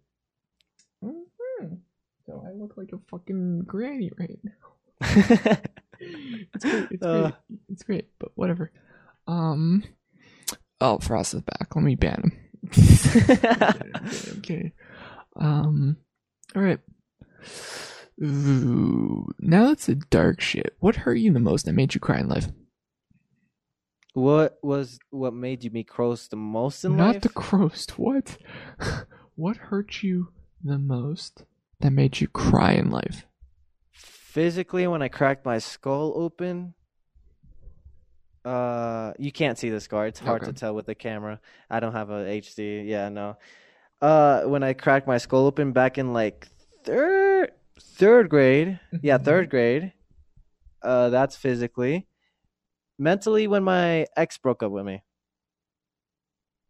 [1.62, 1.78] Mhm.
[2.26, 4.52] So I look like a fucking granny right now.
[5.98, 6.88] It's great.
[6.92, 7.22] It's Uh.
[7.22, 7.34] great.
[7.70, 8.08] It's great.
[8.20, 8.72] But whatever.
[9.28, 9.84] Um.
[10.82, 11.74] Oh, Frost is back.
[11.76, 12.32] Let me ban him.
[12.64, 14.72] I'm kidding, I'm kidding, I'm kidding.
[15.38, 15.98] Um.
[16.56, 16.80] All right.
[18.24, 20.76] Ooh, now that's the dark shit.
[20.80, 22.48] What hurt you the most that made you cry in life?
[24.14, 27.14] what was what made you me cross the most in Not life?
[27.16, 27.98] Not the crust.
[28.00, 28.38] What?
[29.36, 30.30] what hurt you
[30.66, 31.44] the most
[31.80, 33.26] that made you cry in life?
[33.92, 36.74] Physically, when I cracked my skull open.
[38.44, 40.06] Uh, you can't see the scar.
[40.08, 40.52] It's hard Okay.
[40.52, 41.40] to tell with the camera.
[41.70, 42.86] I don't have a HD.
[42.86, 43.38] Yeah, no.
[44.02, 46.48] Uh, when I cracked my skull open back in like
[46.84, 48.80] third third grade.
[49.02, 49.94] Yeah, third grade.
[50.82, 52.08] Uh, that's physically.
[53.00, 55.02] Mentally, when my ex broke up with me.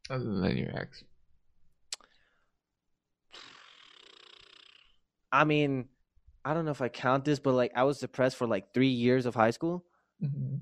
[0.09, 1.03] Other than your ex.
[5.41, 5.89] I mean,
[6.45, 8.89] I don't know if I count this, but like I was depressed for like three
[9.05, 9.83] years of high school.
[10.23, 10.55] Mm-hmm.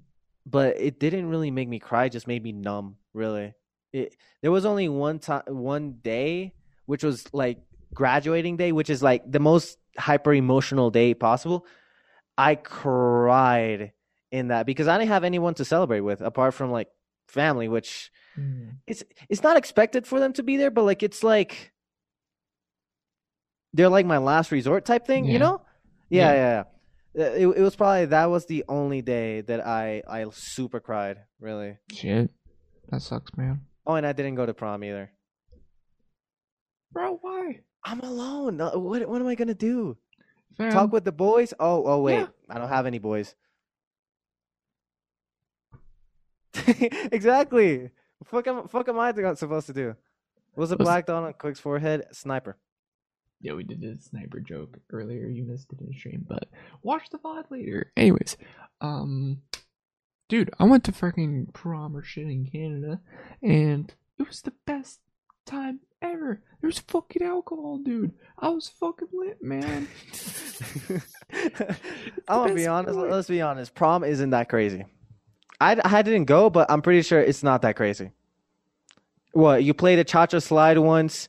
[0.46, 2.06] but it didn't really make me cry.
[2.06, 2.98] It just made me numb.
[3.14, 3.54] Really,
[3.94, 6.56] it there was only one time, one day,
[6.88, 7.60] which was like
[7.94, 11.66] graduating day, which is like the most hyper emotional day possible.
[12.38, 13.94] I cried
[14.32, 16.90] in that because I didn't have anyone to celebrate with apart from like
[17.28, 18.70] family, which Mm-hmm.
[18.88, 21.73] it's it's not expected for them to be there, but like it's like
[23.74, 25.34] they're like my last resort type thing, Yeah.
[25.34, 25.62] you know?
[26.10, 26.64] Yeah, Yeah.
[27.16, 27.26] yeah.
[27.36, 31.78] It, it was probably that was the only day that I I super cried, really.
[31.92, 32.32] Shit.
[32.90, 33.62] That sucks, man.
[33.86, 35.12] Oh, and I didn't go to prom either.
[36.92, 37.60] Bro, why?
[37.84, 38.60] I'm alone.
[38.62, 39.98] Uh, What what am I gonna do?
[40.58, 41.54] Fam, Talk with the boys?
[41.60, 42.28] Oh, oh wait, Yeah.
[42.50, 43.36] I don't have any boys.
[47.12, 47.90] exactly.
[48.26, 49.96] Fuck am fuck am I supposed to do?
[50.56, 52.06] Was a Listen- black dot on Quick's forehead?
[52.12, 52.58] Sniper.
[53.44, 55.28] Yeah, we did a sniper joke earlier.
[55.28, 56.48] You missed it in the stream, but
[56.82, 57.92] watch the VOD later.
[57.98, 58.38] Anyways,
[58.80, 59.42] um,
[60.30, 63.02] dude, I went to freaking prom or shit in Canada,
[63.42, 65.02] and it was the best
[65.46, 66.42] time ever.
[66.62, 68.14] There's fucking alcohol, dude.
[68.40, 69.90] I was fucking lit, man.
[72.30, 72.96] I'm gonna be honest.
[72.96, 73.12] part.
[73.12, 73.76] Let's be honest.
[73.76, 74.86] Prom isn't that crazy.
[75.60, 78.12] I, I didn't go, but I'm pretty sure it's not that crazy.
[79.34, 81.28] What you played a cha cha slide once,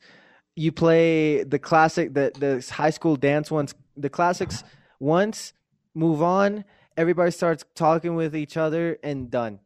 [0.57, 4.65] you play the classic the the high school dance once, the classics
[5.01, 5.53] once.
[5.95, 6.65] Move on.
[6.97, 9.61] Everybody starts talking with each other and done.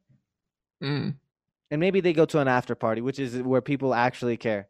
[0.82, 1.16] Mm.
[1.70, 4.68] And maybe they go to an after party, which is where people actually care.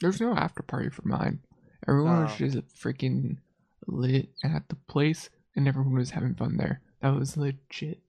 [0.00, 1.40] There's no after party for mine.
[1.86, 2.36] Everyone was Oh.
[2.36, 3.38] just freaking
[3.86, 6.80] lit at the place, and everyone was having fun there.
[7.00, 8.00] That was legit.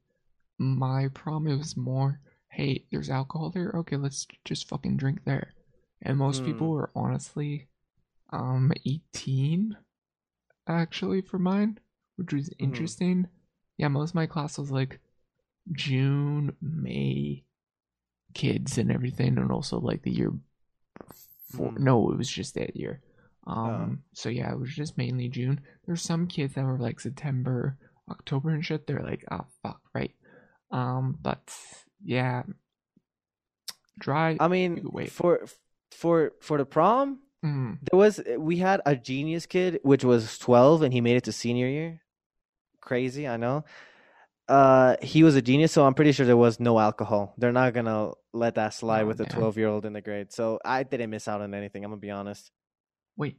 [0.58, 2.20] My prom it was more,
[2.50, 3.72] hey, there's alcohol there.
[3.76, 5.54] Okay, let's just fucking drink there.
[6.02, 6.46] And most Hmm.
[6.46, 7.68] people were honestly,
[8.32, 9.78] um, 18,
[10.68, 11.80] actually for mine,
[12.18, 12.64] which was Mm-hmm.
[12.64, 13.28] interesting.
[13.78, 15.00] Yeah, most of my class was like
[15.72, 17.44] June, May
[18.34, 20.32] kids and everything, and also like the year
[21.50, 21.72] before.
[21.72, 21.84] Hmm.
[21.84, 23.02] No, it was just that year.
[23.48, 24.10] Um, Oh.
[24.14, 25.62] so yeah, it was just mainly June.
[25.86, 27.78] There's some kids that were like September,
[28.10, 28.88] October and shit.
[28.88, 30.14] They're like, oh fuck, right?
[30.72, 31.56] Um, but
[32.04, 32.44] yeah,
[34.00, 34.38] dry.
[34.40, 35.12] I mean, Wait.
[35.12, 35.46] for
[35.96, 40.82] for for the prom, Mm, There was we had a genius kid which was 12
[40.82, 42.02] and he made it to senior year.
[42.82, 43.66] Crazy, I know.
[44.48, 47.34] Uh he was a genius so I'm pretty sure there was no alcohol.
[47.38, 50.34] They're not going to let that slide Oh, with a 12-year-old in the grade.
[50.34, 52.52] So I didn't miss out on anything, I'm going to be honest.
[53.18, 53.38] wait,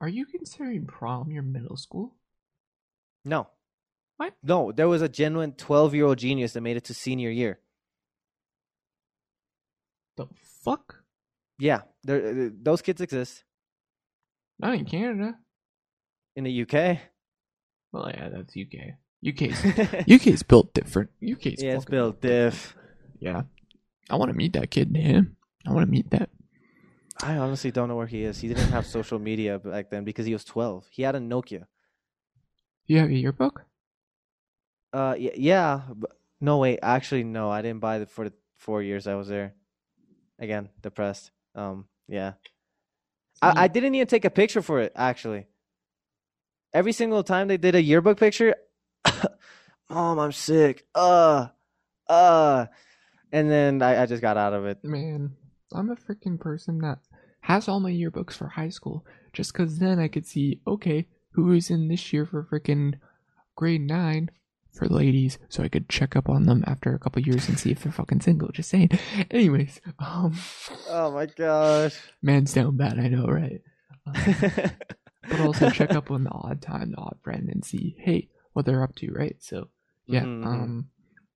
[0.00, 2.14] are you considering prom your middle school?
[3.24, 3.48] No.
[4.16, 4.34] What?
[4.42, 7.58] No, there was a genuine 12-year-old genius that made it to senior year.
[10.16, 10.26] The
[10.64, 11.02] fuck?
[11.58, 13.44] Yeah, there uh, those kids exist
[14.58, 15.36] Not in Canada.
[16.36, 16.98] in the UK.
[17.92, 18.94] Well, yeah, that's UK.
[19.26, 19.60] UK's
[20.10, 21.10] UK's built different.
[21.22, 22.74] UK's yeah, it's built diff.
[23.18, 23.42] Yeah,
[24.08, 25.36] I want to meet that kid, man.
[25.66, 26.30] I want to meet that.
[27.22, 28.40] I honestly don't know where he is.
[28.40, 30.86] He didn't have social media back then because he was 12.
[30.90, 31.66] He had a Nokia.
[32.86, 33.66] You have a yearbook?
[34.90, 35.82] Uh, y- yeah.
[35.94, 36.78] But, no, wait.
[36.82, 37.50] Actually, no.
[37.50, 39.52] I didn't buy it for the four years I was there.
[40.38, 41.30] Again, depressed.
[41.54, 42.34] Um, yeah.
[43.42, 44.92] I, I didn't even take a picture for it.
[44.94, 45.46] Actually,
[46.72, 48.54] every single time they did a yearbook picture,
[49.90, 50.86] mom, I'm sick.
[50.94, 51.48] Uh,
[52.08, 52.66] uh,
[53.32, 54.84] and then I, I just got out of it.
[54.84, 55.36] Man,
[55.72, 56.98] I'm a freaking person that
[57.42, 61.52] has all my yearbooks for high school just because then I could see, okay, who
[61.52, 62.94] is in this year for freaking
[63.56, 64.30] grade 9?
[64.72, 67.70] For ladies so I could check up on them after a couple years and see
[67.70, 68.48] if they're fucking single.
[68.52, 68.90] Just saying.
[69.30, 70.34] Anyways, um,
[70.88, 71.96] Oh my gosh.
[72.22, 72.98] man's down bad.
[72.98, 73.60] I know, right?
[74.06, 74.14] Um,
[75.28, 78.64] but also check up on the odd time, the odd friend, and see, hey, what
[78.66, 79.36] they're up to, right?
[79.40, 79.68] So,
[80.06, 80.22] yeah.
[80.22, 80.46] Mhm, mhm.
[80.46, 80.88] Um,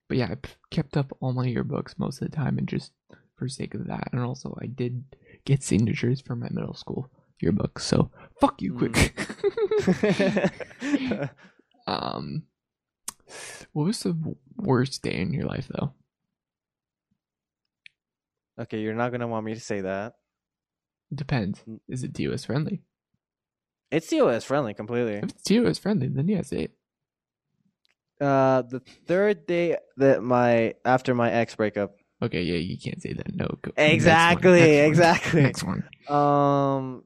[0.09, 0.37] but yeah, I
[0.71, 2.93] kept up all my yearbooks most of the time, and just
[3.37, 5.05] for sake of that, and also I did
[5.45, 7.79] get signatures for my middle school yearbook.
[7.81, 9.15] So fuck you, quick.
[11.87, 12.43] um,
[13.73, 15.93] what was the worst day in your life though?
[18.61, 20.15] okay, you're not gonna want me to say that.
[21.15, 21.61] Depends.
[21.69, 21.81] Mm.
[21.89, 22.83] Is it TOS friendly?
[23.91, 25.15] It's TOS friendly completely.
[25.15, 26.73] If it's TOS friendly, then say it.
[28.21, 31.97] Uh, the third day that my after my ex breakup.
[32.23, 33.35] Okay, yeah, you can't say that.
[33.35, 33.47] No.
[33.61, 33.73] Go.
[33.77, 34.89] Exactly, Next one.
[34.89, 35.43] exactly.
[35.43, 35.85] Next one.
[36.09, 37.03] Um,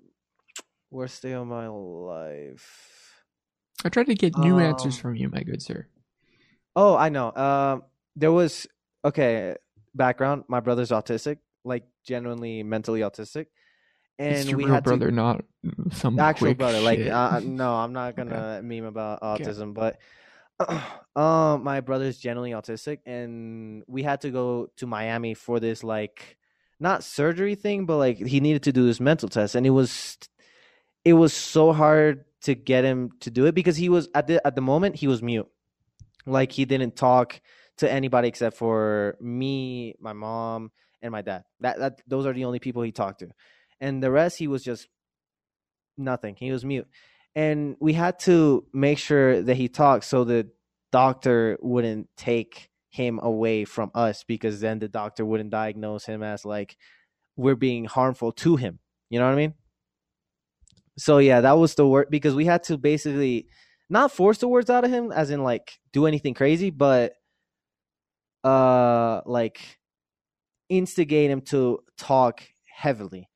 [0.90, 3.24] worst day of my life.
[3.84, 5.86] I tried to get new answers Um, from you, my good sir.
[6.78, 7.34] Oh, I know.
[7.34, 7.82] Um,
[8.14, 8.68] there was
[9.04, 9.56] okay.
[9.96, 13.46] Background: My brother's autistic, like genuinely mentally autistic,
[14.16, 15.44] and it's your we real had brother, not
[15.90, 16.80] some to actual brother.
[16.80, 19.98] Like, uh, no, I'm not gonna meme about autism, but
[21.16, 26.36] um, my brother's genuinely autistic, and we had to go to Miami for this like
[26.78, 30.16] not surgery thing, but like he needed to do this mental test, and it was
[31.04, 34.46] it was so hard to get him to do it because he was at the
[34.46, 35.48] at the moment he was mute,
[36.28, 37.40] like he didn't talk
[37.78, 40.70] to anybody except for me, my mom,
[41.02, 41.44] and my dad.
[41.60, 43.28] That that those are the only people he talked to,
[43.80, 44.88] and the rest he was just
[45.96, 46.36] nothing.
[46.36, 46.88] He was mute,
[47.34, 50.48] and we had to make sure that he talked so the
[50.90, 56.44] doctor wouldn't take him away from us because then the doctor wouldn't diagnose him as
[56.44, 56.76] like
[57.36, 58.78] we're being harmful to him.
[59.10, 59.54] You know what I mean?
[60.96, 63.46] So yeah, that was the word because we had to basically
[63.90, 67.14] not force the words out of him as in like do anything crazy, but
[68.44, 69.78] uh like
[70.68, 73.28] instigate him to talk heavily.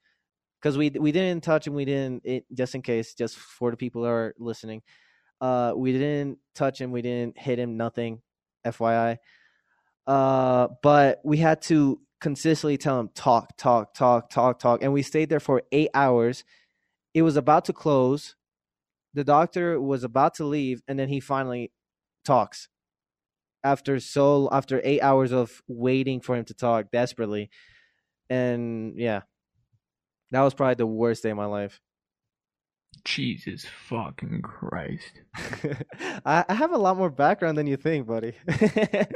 [0.60, 3.76] Because we we didn't touch him we didn't it, just in case just for the
[3.76, 4.82] people that are listening
[5.40, 8.22] uh we didn't touch him we didn't hit him nothing
[8.64, 9.18] fyi
[10.06, 15.02] uh but we had to consistently tell him talk talk talk talk talk and we
[15.02, 16.44] stayed there for eight hours.
[17.12, 18.36] It was about to close
[19.14, 21.72] the doctor was about to leave and then he finally
[22.24, 22.68] talks
[23.64, 27.50] after so after eight hours of waiting for him to talk desperately
[28.30, 29.22] and yeah
[30.30, 31.80] that was probably the worst day of my life
[33.04, 35.22] Jesus fucking Christ.
[36.24, 38.34] I, I have a lot more background than you think buddy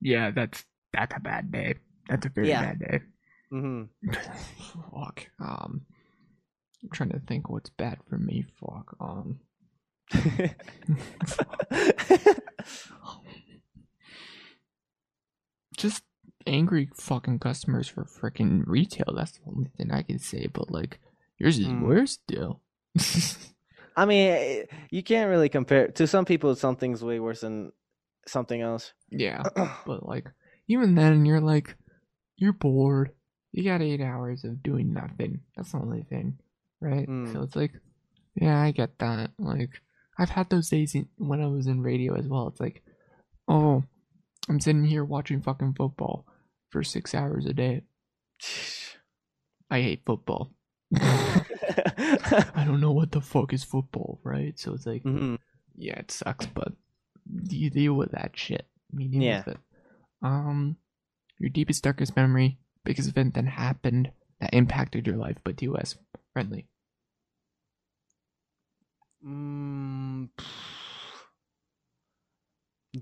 [0.00, 1.76] Yeah, that's that's a bad day.
[2.08, 2.60] That's a very Yeah.
[2.60, 3.00] bad day.
[3.50, 3.84] hmm
[4.92, 5.26] Fuck.
[5.40, 5.86] Um,
[6.84, 8.44] I'm trying to think what's bad for me.
[8.60, 8.94] Fuck.
[9.00, 9.40] Um,
[15.76, 16.02] just
[16.46, 19.14] angry fucking customers for freaking retail.
[19.16, 20.46] That's the only thing I can say.
[20.52, 21.00] But like,
[21.38, 21.80] yours is Mm.
[21.82, 22.60] worse still.
[23.96, 25.88] I mean, eh, you can't really compare.
[25.88, 27.72] To some people, something's way worse than
[28.26, 28.92] something else.
[29.10, 29.42] yeah,
[29.86, 30.30] but like,
[30.68, 31.76] even then, you're like,
[32.36, 33.12] you're bored.
[33.52, 35.40] You got eight hours of doing nothing.
[35.56, 36.38] That's the only thing,
[36.84, 37.08] right?
[37.08, 37.32] Mm.
[37.32, 37.72] So it's like,
[38.34, 39.30] yeah, I get that.
[39.38, 39.80] Like,
[40.18, 42.48] I've had those days in, when I was in radio as well.
[42.48, 42.82] It's like,
[43.48, 43.82] oh,
[44.48, 46.26] I'm sitting here watching fucking football
[46.70, 47.82] for six hours a day.
[49.70, 50.52] I hate football.
[50.96, 54.58] I don't know what the fuck is football, right?
[54.58, 55.38] So it's like, Mhm.
[55.76, 56.72] yeah, it sucks, but
[57.44, 58.66] do you deal with that shit.
[58.96, 59.38] You deal Yeah.
[59.46, 59.60] with it.
[60.22, 60.76] Um,
[61.38, 65.96] your deepest, darkest memory, biggest event that happened that impacted your life, but TOS
[66.32, 66.66] friendly.
[69.24, 70.28] Mm,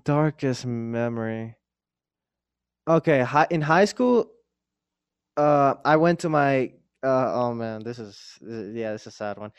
[0.04, 1.56] darkest memory.
[2.86, 4.30] Okay, hi, in high school,
[5.36, 6.72] uh, I went to my
[7.02, 9.52] uh, oh man, this is yeah, this is a sad one.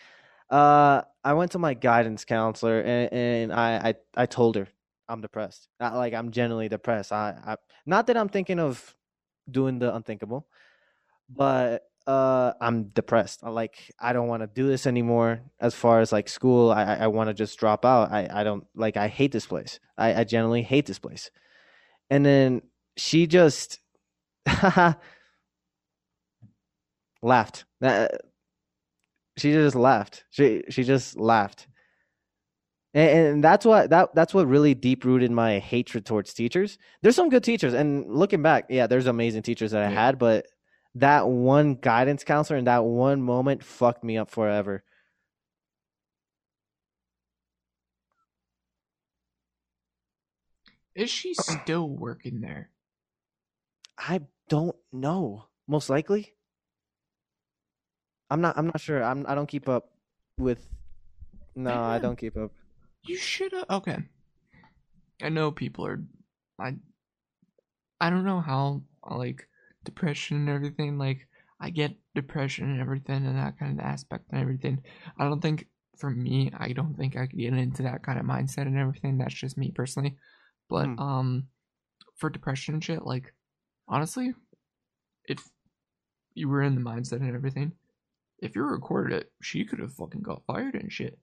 [0.50, 4.68] Uh, I went to my guidance counselor and, and I, I I told her
[5.10, 5.68] I'm depressed.
[5.82, 7.12] Like I'm genuinely depressed.
[7.12, 8.96] I, I not that I'm thinking of
[9.52, 10.48] doing the unthinkable,
[11.30, 13.40] but uh i'm depressed.
[13.44, 16.72] I like i don't want to do this anymore as far as like school.
[16.72, 18.12] I i, want to just drop out.
[18.12, 19.80] I i don't like i hate this place.
[19.98, 21.32] I i genuinely hate this place.
[22.10, 22.62] And then
[22.98, 23.80] she just
[27.22, 27.66] laughed.
[27.82, 28.08] Uh,
[29.38, 30.26] she just laughed.
[30.30, 31.68] She she just laughed.
[32.94, 36.78] And, and that's what that that's what really deep rooted my hatred towards teachers.
[37.02, 40.06] There's some good teachers and looking back yeah there's amazing teachers that i Yeah.
[40.06, 40.46] had but
[40.96, 44.84] that one guidance counselor in that one moment fucked me up forever.
[50.96, 52.70] Is she still working there?
[53.98, 55.46] I don't know.
[55.68, 56.36] Most likely.
[58.30, 58.58] I'm not.
[58.58, 59.04] I'm not sure.
[59.04, 59.26] I'm.
[59.28, 59.90] I don't keep up
[60.38, 60.68] with.
[61.56, 62.52] No, I don't keep up.
[63.06, 63.66] You should have.
[63.70, 63.98] Okay.
[65.22, 66.04] I know people are.
[66.60, 66.76] I.
[68.00, 69.48] I don't know how like
[69.84, 70.98] depression and everything.
[70.98, 71.28] Like
[71.60, 74.82] I get depression and everything and that kind of aspect and everything.
[75.18, 76.52] I don't think for me.
[76.58, 79.18] I don't think I could get into that kind of mindset and everything.
[79.18, 80.16] That's just me personally.
[80.70, 81.00] But Hmm.
[81.00, 81.48] um,
[82.16, 83.34] for depression and shit, like
[83.88, 84.34] honestly,
[85.28, 85.40] if
[86.34, 87.74] you were in the mindset and everything,
[88.40, 91.18] if you recorded it, she could have fucking got fired and shit.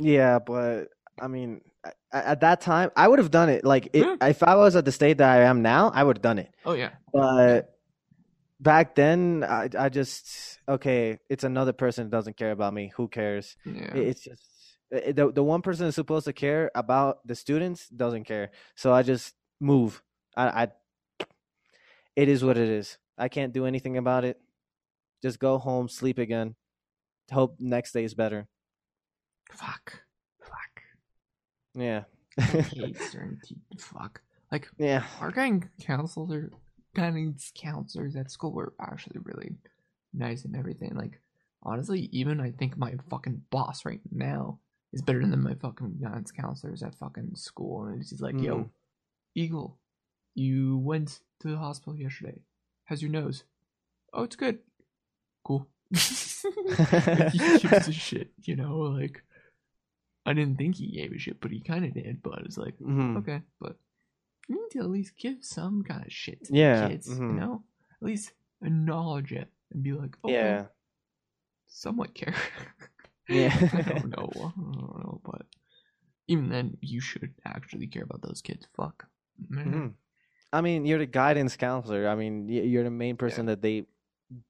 [0.00, 0.88] Yeah, but
[1.20, 3.64] I mean, at, at that time, I would have done it.
[3.64, 4.16] Like, it, Yeah.
[4.28, 6.50] if I was at the state that I am now, I would have done it.
[6.64, 6.90] Oh yeah.
[7.12, 7.74] But
[8.60, 11.18] back then, I, I just okay.
[11.28, 12.92] It's another person that doesn't care about me.
[12.96, 13.56] Who cares?
[13.64, 13.94] Yeah.
[13.94, 14.42] It's just
[14.90, 18.50] it- the the one person who's supposed to care about the students doesn't care.
[18.74, 20.02] So I just move.
[20.36, 20.68] I, I
[22.16, 22.98] it is what it is.
[23.18, 24.40] I can't do anything about it.
[25.22, 26.54] Just go home, sleep again.
[27.32, 28.46] Hope next day is better.
[29.52, 30.03] Fuck.
[31.74, 32.04] Yeah.
[32.38, 34.20] I hate certain te- fuck.
[34.52, 35.04] Like yeah.
[35.20, 36.50] our guidance counselor,
[36.94, 39.56] guidance counselors at school were actually really
[40.12, 40.94] nice and everything.
[40.94, 41.20] Like
[41.62, 44.58] honestly, even I think my fucking boss right now
[44.92, 47.86] is better than my fucking guidance counselors at fucking school.
[47.86, 48.70] And he's like, "Yo, Mhm.
[49.34, 49.78] Eagle,
[50.34, 52.40] you went to the hospital yesterday.
[52.84, 53.44] How's your nose?
[54.12, 54.58] Oh, it's good.
[55.44, 55.66] Cool."
[57.32, 58.76] He gives a shit, you know.
[58.76, 59.22] Like
[60.26, 62.22] I didn't think he gave a shit, but he kind of did.
[62.22, 63.18] But it's like, Mhm.
[63.18, 63.76] okay, but
[64.48, 67.16] you need to at least give some kind of shit to Yeah, the kids, you
[67.24, 67.34] mhm.
[67.40, 67.64] know.
[68.00, 68.32] At least
[68.62, 70.66] acknowledge it and be like, okay, Yeah.
[71.66, 72.34] somewhat care.
[73.28, 73.56] Yeah.
[73.72, 74.28] I don't know.
[74.36, 75.46] I don't know, but
[76.28, 78.66] even then, you should actually care about those kids.
[78.76, 79.06] Fuck.
[79.48, 79.72] Man.
[79.72, 79.94] Mhm.
[80.52, 82.06] I mean, you're the guidance counselor.
[82.06, 83.86] I mean, you're the main person that they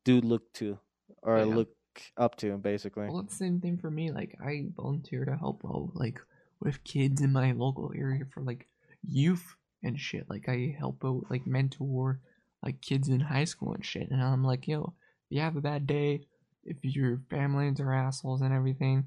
[0.04, 0.78] do look to
[1.22, 1.44] or Yeah.
[1.44, 1.70] look
[2.16, 3.08] up to, basically.
[3.08, 4.10] Well, it's the same thing for me.
[4.10, 6.20] Like, I volunteer to help out, like,
[6.60, 8.66] with kids in my local area for, like,
[9.06, 10.28] youth and shit.
[10.30, 12.20] Like, I help out, like, mentor,
[12.62, 14.10] like, kids in high school and shit.
[14.10, 14.94] And I'm like, yo,
[15.30, 16.26] if you have a bad day,
[16.64, 19.06] if your families are assholes and everything,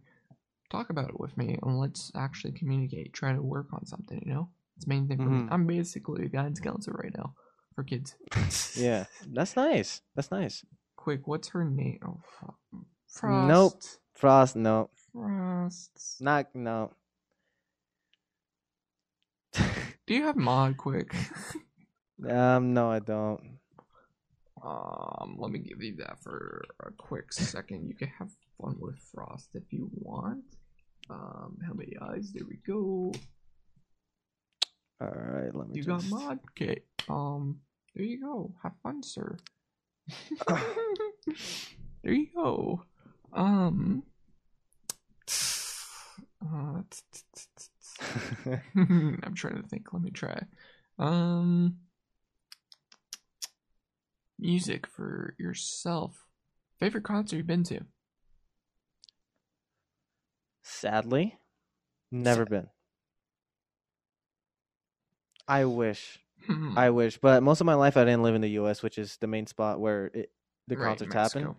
[0.69, 3.14] talk about it with me and let's actually communicate.
[3.14, 4.49] Try to work on something, you know?
[4.76, 5.41] It's the main thing for me.
[5.41, 5.47] Mhm.
[5.51, 7.34] I'm basically a guidance counselor right now
[7.73, 8.15] for kids.
[8.77, 10.01] Yeah, that's nice.
[10.15, 10.64] That's nice.
[11.07, 11.99] Quick, what's her name?
[12.05, 12.19] Oh.
[13.07, 13.47] Frost.
[13.47, 13.81] Nope.
[14.11, 16.17] Frost, no, Frost.
[16.19, 16.91] not no.
[19.53, 21.15] Do you have mod quick?
[22.29, 23.39] um, no, I don't.
[24.61, 27.88] um, let me give you that for a quick second.
[27.88, 28.27] You can have
[28.61, 30.43] fun with Frost if you want.
[31.09, 32.34] Um, how many eyes?
[32.34, 33.13] There we go.
[34.99, 36.09] All right, let me You just.
[36.11, 36.39] got mod?
[36.51, 36.81] Okay.
[37.07, 37.61] Um,
[37.95, 38.53] there you go.
[38.61, 39.38] Have fun, sir.
[42.03, 42.84] there you go.
[43.34, 44.03] Um.
[46.41, 46.81] Uh,
[48.75, 49.91] I'm trying to think.
[49.91, 50.39] Let me try.
[50.99, 51.77] Um,
[54.39, 56.25] music for yourself.
[56.79, 57.81] Favorite concert you've been to?
[60.63, 61.38] Sadly,
[62.11, 62.67] never been.
[65.47, 66.19] I wish.
[66.48, 68.98] Hmm, I wish, but most of my life I didn't live in the U.S., which
[68.98, 70.32] is the main spot where it,
[70.68, 71.41] the right, concerts happen.
[71.44, 71.57] Mexico.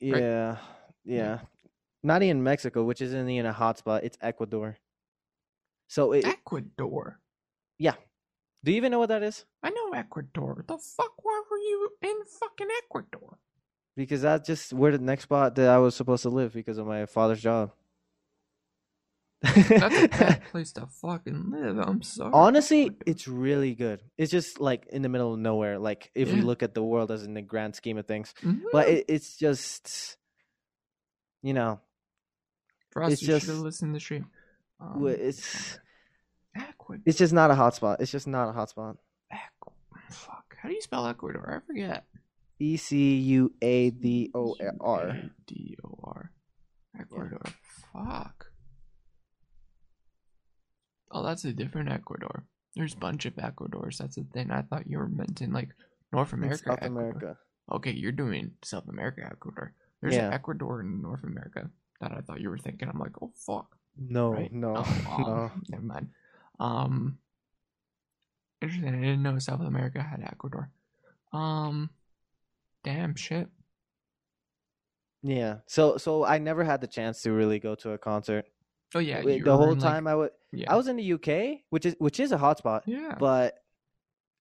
[0.00, 0.58] Yeah, Right.
[1.04, 1.38] yeah.
[2.02, 4.04] Not in Mexico, which isn't even a hot spot.
[4.04, 4.76] It's Ecuador.
[5.88, 7.18] So, it, Ecuador.
[7.78, 7.94] Yeah.
[8.64, 9.44] Do you even know what that is?
[9.62, 10.64] I know Ecuador.
[10.66, 11.12] The fuck?
[11.24, 13.38] Why were you in fucking Ecuador?
[13.96, 16.86] Because that's just where the next spot that I was supposed to live because of
[16.86, 17.72] my father's job.
[19.42, 21.78] That's a bad place to fucking live.
[21.78, 22.30] I'm sorry.
[22.34, 24.02] Honestly, it's really good.
[24.16, 25.78] It's just like in the middle of nowhere.
[25.78, 28.62] Like if we look at the world as in the grand scheme of things, Mhm.
[28.72, 30.16] but it, it's just,
[31.42, 31.80] you know,
[32.90, 34.26] For us, it's you should have just- to the stream.
[34.80, 35.78] Um, it's
[36.56, 37.02] Ecuador.
[37.06, 38.00] it's just not a hot spot.
[38.00, 38.96] It's just not a hot spot.
[40.10, 40.56] Fuck.
[40.60, 41.62] How do you spell Ecuador?
[41.62, 42.04] I forget.
[42.58, 45.16] E C U A D O R.
[45.46, 46.32] D O R.
[46.98, 47.40] Ecuador.
[47.92, 48.47] Fuck.
[51.10, 52.44] Oh, that's a different Ecuador.
[52.76, 53.98] There's a bunch of Ecuadors.
[53.98, 54.50] That's the thing.
[54.50, 55.70] I thought you were meant in like
[56.12, 56.58] North America.
[56.66, 57.00] South Ecuador.
[57.10, 57.36] America.
[57.72, 59.72] Okay, you're doing South America Ecuador.
[60.00, 60.28] There's Yeah.
[60.28, 61.70] an Ecuador in North America
[62.00, 62.88] that I thought you were thinking.
[62.88, 63.74] I'm like, oh fuck.
[63.96, 64.52] No, right?
[64.52, 65.50] no, Oh, um, no.
[65.70, 66.08] Never mind.
[66.60, 67.18] Um,
[68.60, 68.88] interesting.
[68.94, 70.70] I didn't know South America had Ecuador.
[71.32, 71.90] Um,
[72.84, 73.48] damn shit.
[75.22, 75.56] Yeah.
[75.66, 78.46] So so I never had the chance to really go to a concert.
[78.94, 81.60] Oh yeah, the whole in, like- time I was yeah, I was in the UK,
[81.70, 83.16] which is which is a hotspot, yeah.
[83.18, 83.58] but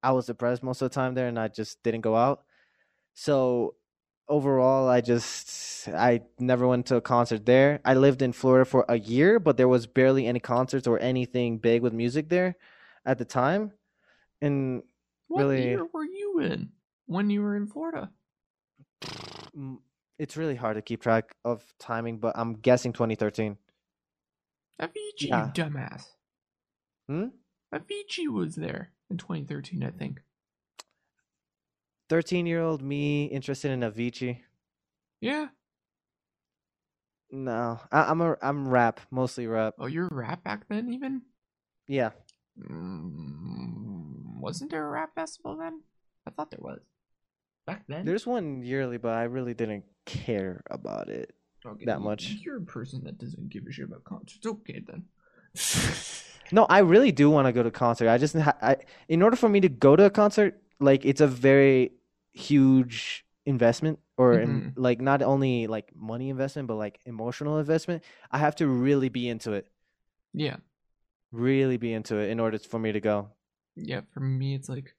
[0.01, 2.43] I was depressed most of the time there, and I just didn't go out.
[3.13, 3.75] So
[4.29, 7.81] overall, I just I never went to a concert there.
[7.83, 11.57] I lived in Florida for a year, but there was barely any concerts or anything
[11.57, 12.55] big with music there
[13.05, 13.73] at the time,
[14.41, 14.83] and
[15.27, 16.69] what really- year were you in
[17.05, 18.11] when you were in Florida?
[20.19, 22.17] it's really hard to keep track of timing.
[22.17, 23.57] But I'm guessing 2013.
[24.81, 25.45] Avicii, Yeah.
[25.47, 26.05] you dumbass.
[27.07, 27.27] Hmm.
[27.73, 30.21] Avicii was there in 2013, I think.
[32.09, 34.41] 13 year old me interested in Avicii.
[35.19, 35.47] Yeah.
[37.29, 39.73] No, I, I'm a I'm rap, mostly rap.
[39.79, 41.23] Oh, you're rap back then, even?
[41.87, 42.11] Yeah,
[42.57, 45.81] Mm, wasn't there a rap festival then?
[46.25, 46.79] I thought there was.
[47.65, 48.05] Back then?
[48.05, 51.33] there's one yearly, but I really didn't care about it.
[51.67, 52.37] Okay, that much.
[52.43, 54.45] You're a person that doesn't give a shit about concerts.
[54.45, 55.03] Okay, then.
[56.51, 58.09] No, I really do want to go to a concert.
[58.09, 58.77] I just I
[59.09, 61.91] in order for me to go to a concert, like it's a very
[62.31, 64.81] huge investment or em- mm-hmm.
[64.81, 68.03] like not only like money investment but like emotional investment.
[68.31, 69.67] I have to really be into it.
[70.33, 70.57] yeah.
[71.33, 73.27] Really be into it in order for me to go.
[73.75, 74.95] Yeah, for me, it's like,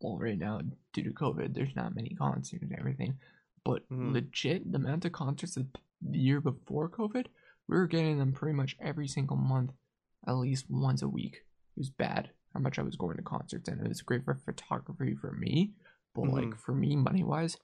[0.00, 0.60] well, right now,
[0.92, 3.18] due to COVID, there's not many concerts and everything.
[3.64, 4.12] But Mhm.
[4.12, 5.66] legit, the amount of concerts the
[6.10, 7.26] year before COVID,
[7.68, 9.72] we were getting them pretty much every single month,
[10.26, 11.36] at least once a week.
[11.76, 14.34] It was bad how much I was going to concerts, and it was great for
[14.34, 15.74] photography for me.
[16.14, 16.58] But like Mhm.
[16.58, 17.56] for me, money wise.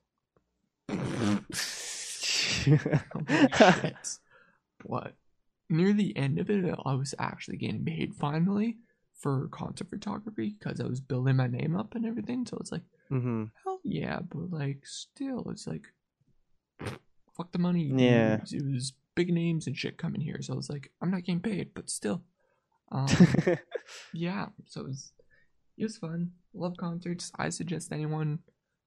[4.89, 5.17] But
[5.69, 8.79] near the end of it, I was actually getting paid finally
[9.19, 12.47] for concert photography because I was building my name up and everything.
[12.47, 15.87] So it's like, hmm hell yeah, but like still, it's like,
[17.37, 17.93] fuck the money.
[17.97, 18.35] Yeah.
[18.35, 20.41] It was, it was big names and shit coming here.
[20.43, 22.23] So I was like, I'm not getting paid, but still.
[22.91, 23.09] Um,
[24.15, 25.13] yeah, so it was,
[25.77, 26.31] it was fun.
[26.55, 27.31] Love concerts.
[27.37, 28.39] I suggest anyone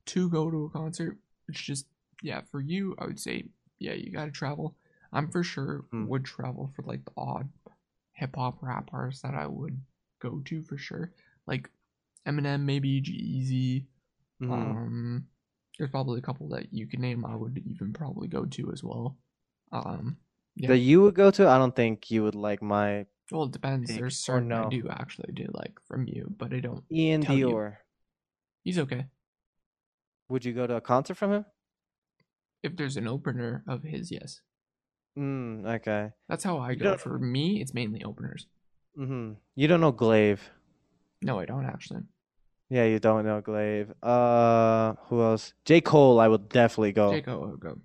[0.08, 1.20] to go to a concert.
[1.48, 1.86] It's just,
[2.24, 3.44] yeah, for you, I would say,
[3.78, 4.76] yeah, you gotta travel.
[5.14, 6.08] I'm for sure Hmm.
[6.08, 7.50] would travel for like the odd
[8.14, 9.80] hip hop rap artists that I would
[10.22, 11.12] go to for sure.
[11.48, 11.70] Like
[12.28, 13.86] Eminem, maybe G
[14.42, 14.52] Mhm.
[14.52, 15.28] Um,
[15.78, 17.26] there's probably a couple that you can name.
[17.26, 19.18] I would even probably go to as well.
[19.72, 20.18] Um,
[20.56, 20.70] yeah.
[20.70, 21.48] That you would go to?
[21.48, 23.90] I don't think you would like my well, it depends.
[23.90, 26.84] pick There's certain I do actually do like from you, but I don't.
[26.92, 27.48] Ian Tell you.
[27.48, 27.78] Dior.
[28.64, 29.06] He's okay.
[30.30, 31.46] Would you go to a concert from him?
[32.64, 34.42] If there's an opener of his, yes.
[35.18, 36.12] Mm, okay.
[36.30, 36.96] That's how I go.
[36.98, 38.48] For me, it's mainly openers.
[38.96, 40.42] Hmm You don't know Glaive.
[41.22, 42.02] No, I don't actually.
[42.70, 43.92] Yeah, you don't know Glaive.
[44.02, 45.54] Uh, who else?
[45.66, 45.82] J.
[45.82, 47.78] Cole, I would definitely go Jake, I would go.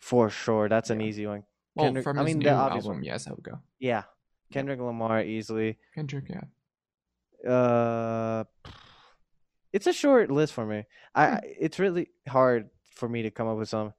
[0.00, 0.68] for sure.
[0.68, 1.44] That's an easy one.
[1.74, 3.04] Well, Kendrick- from I mean, new the obvious album, one.
[3.04, 3.60] yes, I would go.
[3.78, 4.04] Yeah,
[4.50, 5.78] Kendrick Lamar easily.
[5.94, 7.50] Kendrick, yeah.
[7.50, 8.44] Uh,
[9.72, 10.84] it's a short list for me.
[11.14, 11.34] I Hmm.
[11.34, 13.94] I- it's really hard for me to come up with some.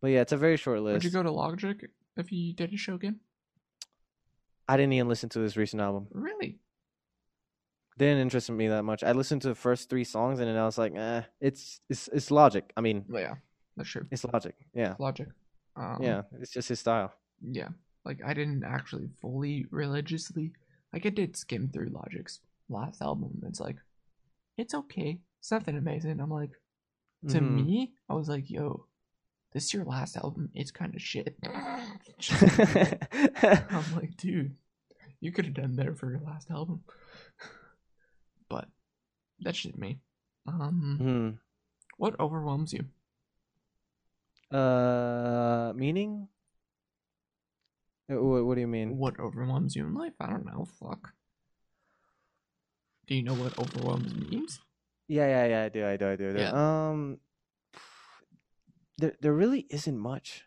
[0.00, 0.94] But yeah, it's a very short list.
[0.94, 3.20] Would you go to Logic if he did a show again?
[4.68, 6.06] I didn't even listen to his recent album.
[6.12, 6.58] Really?
[7.96, 9.04] Didn't interest me that much.
[9.04, 12.08] I listened to the first three songs and then I was like, eh, it's it's
[12.12, 12.64] it's Logic.
[12.76, 13.34] I mean, Well, yeah,
[13.76, 14.06] that's true.
[14.10, 14.54] it's Logic.
[14.74, 15.28] Yeah, Logic.
[15.76, 17.12] Um, yeah, it's just his style.
[17.42, 17.68] yeah
[18.04, 20.52] like i didn't actually fully religiously
[20.92, 23.76] like i did skim through logic's last album it's like
[24.56, 26.52] it's okay it's nothing amazing i'm like
[27.28, 27.54] to Mhm.
[27.56, 28.86] me i was like yo
[29.54, 31.36] this is your last album it's kind of shit
[33.70, 34.54] i'm like dude
[35.20, 36.82] you could have done better for your last album
[38.48, 38.68] but
[39.40, 40.00] that's just me
[40.46, 41.38] um Mhm.
[41.96, 42.84] what overwhelms you
[44.50, 46.28] Uh, meaning?
[48.10, 48.96] Uh, What, what do you mean?
[48.98, 51.12] what overwhelms you in life i don't know fuck
[53.06, 54.60] do you know what overwhelms means
[55.08, 55.62] Yeah, yeah, yeah.
[55.64, 56.30] I do, I do, I do.
[56.30, 56.38] I do.
[56.40, 56.52] Yeah.
[56.56, 57.20] Um,
[58.98, 60.44] there, there really isn't much.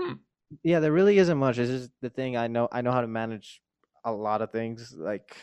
[0.00, 0.14] Hmm.
[0.62, 1.58] Yeah, there really isn't much.
[1.58, 2.36] It's just the thing.
[2.36, 3.62] I know, I know how to manage
[4.04, 4.94] a lot of things.
[4.96, 5.36] Like,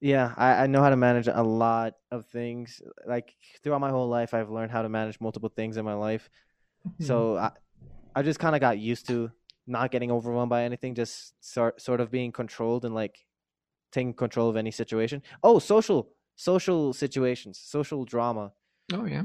[0.00, 2.80] yeah, I, I know how to manage a lot of things.
[3.06, 6.30] Like throughout my whole life, I've learned how to manage multiple things in my life.
[6.84, 7.04] Hmm.
[7.04, 7.50] So I,
[8.14, 9.30] I just kind of got used to
[9.66, 13.18] not getting overwhelmed by anything, just sort sort of being controlled and like
[13.92, 15.22] taking control of any situation.
[15.42, 18.52] Oh, social social situations, social drama.
[18.92, 19.24] oh yeah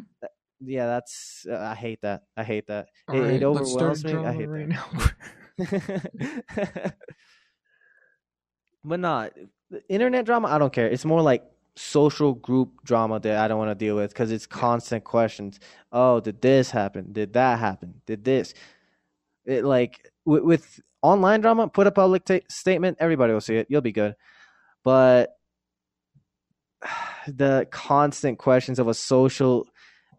[0.65, 2.23] Yeah, that's uh, I hate that.
[2.38, 2.88] I hate that.
[3.11, 4.15] It, right, it overwhelms me.
[4.15, 4.69] I hate right
[5.57, 6.95] that.
[8.84, 9.34] but not
[9.90, 10.48] internet drama.
[10.48, 10.88] I don't care.
[10.88, 11.44] It's more like
[11.76, 15.60] social group drama that I don't want to deal with because it's constant questions.
[15.91, 17.11] Oh, did this happen?
[17.11, 18.02] Did that happen?
[18.06, 18.53] Did this?
[19.45, 23.68] It like with, with online drama, put a public ta- statement, everybody will see it.
[23.69, 24.15] You'll be good.
[24.84, 25.31] But
[27.27, 29.68] the constant questions of a social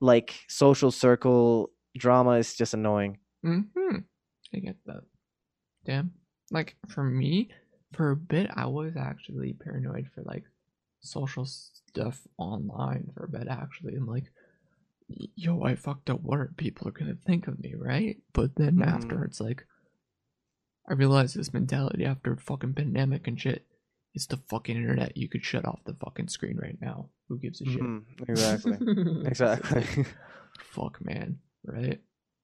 [0.05, 3.19] like social circle drama is just annoying.
[3.45, 3.99] Mm-hmm.
[4.55, 5.03] I get that.
[5.85, 6.13] Damn.
[6.51, 7.49] Like for me,
[7.93, 10.45] for a bit, I was actually paranoid for like
[11.01, 14.31] social stuff online for a bit actually, I'm like,
[15.09, 16.21] yo, I fucked up.
[16.23, 18.17] What are people are gonna think of me, right?
[18.33, 18.87] But then Mhm.
[18.87, 19.67] after, it's like,
[20.89, 23.67] I realized this mentality after fucking pandemic and shit.
[24.15, 25.17] It's the fucking internet.
[25.17, 27.09] You could shut off the fucking screen right now.
[27.29, 27.81] Who gives a shit?
[27.83, 28.79] Mhm, Exactly.
[29.27, 30.05] exactly.
[30.59, 31.39] Fuck, man.
[31.65, 32.01] Right?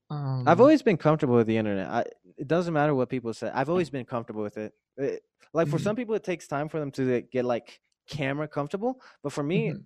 [0.09, 1.87] Um, I've always been comfortable with the internet.
[1.87, 2.01] I,
[2.37, 3.49] it doesn't matter what people say.
[3.53, 4.73] I've always been comfortable with it.
[4.97, 5.23] It-
[5.53, 5.83] like for Mhm.
[5.83, 9.01] some people, it takes time for them to get like camera comfortable.
[9.21, 9.83] But for me, Mhm.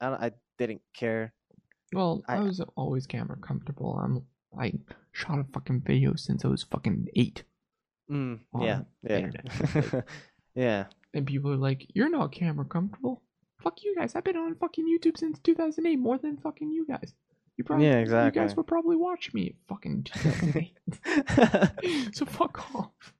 [0.00, 1.32] I, don't, I didn't care.
[1.92, 3.96] Well, I, I- was always camera comfortable.
[4.02, 4.22] I'm
[4.58, 4.72] I
[5.12, 7.44] shot a fucking video since I was fucking eight,
[8.10, 10.04] Mm, yeah, yeah, internet.
[10.56, 10.86] yeah.
[11.14, 13.22] and people are like, "You're not camera comfortable."
[13.62, 14.14] Fuck you guys!
[14.14, 17.14] I've been on fucking YouTube since 2008, more than fucking you guys.
[17.56, 18.40] You probably, Yeah, exactly.
[18.40, 22.12] You guys would probably watch me fucking 2008.
[22.14, 23.12] so fuck off.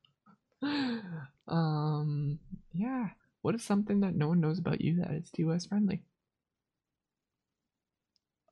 [1.49, 2.41] Um,
[2.73, 3.11] yeah.
[3.43, 6.03] What is something that no one knows about you that is TOS friendly?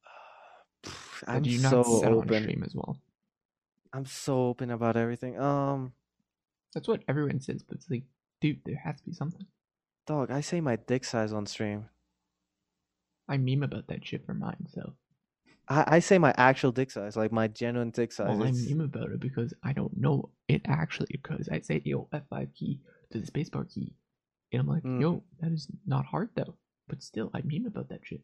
[1.27, 2.43] I'm do you so not set on open.
[2.43, 3.01] stream as well?
[3.93, 5.41] I'm so open about everything.
[5.41, 5.93] Um,
[6.73, 8.05] That's what everyone says, but it's like,
[8.45, 9.47] dude, there has to be something.
[10.07, 11.89] dog, I say my dick size on stream.
[13.27, 14.93] I meme about that shit for mine, so
[15.67, 18.29] I, I say my actual dick size, like my genuine dick size.
[18.39, 21.09] well, I meme about it because I don't know it actually.
[21.11, 22.81] Because I say yo F5 key
[23.13, 23.95] to the spacebar key,
[24.53, 25.01] and I'm like, Mm.
[25.01, 26.57] yo, that is not hard though.
[26.87, 28.21] But still, I meme about that shit.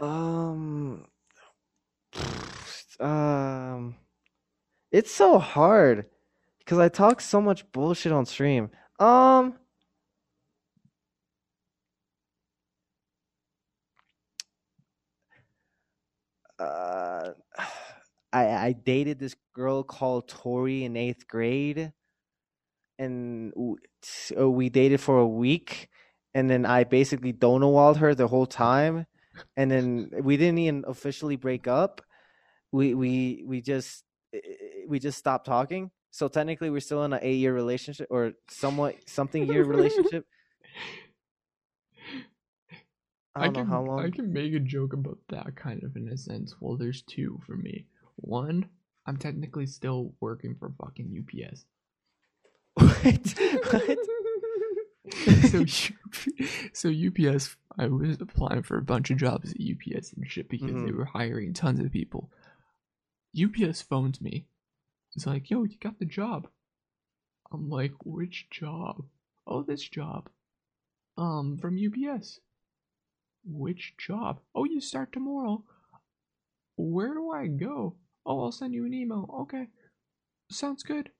[0.00, 1.06] Um,
[2.98, 3.94] um,
[4.90, 6.06] it's so hard
[6.58, 8.70] because I talk so much bullshit on stream.
[8.98, 9.58] Um,
[16.58, 17.30] uh,
[18.32, 21.92] I I dated this girl called Tori in eighth grade,
[22.98, 23.52] and
[24.02, 25.88] so we dated for a week,
[26.34, 29.06] and then I basically Donowalled her the whole time
[29.56, 32.02] and then we didn't even officially break up.
[32.72, 34.04] We we we just
[34.34, 34.40] eh,
[34.88, 35.90] we just stopped talking.
[36.12, 40.26] So technically, we're still in an eight year relationship or somewhat something year relationship.
[43.34, 44.00] I don't can know how long.
[44.00, 46.54] I can make a joke about that kind of in a sense.
[46.60, 47.86] Well, there's two for me.
[48.16, 48.68] One,
[49.06, 51.64] I'm technically still working for fucking UPS.
[52.74, 53.34] what?
[53.72, 53.98] what?
[55.50, 55.64] so
[56.74, 60.74] so UPS I was applying for a bunch of jobs at UPS and shit because
[60.74, 60.96] they Mhm.
[60.96, 62.30] were hiring tons of people.
[63.34, 64.46] UPS phoned me.
[65.14, 66.48] It's like, yo, you got the job.
[67.52, 69.04] I'm like, which job?
[69.46, 70.30] Oh, this job.
[71.18, 72.40] Um, from UPS.
[73.44, 74.40] Which job?
[74.54, 75.64] Oh, you start tomorrow.
[76.76, 77.96] Where do I go?
[78.24, 79.28] Oh, I'll send you an email.
[79.42, 79.68] Okay.
[80.50, 81.10] Sounds good.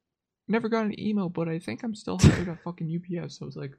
[0.49, 3.39] Never got an email, but I think I'm still hired at fucking UPS.
[3.39, 3.73] So I was like,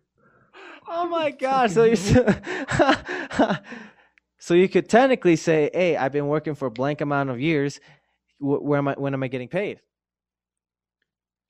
[0.88, 1.72] Oh my god!
[1.72, 1.96] So you
[4.38, 7.80] so you could technically say, "Hey, I've been working for a blank amount of years.
[8.40, 8.94] Where am I?
[8.94, 9.80] When am I getting paid?"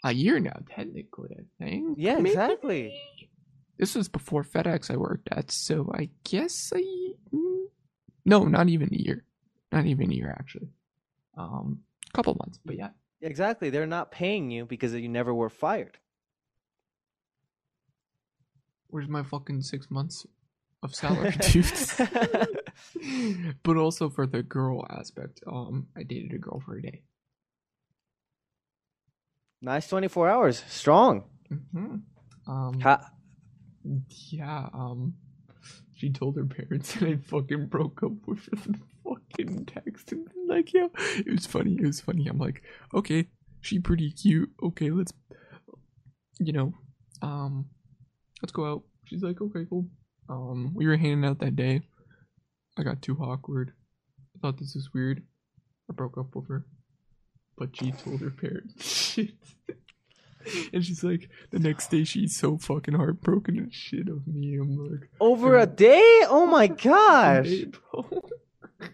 [0.03, 1.97] A year now, technically, I think.
[1.97, 2.29] Yeah, maybe?
[2.31, 2.99] exactly.
[3.77, 6.81] This was before FedEx I worked at, so I guess a
[7.35, 7.65] mm,
[8.25, 9.23] no, not even a year,
[9.71, 10.69] not even a year actually.
[11.37, 11.79] Um,
[12.13, 12.89] couple months, but yeah.
[13.21, 13.69] Exactly.
[13.69, 15.97] They're not paying you because you never were fired.
[18.87, 20.25] Where's my fucking six months
[20.83, 21.65] of salary, dude?
[23.63, 27.01] but also for the girl aspect, um, I dated a girl for a day.
[29.63, 30.63] Nice 24 hours.
[30.67, 31.23] Strong.
[31.71, 31.95] hmm
[32.47, 33.09] Um, Ha-
[34.29, 35.15] yeah, um,
[35.95, 40.47] she told her parents and I fucking broke up with her and fucking texted them
[40.47, 42.27] like, yo, it was funny, it was funny.
[42.27, 42.61] I'm like,
[42.93, 43.27] okay,
[43.61, 44.51] she pretty cute.
[44.61, 45.13] Okay, let's,
[46.39, 46.73] you know,
[47.21, 47.65] um,
[48.41, 48.83] let's go out.
[49.05, 49.87] She's like, okay, cool.
[50.29, 51.81] Um, we were hanging out that day.
[52.77, 53.73] I got too awkward.
[54.35, 55.23] I thought this was weird.
[55.89, 56.65] I broke up with her.
[57.57, 59.31] But she told her parents shit.
[60.73, 64.55] and she's like, the next day she's so fucking heartbroken and shit of me.
[64.57, 66.21] I'm like, Over a day?
[66.27, 67.45] Oh my gosh.
[67.47, 67.71] "Hey,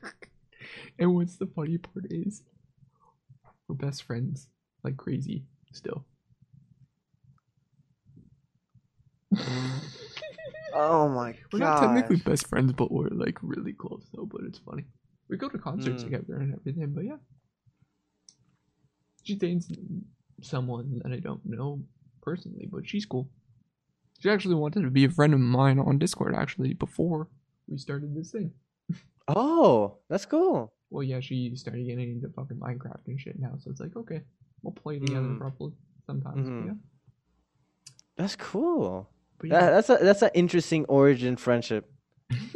[1.00, 2.44] and what's the funny part is,
[3.68, 4.50] we're best friends,
[4.84, 6.06] like crazy, still.
[10.74, 11.40] Oh my god.
[11.54, 14.26] We're not technically best friends, but we're like really close though.
[14.30, 14.86] But it's funny.
[15.30, 16.06] We go to concerts Mm.
[16.06, 16.94] together and everything.
[16.94, 17.18] But yeah,
[19.30, 19.68] She dates
[20.42, 21.84] someone that I don't know
[22.24, 23.30] personally, but she's cool.
[24.20, 27.28] She actually wanted to be a friend of mine on Discord actually before
[27.68, 28.52] we started this thing.
[29.28, 30.74] Oh, that's cool.
[30.90, 34.22] Well, yeah, she started getting into fucking Minecraft and shit now, so it's like, okay,
[34.64, 35.38] we'll play together Mm.
[35.40, 35.74] probably
[36.08, 36.50] sometimes.
[36.50, 36.66] Mhm.
[36.66, 36.74] Yeah.
[38.18, 39.08] That's cool.
[39.38, 41.94] But That, that's a that's an interesting origin friendship.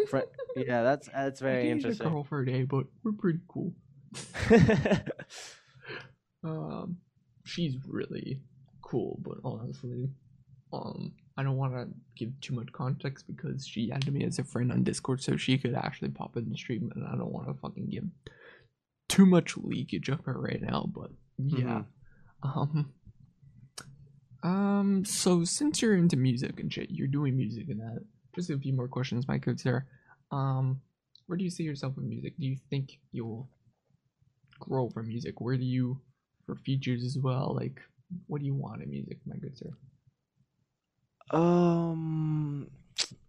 [0.09, 0.23] Fri
[0.55, 2.09] yeah, that's that's very dated a interesting.
[2.09, 3.75] girl for a day, but we're pretty cool.
[6.44, 6.98] Um,
[7.45, 8.41] she's really
[8.82, 10.10] cool, but honestly,
[10.72, 11.88] um, I don't want to
[12.18, 15.57] give too much context because she added me as a friend on Discord, so she
[15.57, 18.06] could actually pop in the stream, and I don't want to fucking give
[19.10, 20.90] too much leakage of her right now.
[20.94, 21.84] But yeah,
[22.44, 22.94] um,
[24.44, 28.06] um, so since you're into music and shit, you're doing music and that.
[28.36, 29.86] Just a few more questions, my good sir.
[30.32, 30.82] Um,
[31.28, 32.34] where do you see yourself in music?
[32.40, 33.48] Do you think you'll
[34.60, 35.40] grow for music?
[35.40, 36.02] Where do you
[36.45, 37.53] for features as well?
[37.56, 37.80] Like,
[38.28, 39.70] what do you want in music, my good sir?
[41.32, 42.70] Um,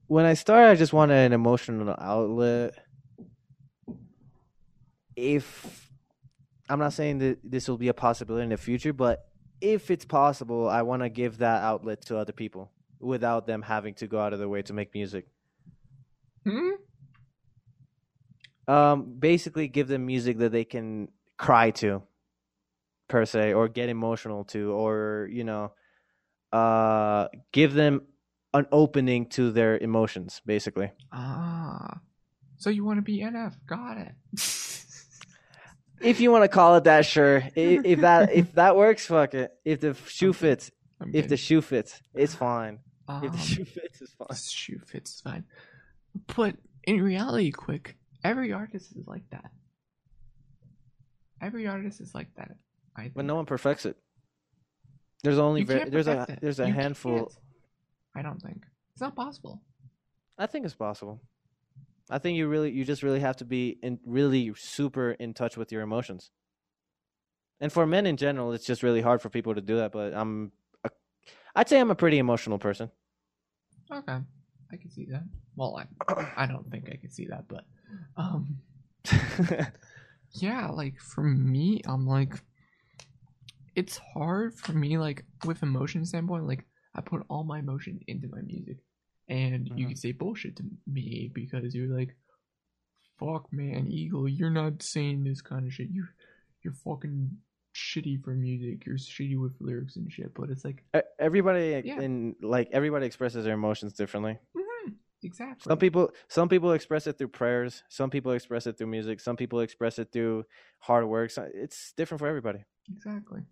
[0.06, 2.74] when I started, I just wanted an emotional outlet.
[5.16, 5.90] If
[6.68, 9.28] I'm not saying that this will be a possibility in the future, but
[9.60, 12.70] if it's possible, I want to give that outlet to other people
[13.00, 15.26] without them having to go out of their way to make music.
[16.44, 16.70] Hmm?
[18.66, 22.02] Um, basically, give them music that they can cry to,
[23.14, 25.70] per se, or get emotional to, or you know,
[26.52, 28.02] uh, give them
[28.52, 30.42] an opening to their emotions.
[30.44, 32.00] Basically, Ah,
[32.56, 33.54] so you want to be NF?
[33.68, 34.12] Got it.
[36.00, 37.38] if you want to call it that, sure.
[37.56, 39.52] I- If that if that works, fuck it.
[39.64, 42.80] If the shoe fits, I'm if the shoe fits, it's fine.
[43.08, 44.26] If the Um, shoe fits, it's fine.
[44.30, 45.44] the shoe fits fine.
[46.36, 49.50] But in reality, quick, every artist is like that.
[51.40, 52.56] Every artist is like that.
[52.96, 53.14] I think.
[53.14, 53.96] But no one perfects it.
[55.22, 56.38] There's only You very, can't there's a it.
[56.40, 57.18] there's a You handful.
[57.18, 57.38] can't.
[58.16, 59.62] I don't think it's not possible.
[60.38, 61.20] I think it's possible.
[62.10, 65.56] I think you really you just really have to be in really super in touch
[65.56, 66.30] with your emotions.
[67.60, 69.92] And for men in general, it's just really hard for people to do that.
[69.92, 70.52] But I'm,
[70.84, 70.90] a,
[71.54, 72.90] I'd say I'm a pretty emotional person.
[73.90, 74.18] Okay,
[74.72, 75.22] I can see that.
[75.56, 77.64] Well, I I don't think I can see that, but
[78.16, 78.58] um,
[80.32, 82.34] yeah, like for me, I'm like,
[83.76, 86.64] it's hard for me, like with emotion standpoint, like
[86.94, 88.78] I put all my emotion into my music,
[89.28, 89.88] and you Mhm.
[89.88, 92.16] can say bullshit to me because you're like,
[93.18, 95.88] fuck man, Eagle, you're not saying this kind of shit.
[95.90, 96.06] You
[96.62, 97.30] you're fucking
[97.74, 98.86] shitty for music.
[98.86, 100.32] You're shitty with lyrics and shit.
[100.34, 100.82] But it's like,
[101.18, 102.00] everybody Yeah.
[102.00, 104.38] in like everybody expresses their emotions differently.
[104.56, 105.68] mhm, exactly.
[105.70, 107.82] Some people some people express it through prayers.
[107.88, 109.20] Some people express it through music.
[109.20, 110.44] Some people express it through
[110.78, 111.30] hard work.
[111.30, 112.64] So it's different for everybody.
[112.90, 113.42] Exactly.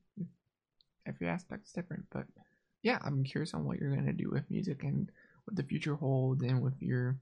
[1.07, 2.27] Every aspect's different, but
[2.83, 5.11] yeah, I'm curious on what you're gonna do with music and
[5.45, 7.19] what the future holds, and with your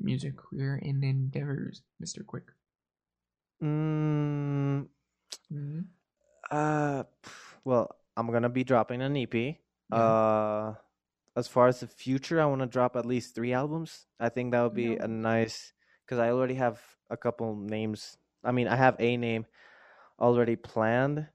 [0.00, 2.44] music career and endeavors, Mister Quick.
[3.62, 4.88] Mm,
[5.50, 5.80] hmm
[6.50, 7.04] Uh,
[7.64, 9.60] well, I'm gonna be dropping an EP.
[9.92, 10.74] Uh,
[11.36, 14.06] as far as the future, I want to drop at least three albums.
[14.20, 15.04] I think that would be Yeah.
[15.04, 15.72] a nice
[16.04, 16.80] because I already have
[17.10, 18.16] a couple names.
[18.44, 19.46] I mean, I have a name
[20.20, 21.28] already planned,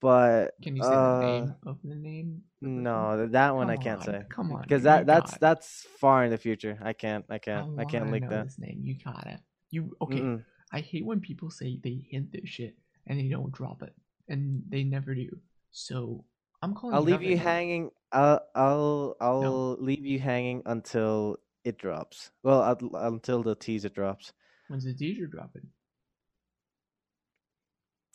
[0.00, 2.42] but Can you say uh, the name of the name?
[2.60, 5.40] no, that one I can't on, say Come on, because that that's it.
[5.40, 6.78] that's far in the future.
[6.82, 8.58] I can't, I can't, I, can't wanna leak that.
[8.58, 9.40] Name, you got it.
[9.70, 10.20] You okay?
[10.20, 10.44] Mm-mm.
[10.72, 12.76] I hate when people say they hint this shit
[13.06, 13.94] and they don't drop it,
[14.28, 15.28] and they never do.
[15.70, 16.24] So
[16.62, 16.96] I'm calling.
[16.96, 17.42] I'll leave you now.
[17.42, 17.90] hanging.
[18.12, 22.30] I'll I'll I'll leave you hanging until it drops.
[22.42, 24.32] Well, un- until the teaser drops.
[24.68, 25.66] When's the teaser dropping?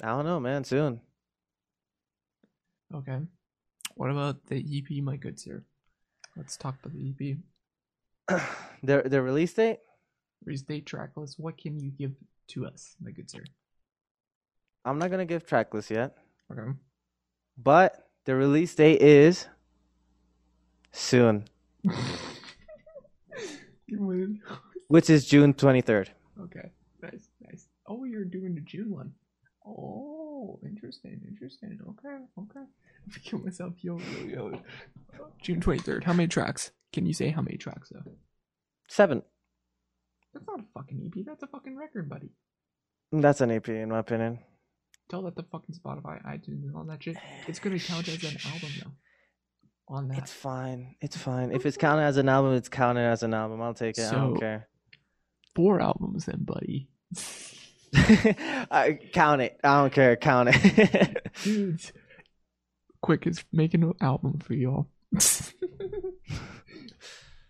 [0.01, 0.63] I don't know, man.
[0.63, 1.01] Soon.
[2.93, 3.19] Okay.
[3.95, 5.63] What about the EP, my good sir?
[6.35, 7.37] Let's talk about the EP.
[8.83, 9.79] the the release date.
[10.45, 11.39] Restate track list.
[11.39, 12.11] What can you give
[12.49, 13.43] to us, my good sir?
[14.85, 16.17] I'm not gonna give track list yet,
[16.51, 16.71] Okay.
[17.57, 19.47] but the release date is
[20.91, 21.45] soon,
[24.87, 26.09] which is June 23rd.
[26.41, 26.69] Okay.
[27.01, 27.67] Nice, nice.
[27.87, 29.13] Oh, you're doing the June one.
[29.65, 31.79] Oh, Oh, interesting, interesting.
[31.81, 32.65] Okay, okay.
[33.15, 33.73] I kill myself.
[33.81, 34.61] Yo, yo, yo.
[35.41, 36.03] June 23rd.
[36.03, 36.71] How many tracks?
[36.91, 38.11] Can you say how many tracks, though?
[38.89, 39.21] Seven.
[40.33, 41.25] That's not a fucking EP.
[41.25, 42.31] That's a fucking record, buddy.
[43.11, 44.39] That's an EP in my opinion.
[45.09, 47.17] Tell that to fucking Spotify, iTunes, and all that shit.
[47.47, 48.91] It's gonna count as an album, though.
[49.95, 50.17] On that.
[50.17, 50.95] It's fine.
[51.01, 51.51] It's fine.
[51.51, 53.61] If it's counted as an album, it's counted as an album.
[53.61, 54.11] I'll take it.
[54.11, 54.67] I don't care.
[55.55, 56.89] Four albums, then, buddy.
[57.95, 59.59] I, count it.
[59.63, 60.15] I don't care.
[60.15, 61.27] Count it.
[61.43, 61.91] Dudes,
[63.01, 64.87] quick is making an album for y'all.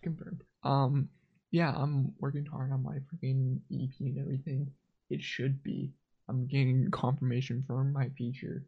[0.02, 0.44] Confirmed.
[0.64, 1.10] Um,
[1.52, 4.72] yeah, I'm working hard on my freaking EP and everything.
[5.10, 5.92] It should be.
[6.28, 8.64] I'm getting confirmation from my feature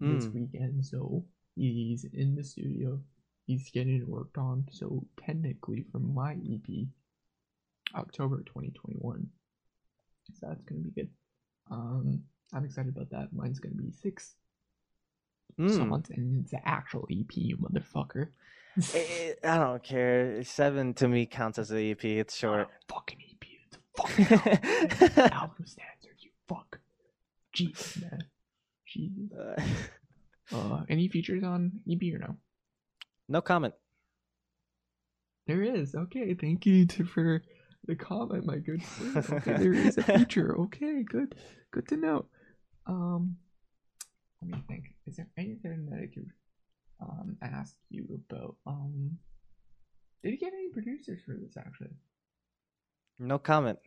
[0.00, 0.34] this Mm.
[0.34, 3.00] weekend, so he's in the studio.
[3.46, 4.66] He's getting it worked on.
[4.70, 6.88] So technically, from my EP,
[7.94, 9.28] October 2021.
[10.32, 11.10] So that's gonna be good.
[11.70, 12.22] Um,
[12.52, 13.32] I'm excited about that.
[13.32, 14.34] Mine's gonna be six
[15.58, 15.76] Mm.
[15.76, 18.30] songs, and it's an actual EP, you motherfucker.
[18.92, 20.42] Eh, I don't care.
[20.42, 22.18] Seven to me counts as an EP.
[22.18, 22.68] It's short.
[22.88, 23.44] Fucking EP.
[23.66, 26.16] It's a fucking album standard.
[26.18, 26.80] You fuck.
[27.52, 28.24] Jesus, man.
[28.86, 29.32] Jesus.
[29.32, 29.62] Uh,
[30.52, 32.36] Uh, any features on EP or no?
[33.28, 33.72] no comment.
[35.46, 35.94] There is.
[35.94, 37.42] Okay, thank you to, for
[37.86, 39.22] the comment, my good sir.
[39.36, 40.56] Okay, there is a feature.
[40.62, 41.34] Okay, good,
[41.70, 42.26] good to know.
[42.86, 43.36] Um,
[44.42, 44.84] let me think.
[45.06, 46.30] Is there anything that I could
[47.00, 48.56] um ask you about?
[48.66, 49.18] Um,
[50.22, 51.56] did you get any producers for this?
[51.56, 51.90] Actually,
[53.18, 53.78] No comment.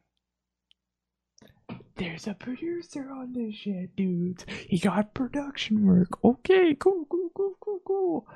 [1.96, 4.46] there's a producer on this shit, dudes.
[4.68, 6.24] He got production work.
[6.24, 8.28] Okay, cool, cool, cool, cool, cool.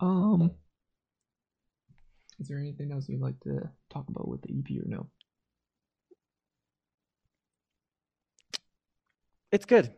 [0.00, 0.50] Um,
[2.40, 5.08] is there anything else you'd like to talk about with the EP or no?
[9.52, 9.92] It's good.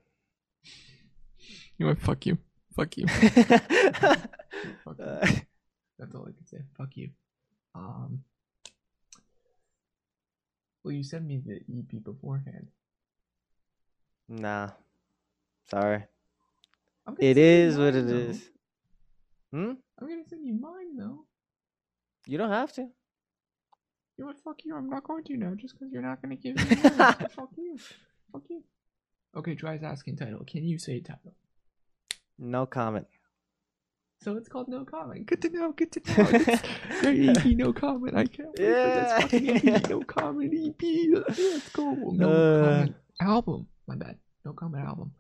[1.79, 1.99] You know what?
[1.99, 2.39] Fuck you.
[2.75, 3.07] Fuck you.
[3.09, 5.05] Fuck you.
[5.05, 5.27] Uh,
[5.99, 6.59] That's all I can say.
[6.77, 7.11] Fuck you.
[7.75, 8.23] Um.
[10.85, 12.69] Well, you sent me the EP beforehand.
[14.29, 14.71] nah.
[15.71, 16.05] Sorry.
[17.07, 18.17] I'm gonna It send you is what mine, it though.
[18.17, 18.51] is.
[19.53, 19.73] Hmm?
[19.99, 21.25] I'm gonna send you mine though.
[22.27, 22.82] You don't have to.
[22.82, 24.39] You know what?
[24.43, 24.74] Fuck you.
[24.77, 26.62] I'm not going to now, just because you're not gonna give me.
[26.77, 27.78] Fuck you.
[28.32, 28.62] Fuck you.
[29.36, 30.43] Okay, tries asking title.
[30.47, 31.35] Can you say title?
[32.39, 33.07] No comment.
[34.23, 35.27] So it's called No Comment.
[35.27, 35.73] Good to know.
[35.73, 36.28] Good to know.
[36.32, 38.16] It's great EP, No Comment.
[38.16, 39.74] I can't wait for this fucking Yeah.
[39.77, 39.90] EP.
[39.90, 40.82] No Comment EP.
[41.28, 41.93] Let's go.
[41.93, 42.65] No Uh.
[42.78, 43.66] Comment album.
[43.86, 44.16] My bad.
[44.44, 45.12] No Comment album.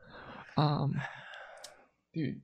[0.56, 0.98] Um,
[2.14, 2.40] dude,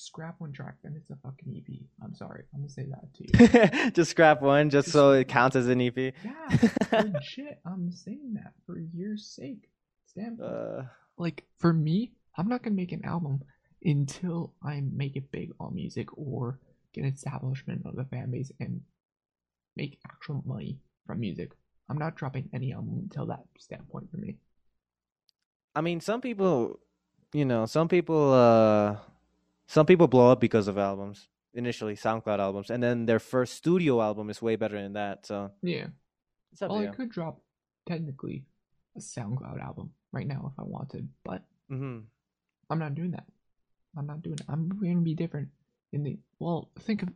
[0.00, 1.76] scrap one track, then it's a fucking EP.
[2.02, 2.44] I'm sorry.
[2.54, 3.90] I'm gonna say that to you.
[3.92, 5.96] just scrap one just so it counts as an EP.
[5.96, 6.12] Yeah,
[6.92, 7.60] legit.
[7.66, 9.68] I'm saying that for your sake.
[10.06, 10.82] Stand Uh,
[11.18, 13.42] like for me, I'm not gonna make an album
[13.82, 16.58] until I make it big on music or
[16.92, 18.80] get an establishment of the fan base and
[19.76, 21.52] make actual money from music.
[21.88, 24.36] I'm not dropping any album until that standpoint for me.
[25.74, 26.80] I mean, some people,
[27.32, 28.96] you know, some people, uh,
[29.70, 31.28] some people blow up because of albums.
[31.54, 35.26] Initially, SoundCloud albums, and then their first studio album is way better than that.
[35.26, 35.88] So Yeah.
[36.52, 37.40] it's up Well, I could drop
[37.86, 38.44] technically
[38.96, 42.00] a SoundCloud album right now if I wanted, but hmm
[42.68, 43.26] I'm not doing that.
[43.96, 44.46] I'm not doing it.
[44.48, 45.48] I'm going to be different
[45.92, 46.70] in the well.
[46.80, 47.08] Think of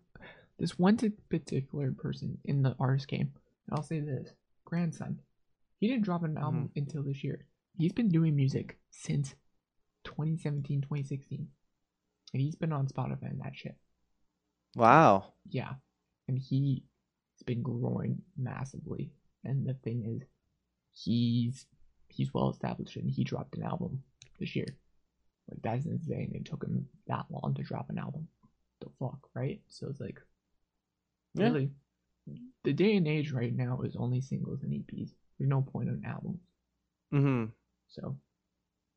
[0.58, 0.96] this one
[1.28, 3.32] particular person in the artist game.
[3.66, 4.30] And I'll say this:
[4.64, 5.20] grandson.
[5.80, 7.46] He didn't drop an album until this year.
[7.78, 9.34] He's been doing music since
[10.04, 11.48] 2017, 2016,
[12.34, 13.76] and he's been on Spotify and that shit.
[14.76, 15.32] Wow.
[15.48, 15.74] Yeah,
[16.28, 16.82] and he's
[17.46, 19.12] been growing massively.
[19.44, 20.26] And the thing is,
[20.92, 21.66] he's
[22.08, 24.02] he's well established, and he dropped an album
[24.38, 24.66] this year.
[25.48, 26.32] Like that's insane.
[26.34, 28.28] It took him that long to drop an album.
[28.80, 29.60] The fuck, right?
[29.68, 30.20] So it's like,
[31.34, 31.44] Yeah.
[31.44, 31.70] really,
[32.64, 35.10] the day and age right now is only singles and EPs.
[35.38, 36.40] There's no point in albums.
[37.12, 37.50] Mm-hmm.
[37.88, 38.16] So,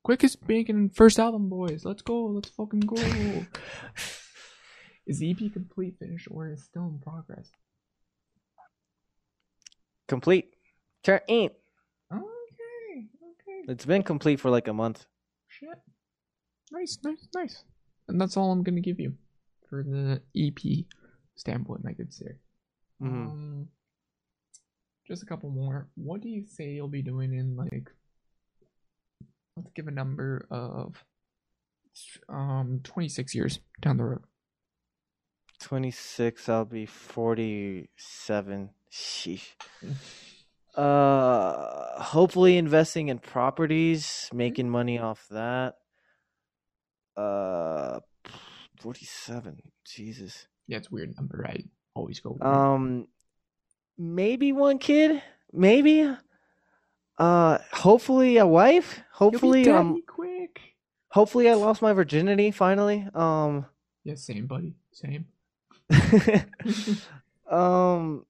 [0.07, 1.83] quickest making first album, boys.
[1.83, 2.27] Let's go.
[2.27, 2.95] Let's fucking go.
[5.05, 7.49] is the EP complete, finished, or is it still in progress?
[10.07, 10.53] Complete.
[11.03, 11.49] Turn in.
[12.09, 12.23] Okay,
[12.95, 13.63] okay.
[13.67, 15.05] It's been complete for like a month.
[15.49, 15.77] Shit.
[16.71, 17.65] Nice, nice, nice.
[18.07, 19.13] And that's all I'm gonna give you
[19.69, 20.85] for the EP
[21.35, 22.37] standpoint, my good sir.
[23.01, 23.27] Mhm.
[23.27, 23.67] Um,
[25.05, 25.89] just a couple more.
[25.95, 27.91] What do you say you'll be doing in like?
[29.57, 31.03] Let's give a number of
[32.29, 34.23] um 26 years down the road.
[35.59, 38.69] 26, I'll be 47.
[38.91, 39.47] Sheesh.
[40.75, 45.73] Uh, hopefully investing in properties, making money off that.
[47.15, 47.99] Uh,
[48.79, 49.59] 47.
[49.83, 50.45] Jesus.
[50.67, 51.43] Yeah, it's a weird number.
[51.49, 51.63] I
[51.95, 52.37] always go.
[52.39, 52.43] weird.
[52.53, 53.07] Um,
[53.97, 56.15] maybe one kid, maybe.
[57.17, 59.01] Uh, hopefully a wife.
[59.11, 60.61] Hopefully, um, quick.
[61.09, 63.07] hopefully I lost my virginity finally.
[63.13, 63.65] Um,
[64.03, 64.75] Yeah, same, buddy.
[64.91, 65.25] Same.
[67.49, 68.25] um,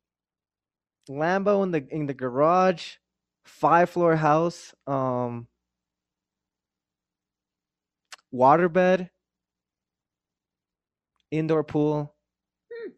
[1.10, 2.96] Lambo in the in the garage,
[3.46, 5.48] five floor house, um,
[8.34, 9.10] waterbed,
[11.32, 12.14] indoor pool,
[12.72, 12.92] Hmm.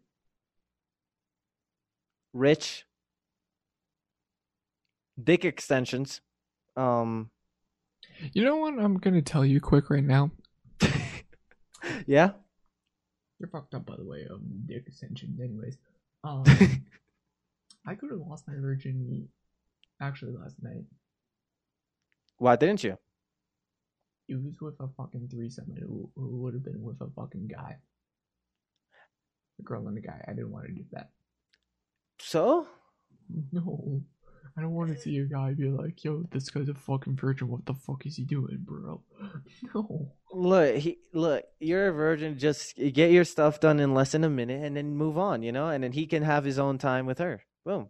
[2.33, 2.85] rich,
[5.23, 6.21] dick extensions.
[6.75, 7.29] Um,
[8.33, 8.77] You know what?
[8.79, 10.31] I'm gonna tell you quick right now.
[12.05, 12.31] yeah.
[13.39, 14.27] You're fucked up, by the way.
[14.29, 15.39] Um, dick extensions.
[15.39, 15.77] Anyways,
[16.23, 16.43] um,
[17.85, 19.29] I could have lost my virginity
[20.01, 20.83] actually last night.
[22.37, 22.97] Why didn't you?
[24.27, 25.73] It was with a fucking threesome.
[25.75, 27.77] It w- it would have been with a fucking guy.
[29.59, 30.23] A girl and a guy.
[30.27, 31.09] I didn't want to do that.
[32.19, 32.67] So?
[33.51, 34.01] No.
[34.57, 37.47] I don't want to see a guy be like, yo, this guy's a fucking virgin.
[37.47, 39.01] What the fuck is he doing, bro?
[39.73, 40.11] No.
[40.31, 41.43] Look, he look.
[41.59, 42.37] You're a virgin.
[42.37, 45.43] Just get your stuff done in less than a minute, and then move on.
[45.43, 47.43] You know, and then he can have his own time with her.
[47.65, 47.89] Boom,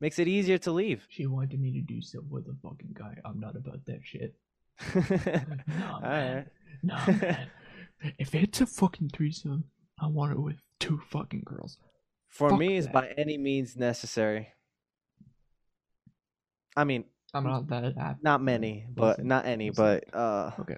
[0.00, 1.06] makes it easier to leave.
[1.08, 3.16] She wanted me to do stuff with a fucking guy.
[3.24, 4.34] I'm not about that shit.
[4.94, 6.36] All man.
[6.36, 6.46] right.
[6.82, 7.48] No, man.
[8.18, 9.64] if it's a fucking threesome,
[10.00, 11.78] I want it with two fucking girls.
[12.28, 14.48] For Fuck me, it's by any means necessary.
[16.78, 20.76] I mean, I'm not that at not many, but not any, but uh, Okay.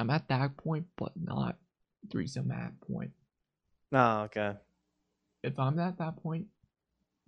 [0.00, 1.58] I'm at that point, but not
[2.10, 3.12] threesome at point.
[3.92, 4.54] no, okay.
[5.44, 6.46] If I'm at that point,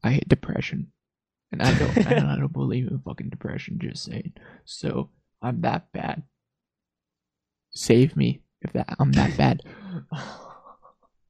[0.02, 0.90] I hate depression.
[1.52, 4.32] And I don't and I don't believe in fucking depression, just saying.
[4.64, 5.10] So
[5.40, 6.24] I'm that bad.
[7.70, 9.62] Save me if that I'm that bad.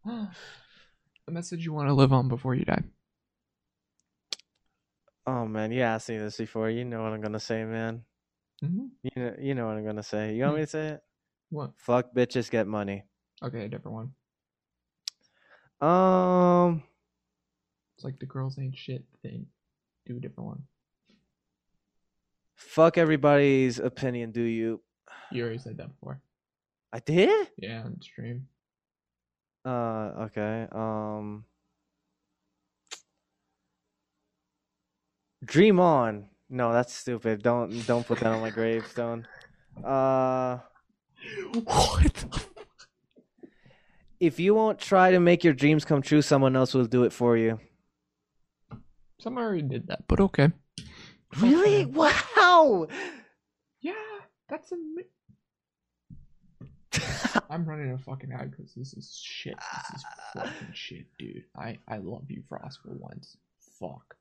[0.07, 2.85] a message you want to live on before you die.
[5.27, 6.69] Oh man, you asked me this before.
[6.71, 8.03] You know what I'm gonna say, man.
[8.63, 8.87] Mm-hmm.
[9.03, 10.35] You know, you know what I'm gonna say.
[10.35, 11.01] You want me to say it?
[11.51, 11.73] What?
[11.77, 13.05] Fuck bitches, get money.
[13.43, 13.95] Okay, a different
[15.81, 15.89] one.
[15.89, 16.83] Um,
[17.97, 19.47] It's like the girls ain't shit thing.
[20.07, 20.63] Do a different one.
[22.55, 24.31] fuck everybody's opinion.
[24.33, 24.81] Do you?
[25.33, 26.21] You already said that before.
[26.93, 27.49] I did.
[27.59, 28.47] Yeah, on stream.
[29.65, 30.67] Uh, okay.
[30.73, 31.45] Um,
[35.45, 36.27] dream on.
[36.51, 37.43] No, that's stupid.
[37.43, 39.27] Don't don't put that on my gravestone.
[39.83, 40.59] Uh,
[41.65, 42.15] What?
[42.15, 42.41] the
[44.21, 47.12] if you won't try to make your dreams come true, someone else will do it
[47.12, 47.59] for you.
[49.21, 50.51] Someone already did that, but okay.
[51.41, 51.85] Really?
[51.87, 52.87] Wow.
[53.81, 53.93] Yeah,
[54.49, 54.77] that's a.
[57.51, 59.57] I'm running a fucking ad because this is shit.
[59.57, 60.05] This is
[60.35, 61.45] fucking shit, dude.
[61.57, 63.37] I I love you, Frost, for once.
[63.81, 64.16] Fuck.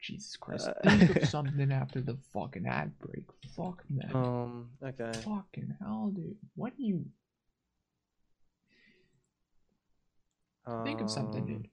[0.00, 0.68] Jesus Christ.
[0.68, 3.24] Uh, Think of something after the fucking ad break.
[3.56, 4.10] Fuck man.
[4.14, 4.70] um.
[4.82, 5.12] Okay.
[5.20, 6.36] Fucking hell, dude.
[6.54, 7.04] What do you
[10.84, 11.68] think of something, Um, dude?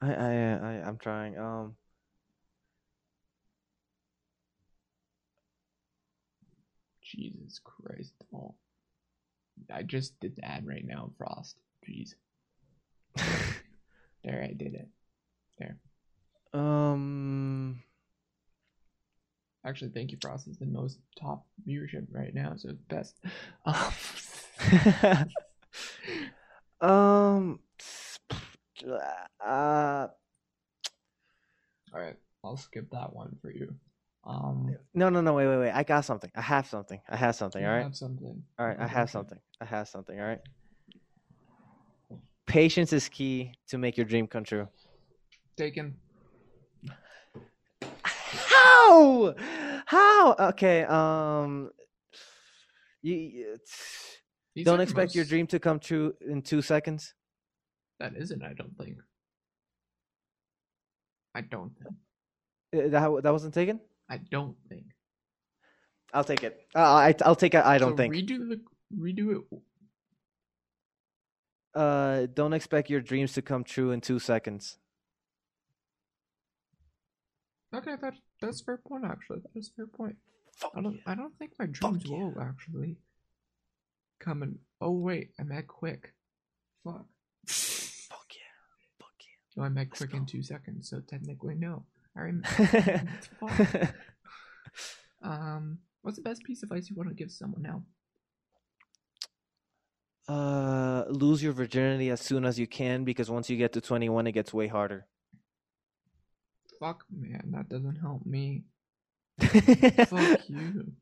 [0.00, 1.38] I I I I'm trying.
[1.38, 1.76] Um.
[7.02, 8.12] Jesus Christ.
[8.34, 8.54] Oh.
[9.72, 11.56] I just did the ad right now, Frost.
[11.88, 12.14] Jeez.
[14.24, 14.88] There, I did it.
[15.58, 15.76] There.
[16.54, 17.82] Um.
[19.66, 20.46] Actually, thank you, Frost.
[20.46, 23.16] It's the most top viewership right now, so best.
[26.80, 27.58] Um, um.
[29.44, 30.08] Uh.
[31.92, 33.74] Alright, I'll skip that one for you.
[34.24, 35.34] Um, No, no, no.
[35.34, 35.70] Wait, wait, wait.
[35.72, 36.30] I got something.
[36.34, 37.00] I have something.
[37.08, 37.64] I have something.
[37.64, 37.82] All right.
[37.82, 38.42] have something.
[38.58, 38.76] All right.
[38.78, 39.38] I have something.
[39.60, 40.18] I have something.
[40.18, 40.40] All right.
[42.46, 44.68] Patience is key to make your dream come true.
[45.56, 45.96] Taken.
[48.74, 49.34] How?
[49.86, 50.36] How?
[50.50, 50.84] Okay.
[50.84, 51.70] Um.
[53.02, 53.58] You,
[54.54, 57.14] These don't expect your dream to come true in two seconds.
[58.00, 58.96] That isn't, I don't think.
[61.34, 61.94] I don't think.
[62.74, 63.80] Uh, That that wasn't taken.
[64.08, 64.84] I don't think.
[66.12, 66.66] I'll take it.
[66.74, 67.64] Uh, I I'll take it.
[67.64, 68.14] I don't so think.
[68.14, 68.60] Redo the
[68.96, 69.44] redo it.
[71.74, 74.78] Uh, don't expect your dreams to come true in two seconds.
[77.74, 78.14] Okay, that
[78.44, 79.04] that's a fair point.
[79.04, 80.16] Actually, that is a fair point.
[80.74, 81.00] I don't.
[81.06, 82.16] I don't think my dreams yeah.
[82.16, 82.96] will actually
[84.20, 84.58] come in.
[84.80, 86.14] Oh wait, I met quick.
[86.84, 87.06] Fuck.
[87.46, 88.98] Fuck yeah.
[88.98, 89.22] Fuck
[89.56, 90.88] No, I met Let's quick in two seconds.
[90.88, 91.84] So technically, no.
[92.16, 93.08] I remember.
[95.22, 97.82] um, what's the best piece of advice you want to give someone now?
[100.28, 104.26] uh, lose your virginity as soon as you can because once you get to 21,
[104.26, 105.06] it gets way harder.
[106.84, 108.64] Fuck, man, that doesn't help me.
[109.40, 110.92] Fuck you.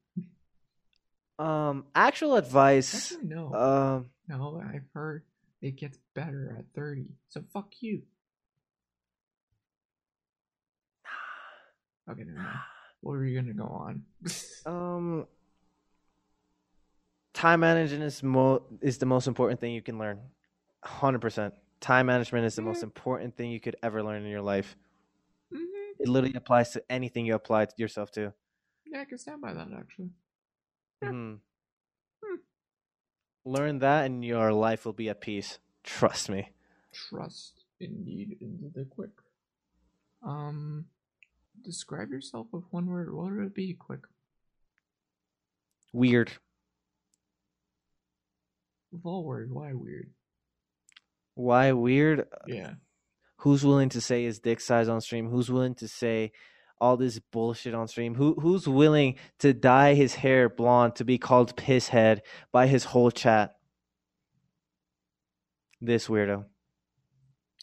[1.40, 3.10] Um, actual advice.
[3.12, 3.52] Actually, no.
[3.52, 5.24] Um, no, I've heard
[5.60, 7.06] it gets better at 30.
[7.30, 8.02] So fuck you.
[12.08, 12.58] Okay, never mind.
[13.00, 14.04] What were you gonna go on?
[14.66, 15.26] Um,
[17.34, 20.20] time management is mo is the most important thing you can learn.
[20.84, 21.54] Hundred percent.
[21.80, 24.76] Time management is the most important thing you could ever learn in your life.
[26.02, 28.32] It literally applies to anything you apply to yourself to.
[28.84, 30.10] Yeah, I can stand by that actually.
[31.00, 31.10] Yeah.
[31.10, 31.40] Mhm.
[32.24, 32.36] Hmm.
[33.44, 35.58] Learn that, and your life will be at peace.
[35.84, 36.50] Trust me.
[36.92, 39.10] Trust indeed into the quick.
[40.22, 40.86] Um,
[41.62, 43.12] describe yourself with one word.
[43.12, 43.74] What would it be?
[43.74, 44.00] Quick.
[45.92, 46.32] Weird.
[48.90, 49.24] With all.
[49.24, 50.12] Why weird?
[51.34, 52.28] Why weird?
[52.46, 52.74] Yeah.
[53.42, 55.28] Who's willing to say his dick size on stream?
[55.28, 56.30] Who's willing to say
[56.80, 58.14] all this bullshit on stream?
[58.14, 62.20] Who who's willing to dye his hair blonde to be called pisshead
[62.52, 63.56] by his whole chat?
[65.80, 66.44] This weirdo.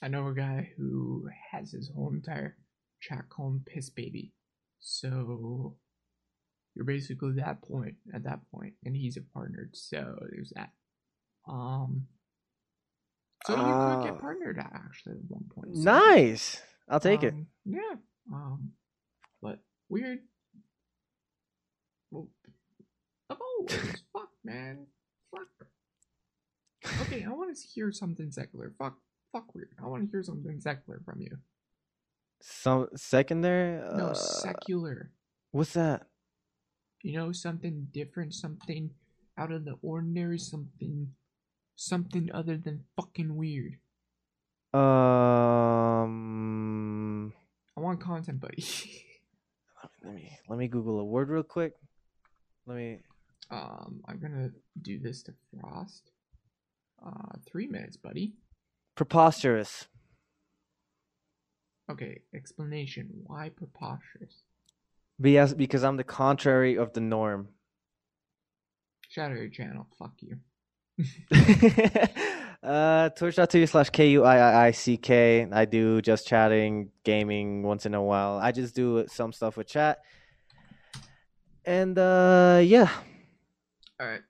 [0.03, 2.57] I know a guy who has his whole entire
[2.99, 4.33] chat called Piss Baby.
[4.79, 5.77] So
[6.75, 10.71] you're basically that point at that point, and he's a partner, So there's that.
[11.47, 12.07] Um.
[13.45, 14.03] So you could Ah.
[14.03, 15.75] get partnered at actually at one point.
[15.75, 16.61] so- Nice.
[16.87, 17.33] I'll take it.
[17.33, 17.95] Um, Yeah.
[18.31, 18.73] Um,
[19.41, 19.59] but
[19.89, 20.19] weird.
[22.11, 22.29] Well,
[23.29, 24.87] all words, fuck, man,
[25.31, 25.47] fuck.
[27.01, 28.73] Okay, I want to hear something secular.
[28.77, 28.97] Fuck,
[29.31, 29.75] fuck weird.
[29.81, 31.37] I want to hear something secular from you.
[32.41, 33.77] Some secondary.
[33.97, 35.11] No, Uh, secular.
[35.51, 36.07] What's that?
[37.03, 38.95] You know, something different, something
[39.37, 41.15] out of the ordinary, something,
[41.79, 43.77] something other than fucking weird.
[44.73, 46.13] Um.
[47.77, 48.63] I want content, buddy.
[50.03, 51.73] Let me let me Google a word real quick.
[52.65, 52.99] Let me.
[53.49, 54.51] um, I'm gonna
[54.81, 56.11] do this to Frost.
[57.05, 58.33] Uh, three minutes, buddy.
[58.95, 59.87] Preposterous.
[61.89, 63.09] Okay, explanation.
[63.25, 64.43] Why preposterous?
[65.19, 67.49] Because because I'm the contrary of the norm.
[69.09, 69.87] Shadow your channel.
[69.97, 70.37] Fuck you.
[72.61, 75.47] Uh, twitch.tv slash K-U-I-I-I-C-K.
[75.51, 78.37] I do just chatting, gaming once in a while.
[78.37, 79.99] I just do some stuff with chat.
[81.65, 82.89] And, uh, yeah.
[84.01, 84.21] Alright.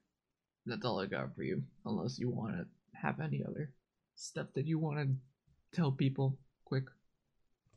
[0.65, 1.63] That's all I got for you.
[1.85, 3.71] Unless you want to have any other
[4.15, 6.85] stuff that you want to tell people quick.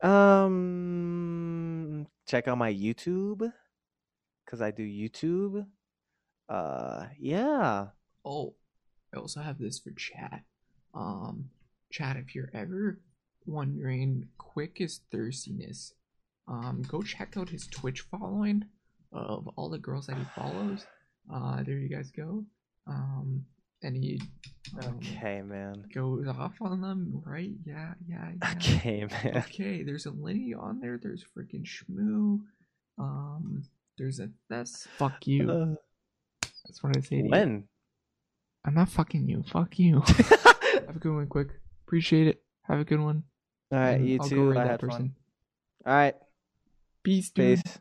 [0.03, 3.51] Um, check out my YouTube.
[4.45, 5.67] Because I do YouTube.
[6.49, 7.87] Uh, yeah.
[8.25, 8.55] Oh,
[9.15, 10.43] I also have this for chat.
[10.95, 11.51] Um,
[11.91, 13.01] chat, if you're ever
[13.47, 15.93] wondering, quick is thirstiness.
[16.49, 18.65] Um, go check out his Twitch following
[19.13, 20.87] of all the girls that he follows.
[21.33, 22.45] Uh, there you guys go.
[22.87, 23.45] Um,
[23.83, 24.21] and he
[24.83, 25.85] um, Okay, man.
[25.95, 27.51] goes off on them, right?
[27.65, 28.53] Yeah, yeah, yeah.
[28.57, 29.37] Okay, man.
[29.39, 30.99] Okay, there's a Linny on there.
[31.03, 32.41] There's freaking Shmoo.
[32.99, 33.65] Um,
[33.99, 35.51] there's a that's fuck you.
[35.51, 35.75] Uh,
[36.67, 37.17] That's what I say.
[37.19, 37.31] To you.
[37.31, 37.65] when?
[38.65, 39.43] I'm not fucking you.
[39.51, 40.01] Fuck you.
[40.87, 41.49] Have a good one, quick.
[41.87, 42.43] Appreciate it.
[42.63, 43.25] Have a good one.
[43.73, 44.57] All right, and you I'll too.
[44.57, 44.99] I had person.
[44.99, 45.15] fun.
[45.87, 46.15] All right,
[47.03, 47.59] Peace, dude.
[47.59, 47.63] peace.
[47.63, 47.79] Peace.